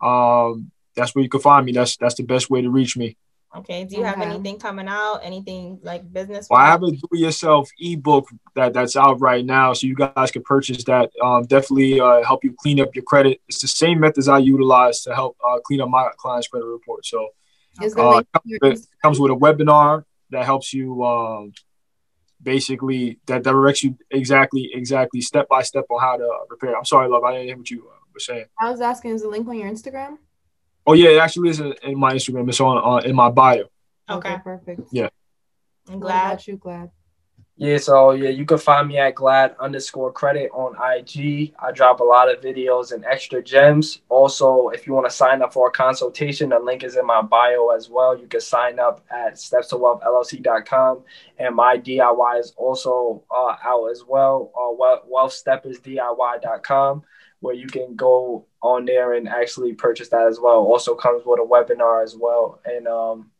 Um, 0.00 0.70
that's 0.96 1.14
where 1.14 1.22
you 1.22 1.28
can 1.28 1.40
find 1.40 1.64
me. 1.66 1.72
That's 1.72 1.96
that's 1.96 2.14
the 2.14 2.22
best 2.24 2.50
way 2.50 2.62
to 2.62 2.70
reach 2.70 2.96
me. 2.96 3.16
Okay. 3.56 3.84
Do 3.84 3.96
you 3.96 4.04
have 4.04 4.18
Okay. 4.20 4.30
anything 4.30 4.58
coming 4.58 4.86
out? 4.86 5.20
Anything 5.22 5.80
like 5.82 6.10
business? 6.12 6.46
Well, 6.48 6.60
I 6.60 6.66
have 6.66 6.82
a 6.84 6.90
do-it-yourself 6.90 7.68
ebook 7.80 8.28
that 8.54 8.72
that's 8.74 8.94
out 8.96 9.20
right 9.20 9.44
now, 9.44 9.72
so 9.72 9.86
you 9.88 9.96
guys 9.96 10.30
can 10.30 10.42
purchase 10.42 10.84
that. 10.84 11.10
Um, 11.22 11.44
definitely 11.44 12.00
uh, 12.00 12.22
help 12.22 12.44
you 12.44 12.54
clean 12.56 12.80
up 12.80 12.94
your 12.94 13.02
credit. 13.04 13.40
It's 13.48 13.60
the 13.60 13.68
same 13.68 13.98
methods 13.98 14.28
I 14.28 14.38
utilize 14.38 15.02
to 15.02 15.14
help 15.14 15.36
uh, 15.46 15.58
clean 15.64 15.80
up 15.80 15.88
my 15.88 16.10
client's 16.16 16.48
credit 16.48 16.66
report. 16.66 17.04
So 17.06 17.28
Uh, 17.80 18.16
link 18.16 18.26
in 18.44 18.50
your 18.50 18.72
it 18.72 18.86
comes 19.02 19.18
with 19.18 19.32
a 19.32 19.34
webinar 19.34 20.04
that 20.30 20.44
helps 20.44 20.72
you 20.72 21.02
um, 21.04 21.52
basically 22.42 23.18
that 23.26 23.42
directs 23.42 23.82
you 23.82 23.96
exactly 24.10 24.70
exactly 24.74 25.20
step 25.20 25.48
by 25.48 25.62
step 25.62 25.86
on 25.90 26.00
how 26.00 26.16
to 26.16 26.28
repair. 26.48 26.76
I'm 26.76 26.84
sorry, 26.84 27.08
love, 27.08 27.24
I 27.24 27.32
didn't 27.32 27.46
hear 27.46 27.56
what 27.56 27.70
you 27.70 27.90
were 28.20 28.34
saying. 28.34 28.46
I 28.60 28.70
was 28.70 28.80
asking, 28.80 29.12
is 29.12 29.22
the 29.22 29.28
link 29.28 29.48
on 29.48 29.58
your 29.58 29.70
Instagram? 29.70 30.18
Oh 30.86 30.92
yeah, 30.94 31.10
it 31.10 31.18
actually 31.18 31.50
is 31.50 31.60
in, 31.60 31.74
in 31.82 31.98
my 31.98 32.14
Instagram. 32.14 32.48
It's 32.48 32.60
on 32.60 32.78
uh, 32.78 33.06
in 33.06 33.14
my 33.14 33.30
bio. 33.30 33.64
Okay. 34.08 34.38
perfect. 34.42 34.80
Yeah. 34.90 35.08
I'm 35.88 36.00
glad. 36.00 36.32
about 36.32 36.46
you, 36.48 36.56
Glad? 36.56 36.90
Yeah, 37.56 37.76
so 37.76 38.12
yeah, 38.12 38.30
you 38.30 38.46
can 38.46 38.56
find 38.56 38.88
me 38.88 38.96
at 38.96 39.14
glad 39.14 39.54
underscore 39.60 40.10
credit 40.12 40.50
on 40.54 40.74
IG. 40.96 41.52
I 41.58 41.72
drop 41.72 42.00
a 42.00 42.04
lot 42.04 42.32
of 42.32 42.40
videos 42.40 42.92
and 42.92 43.04
extra 43.04 43.42
gems. 43.42 44.00
Also, 44.08 44.70
if 44.70 44.86
you 44.86 44.94
want 44.94 45.06
to 45.06 45.10
sign 45.10 45.42
up 45.42 45.52
for 45.52 45.68
a 45.68 45.70
consultation, 45.70 46.48
the 46.48 46.58
link 46.58 46.82
is 46.84 46.96
in 46.96 47.04
my 47.04 47.20
bio 47.20 47.68
as 47.76 47.90
well. 47.90 48.18
You 48.18 48.26
can 48.28 48.40
sign 48.40 48.78
up 48.78 49.04
at 49.10 49.38
steps 49.38 49.68
to 49.68 49.76
wealth 49.76 50.00
llc.com. 50.00 51.02
And 51.38 51.54
my 51.54 51.76
DIY 51.76 52.40
is 52.40 52.54
also 52.56 53.22
uh, 53.30 53.56
out 53.62 53.88
as 53.90 54.04
well, 54.08 54.50
uh, 54.58 54.72
Wealth- 54.72 55.04
wealthsteppersdiy.com, 55.12 57.02
where 57.40 57.54
you 57.54 57.66
can 57.66 57.96
go 57.96 58.46
on 58.62 58.84
there 58.84 59.14
and 59.14 59.28
actually 59.28 59.72
purchase 59.74 60.08
that 60.10 60.26
as 60.26 60.38
well. 60.40 60.58
Also 60.58 60.94
comes 60.94 61.22
with 61.24 61.40
a 61.40 61.42
webinar 61.44 62.02
as 62.04 62.14
well. 62.16 62.60
And 62.64 62.86
um, 62.86 63.30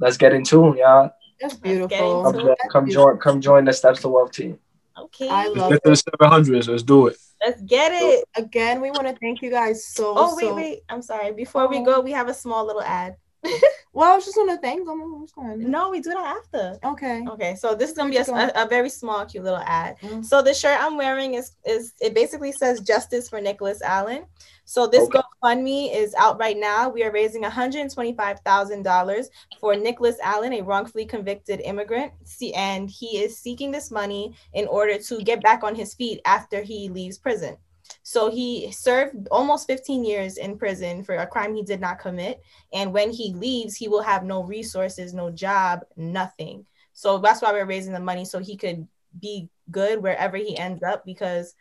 let's 0.00 0.16
get 0.16 0.32
into 0.32 0.72
it, 0.72 0.78
y'all. 0.78 1.10
That's 1.40 1.54
beautiful. 1.54 2.22
Come, 2.24 2.34
So 2.34 2.40
join, 2.40 2.56
come 2.70 2.90
join, 2.90 3.16
come 3.18 3.40
join 3.40 3.64
the 3.66 3.72
Steps 3.72 4.00
to 4.02 4.08
Wealth 4.08 4.32
team. 4.32 4.58
Okay. 4.98 5.28
I 5.28 5.48
Let's 5.48 5.68
get 5.84 5.84
to 5.84 5.90
the 5.90 6.16
700s. 6.26 6.68
Let's 6.68 6.82
do 6.82 7.06
it. 7.08 7.16
Let's 7.44 7.60
get 7.62 7.92
it. 7.92 8.24
Again, 8.34 8.80
we 8.80 8.90
want 8.90 9.06
to 9.06 9.14
thank 9.20 9.42
you 9.42 9.50
guys 9.50 9.84
so. 9.86 10.14
Oh 10.16 10.34
wait, 10.34 10.42
so- 10.44 10.54
wait. 10.56 10.80
I'm 10.88 11.02
sorry. 11.02 11.32
Before 11.32 11.68
we 11.68 11.78
Oh. 11.80 11.84
go, 11.84 12.00
we 12.00 12.12
have 12.12 12.28
a 12.28 12.34
small 12.34 12.64
little 12.64 12.80
ad. 12.82 13.16
Well, 13.96 14.12
I 14.12 14.14
was 14.14 14.26
just 14.26 14.36
to 14.36 14.58
thank 14.58 14.86
them. 14.86 15.20
What's 15.20 15.32
going 15.32 15.52
on? 15.52 15.70
No, 15.70 15.88
we 15.88 16.00
do 16.00 16.10
that 16.10 16.36
after. 16.36 16.78
Okay. 16.84 17.24
Okay, 17.30 17.54
so 17.54 17.74
this 17.74 17.88
is 17.88 17.96
gonna 17.96 18.10
be 18.10 18.18
a, 18.18 18.24
a, 18.26 18.64
a 18.66 18.68
very 18.68 18.90
small, 18.90 19.24
cute 19.24 19.42
little 19.42 19.62
ad. 19.64 19.96
Mm. 20.02 20.22
So 20.22 20.42
the 20.42 20.52
shirt 20.52 20.76
I'm 20.78 20.98
wearing 20.98 21.32
is 21.32 21.52
is 21.64 21.94
it 21.98 22.14
basically 22.14 22.52
says 22.52 22.80
justice 22.80 23.26
for 23.26 23.40
Nicholas 23.40 23.80
Allen. 23.80 24.26
So 24.66 24.86
this 24.86 25.04
Okay. 25.04 25.20
GoFundMe 25.42 25.96
is 25.96 26.14
out 26.14 26.38
right 26.38 26.58
now. 26.58 26.90
We 26.90 27.04
are 27.04 27.10
raising 27.10 27.42
$125,000 27.42 29.26
for 29.60 29.74
Nicholas 29.76 30.16
Allen, 30.22 30.52
a 30.52 30.60
wrongfully 30.60 31.06
convicted 31.06 31.62
immigrant. 31.62 32.12
See, 32.24 32.52
and 32.52 32.90
he 32.90 33.22
is 33.22 33.38
seeking 33.38 33.70
this 33.70 33.90
money 33.90 34.34
in 34.52 34.66
order 34.66 34.98
to 34.98 35.22
get 35.22 35.42
back 35.42 35.64
on 35.64 35.74
his 35.74 35.94
feet 35.94 36.20
after 36.26 36.60
he 36.60 36.90
leaves 36.90 37.16
prison. 37.16 37.56
So 38.02 38.30
he 38.30 38.70
served 38.72 39.28
almost 39.30 39.66
15 39.66 40.04
years 40.04 40.36
in 40.36 40.58
prison 40.58 41.02
for 41.02 41.16
a 41.16 41.26
crime 41.26 41.54
he 41.54 41.62
did 41.62 41.80
not 41.80 41.98
commit. 41.98 42.40
And 42.72 42.92
when 42.92 43.10
he 43.10 43.32
leaves, 43.32 43.76
he 43.76 43.88
will 43.88 44.02
have 44.02 44.24
no 44.24 44.42
resources, 44.42 45.12
no 45.12 45.30
job, 45.30 45.80
nothing. 45.96 46.66
So 46.92 47.18
that's 47.18 47.42
why 47.42 47.52
we're 47.52 47.66
raising 47.66 47.92
the 47.92 48.00
money 48.00 48.24
so 48.24 48.38
he 48.38 48.56
could 48.56 48.86
be 49.20 49.48
good 49.70 50.02
wherever 50.02 50.36
he 50.36 50.56
ends 50.56 50.82
up 50.82 51.04
because 51.04 51.54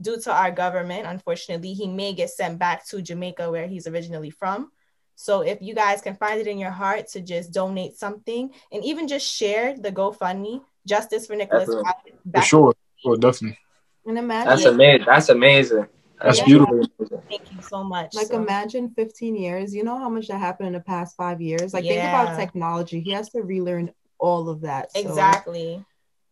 due 0.00 0.20
to 0.20 0.32
our 0.32 0.50
government, 0.50 1.06
unfortunately, 1.06 1.72
he 1.72 1.88
may 1.88 2.12
get 2.12 2.30
sent 2.30 2.58
back 2.58 2.86
to 2.88 3.02
Jamaica 3.02 3.50
where 3.50 3.66
he's 3.66 3.86
originally 3.86 4.30
from. 4.30 4.70
So 5.16 5.40
if 5.40 5.60
you 5.60 5.74
guys 5.74 6.00
can 6.00 6.14
find 6.14 6.40
it 6.40 6.46
in 6.46 6.58
your 6.58 6.70
heart 6.70 7.08
to 7.08 7.20
just 7.20 7.52
donate 7.52 7.96
something 7.96 8.50
and 8.70 8.84
even 8.84 9.08
just 9.08 9.26
share 9.26 9.76
the 9.76 9.90
GoFundMe, 9.90 10.62
Justice 10.86 11.26
for 11.26 11.34
Nicholas 11.34 11.68
For 12.32 12.42
sure. 12.42 12.74
Sure, 13.02 13.16
definitely. 13.16 13.58
And 14.08 14.18
imagine, 14.18 14.48
That's 14.48 14.64
amazing. 14.64 15.06
That's 15.06 15.28
amazing. 15.28 15.86
That's 16.20 16.38
Yeah. 16.38 16.44
beautiful. 16.46 16.82
Thank 17.28 17.52
you 17.54 17.62
so 17.62 17.84
much. 17.84 18.14
like, 18.14 18.28
So- 18.28 18.36
imagine 18.42 18.90
15 18.96 19.36
years. 19.36 19.74
You 19.74 19.84
know 19.84 19.98
how 19.98 20.08
much 20.08 20.28
that 20.28 20.38
happened 20.38 20.68
in 20.68 20.72
the 20.72 20.80
past 20.80 21.14
five 21.16 21.40
years. 21.40 21.74
Like, 21.74 21.84
think 21.84 22.00
about 22.00 22.36
technology. 22.36 23.00
He 23.00 23.10
has 23.12 23.28
to 23.30 23.42
relearn 23.42 23.92
all 24.18 24.48
of 24.48 24.62
that. 24.62 24.90
so- 24.92 25.00
Exactly. 25.00 25.84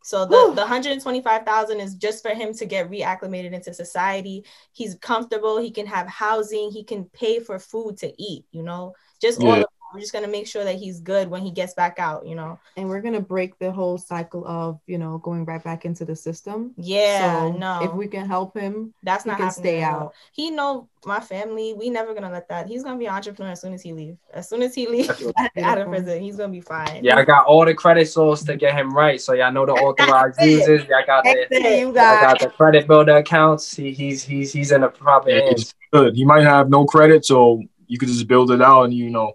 So 0.03 0.25
the, 0.25 0.37
Whew. 0.37 0.55
the 0.55 0.62
125,000 0.62 1.81
is 1.81 1.95
just 1.95 2.23
for 2.23 2.31
him 2.31 2.55
to 2.55 2.65
get 2.65 2.91
reacclimated 2.91 3.53
into 3.53 3.75
society. 3.75 4.45
He's 4.73 4.95
comfortable, 4.95 5.59
he 5.59 5.71
can 5.73 5.87
have 5.87 6.07
housing, 6.07 6.71
he 6.71 6.83
can 6.85 7.05
pay 7.12 7.41
for 7.41 7.59
food 7.59 7.99
to 7.99 8.12
eat, 8.23 8.45
you 8.53 8.62
know. 8.62 8.95
Just 9.21 9.41
all 9.41 9.49
Yeah. 9.49 9.55
of 9.55 9.61
that. 9.61 9.69
We're 9.97 10.01
just 10.01 10.13
gonna 10.13 10.29
make 10.29 10.47
sure 10.47 10.63
that 10.63 10.75
he's 10.77 11.01
good 11.01 11.31
when 11.31 11.41
he 11.41 11.51
gets 11.51 11.73
back 11.73 11.99
out, 11.99 12.27
you 12.27 12.35
know. 12.35 12.59
And 12.77 12.87
we're 12.87 13.01
gonna 13.01 13.21
break 13.21 13.59
the 13.59 13.73
whole 13.73 13.97
cycle 13.97 14.47
of 14.47 14.79
you 14.87 14.99
know 14.99 15.17
going 15.19 15.47
right 15.47 15.63
back 15.65 15.87
into 15.87 16.05
the 16.05 16.15
system. 16.15 16.75
Yeah, 16.77 17.47
so 17.51 17.53
no. 17.53 17.83
if 17.83 17.95
we 17.95 18.07
can 18.07 18.27
help 18.27 18.55
him, 18.55 18.93
that's 19.03 19.25
he 19.25 19.31
not 19.31 19.39
can 19.39 19.47
happening 19.47 19.65
stay 19.65 19.83
at 19.83 19.95
all. 19.95 20.01
out. 20.09 20.15
He 20.33 20.51
know 20.51 20.87
my 21.07 21.19
family. 21.19 21.73
We 21.73 21.89
never 21.89 22.13
gonna 22.13 22.31
let 22.31 22.47
that. 22.51 22.67
He's 22.67 22.83
gonna 22.85 22.99
be 22.99 23.07
an 23.07 23.15
entrepreneur 23.15 23.53
as 23.53 23.63
soon 23.63 23.73
as 23.73 23.81
he 23.81 23.95
leave. 23.95 24.19
As 24.35 24.49
soon 24.51 24.61
as 24.63 24.75
he 24.75 24.87
leaves 24.87 25.09
That's 25.35 25.57
out 25.63 25.79
of 25.79 25.89
prison, 25.89 26.21
he's 26.21 26.37
gonna 26.37 26.53
be 26.53 26.61
fine. 26.61 27.03
Yeah, 27.03 27.17
I 27.17 27.25
got 27.25 27.47
all 27.47 27.65
the 27.65 27.73
credit 27.75 28.07
source 28.07 28.45
to 28.45 28.57
get 28.57 28.75
him 28.75 28.95
right. 28.95 29.19
So 29.19 29.33
y'all 29.33 29.51
know 29.51 29.65
the 29.65 29.73
authorized 29.87 30.43
users. 30.43 30.85
Y'all 30.89 31.03
got 31.07 31.25
the 31.25 31.47
Thank 31.51 31.81
you, 31.81 31.87
y'all 31.87 31.95
got 31.95 32.39
the 32.39 32.51
credit 32.51 32.87
builder 32.87 33.17
accounts. 33.17 33.75
He, 33.75 33.93
he's 33.93 34.23
he's 34.23 34.53
he's 34.53 34.73
in 34.73 34.83
the 34.83 34.89
proper 34.89 35.31
Yeah, 35.31 35.41
hands. 35.47 35.75
good. 35.93 36.15
He 36.15 36.25
might 36.25 36.45
have 36.45 36.69
no 36.69 36.85
credit, 36.85 37.25
so 37.25 37.63
you 37.87 37.99
could 37.99 38.09
just 38.09 38.27
build 38.27 38.51
it 38.51 38.61
out, 38.61 38.85
and 38.85 38.95
you 38.95 39.11
know, 39.11 39.35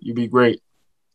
you'd 0.00 0.16
be 0.16 0.26
great. 0.28 0.60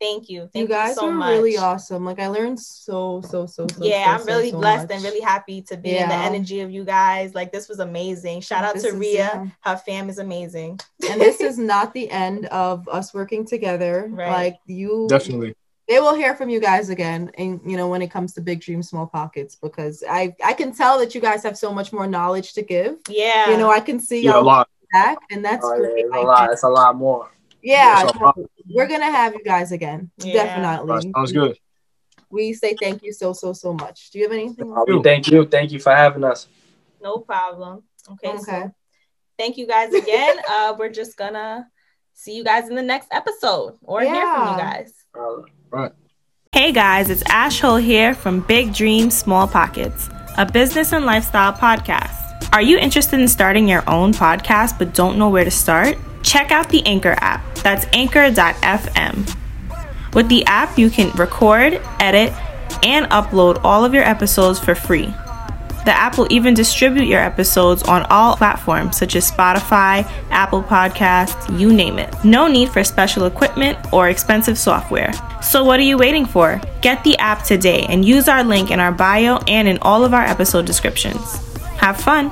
Thank 0.02 0.30
you. 0.30 0.42
Thank 0.54 0.56
you 0.56 0.62
you, 0.62 0.68
guys 0.68 0.96
so 0.96 1.08
were 1.08 1.12
much. 1.12 1.32
really 1.32 1.58
awesome. 1.58 2.06
Like 2.06 2.20
I 2.20 2.28
learned 2.28 2.58
so 2.58 3.22
so 3.28 3.46
so 3.46 3.68
so. 3.68 3.84
yeah, 3.84 4.16
so, 4.16 4.22
I'm 4.22 4.28
really 4.28 4.52
so 4.52 4.58
blessed 4.58 4.88
much. 4.88 4.96
and 4.96 5.04
really 5.04 5.20
happy 5.20 5.62
to 5.64 5.76
be 5.76 5.98
in 5.98 6.08
the 6.08 6.16
energy 6.16 6.62
of 6.62 6.72
you 6.72 6.86
guys. 6.86 7.36
Like 7.36 7.52
this 7.52 7.68
was 7.68 7.80
amazing. 7.80 8.40
Shout 8.40 8.64
out 8.64 8.76
This 8.76 8.84
to 8.84 8.94
Ria. 8.94 9.12
yeah. 9.18 9.46
Her 9.60 9.76
fam 9.76 10.10
is 10.10 10.18
amazing. 10.20 10.80
and 11.10 11.20
this 11.20 11.42
is 11.50 11.58
not 11.58 11.94
the 11.94 12.10
end 12.10 12.46
of 12.46 12.88
us 12.88 13.14
working 13.14 13.46
together. 13.46 14.08
Right. 14.10 14.32
Like 14.32 14.60
you, 14.68 15.08
Definitely. 15.10 15.54
they 15.90 16.00
will 16.00 16.16
hear 16.16 16.34
from 16.34 16.48
you 16.50 16.62
guys 16.62 16.88
again. 16.90 17.30
And 17.38 17.60
you 17.70 17.76
know 17.76 17.90
when 17.90 18.02
it 18.02 18.10
comes 18.10 18.34
to 18.36 18.42
big 18.42 18.62
dreams, 18.62 18.88
small 18.88 19.06
pockets, 19.06 19.58
because 19.58 20.02
I 20.10 20.34
I 20.42 20.54
can 20.54 20.72
tell 20.74 20.98
that 21.00 21.14
you 21.14 21.20
guys 21.20 21.44
have 21.44 21.58
so 21.58 21.74
much 21.74 21.92
more 21.92 22.08
knowledge 22.08 22.54
to 22.54 22.62
give. 22.62 23.00
Yeah. 23.10 23.50
You 23.52 23.58
know 23.58 23.70
I 23.70 23.82
can 23.82 24.00
see 24.00 24.22
Yeah, 24.24 24.40
a 24.40 24.42
lot. 24.42 24.70
back, 24.94 25.18
and 25.30 25.44
that's 25.44 25.66
Oh, 25.66 25.74
yeah, 25.74 25.80
great. 25.90 26.06
it's 26.06 26.16
a 26.16 26.20
lot. 26.22 26.52
It's 26.54 26.64
a 26.64 26.70
lot 26.70 26.96
more. 26.96 27.30
Yeah, 27.62 28.04
It's 28.04 28.14
a 28.14 28.18
lot. 28.24 28.38
we're 28.70 28.88
gonna 28.88 29.12
have 29.12 29.34
you 29.34 29.44
guys 29.44 29.72
again. 29.72 30.12
Yeah. 30.18 30.34
Definitely. 30.34 30.80
All 30.80 30.86
right, 30.86 31.12
sounds 31.16 31.32
good. 31.32 31.58
We 32.30 32.54
say 32.54 32.76
thank 32.80 33.02
you 33.04 33.12
so 33.12 33.34
so 33.34 33.54
so 33.54 33.74
much. 33.74 34.12
Do 34.12 34.20
you 34.20 34.26
have 34.26 34.34
anything? 34.34 34.74
Thank 35.04 35.28
you. 35.30 35.46
Thank 35.46 35.72
you 35.72 35.80
for 35.80 35.94
having 35.96 36.24
us. 36.24 36.48
no 37.02 37.18
problem. 37.20 37.84
Okay. 38.12 38.30
Okay. 38.30 38.40
So 38.42 38.72
thank 39.38 39.58
you 39.58 39.68
guys 39.68 39.94
again. 39.94 40.38
uh 40.50 40.76
we're 40.78 40.90
just 40.90 41.18
gonna 41.18 41.68
see 42.14 42.36
you 42.36 42.44
guys 42.44 42.70
in 42.70 42.76
the 42.76 42.84
next 42.84 43.08
episode 43.12 43.78
or 43.82 44.02
hear 44.02 44.14
from 44.36 44.52
you 44.54 44.58
guys. 44.58 44.94
Uh, 45.18 45.90
Hey 46.52 46.72
guys, 46.72 47.10
it's 47.10 47.24
Ash 47.30 47.60
Hole 47.62 47.76
here 47.78 48.14
from 48.16 48.42
Big 48.42 48.74
Dreams, 48.74 49.16
Small 49.18 49.48
Pockets, 49.48 50.10
a 50.38 50.46
business 50.46 50.94
and 50.94 51.06
lifestyle 51.06 51.54
podcast. 51.54 52.16
Are 52.54 52.62
you 52.62 52.78
interested 52.78 53.20
in 53.20 53.28
starting 53.28 53.68
your 53.68 53.84
own 53.88 54.14
podcast 54.14 54.78
but 54.80 54.94
don't 54.96 55.18
know 55.20 55.30
where 55.30 55.44
to 55.46 55.52
start? 55.52 55.98
Check 56.24 56.52
out 56.52 56.70
the 56.70 56.86
Anchor 56.86 57.16
app. 57.20 57.56
That's 57.56 57.86
anchor.fm. 57.94 59.36
With 60.14 60.28
the 60.30 60.44
app, 60.46 60.78
you 60.78 60.90
can 60.90 61.12
record, 61.16 61.82
edit, 62.00 62.34
and 62.84 63.06
upload 63.08 63.62
all 63.64 63.86
of 63.86 63.94
your 63.94 64.04
episodes 64.04 64.60
for 64.60 64.76
free. 64.76 65.14
The 65.86 65.96
app 65.96 66.18
will 66.18 66.28
even 66.30 66.54
distribute 66.54 67.06
your 67.06 67.22
episodes 67.22 67.84
on 67.84 68.04
all 68.10 68.36
platforms 68.36 68.98
such 68.98 69.16
as 69.16 69.32
Spotify, 69.32 70.10
Apple 70.30 70.62
Podcasts, 70.62 71.58
you 71.58 71.72
name 71.72 71.98
it. 71.98 72.14
No 72.24 72.48
need 72.48 72.70
for 72.70 72.84
special 72.84 73.26
equipment 73.26 73.78
or 73.94 74.10
expensive 74.10 74.58
software. 74.58 75.14
So, 75.42 75.64
what 75.64 75.80
are 75.80 75.84
you 75.84 75.98
waiting 75.98 76.26
for? 76.26 76.62
Get 76.82 77.04
the 77.04 77.18
app 77.18 77.44
today 77.44 77.86
and 77.88 78.04
use 78.04 78.28
our 78.28 78.44
link 78.44 78.72
in 78.72 78.80
our 78.80 78.92
bio 78.92 79.38
and 79.48 79.68
in 79.68 79.80
all 79.82 80.04
of 80.04 80.14
our 80.14 80.24
episode 80.26 80.66
descriptions. 80.66 81.38
Have 81.78 82.00
fun! 82.00 82.30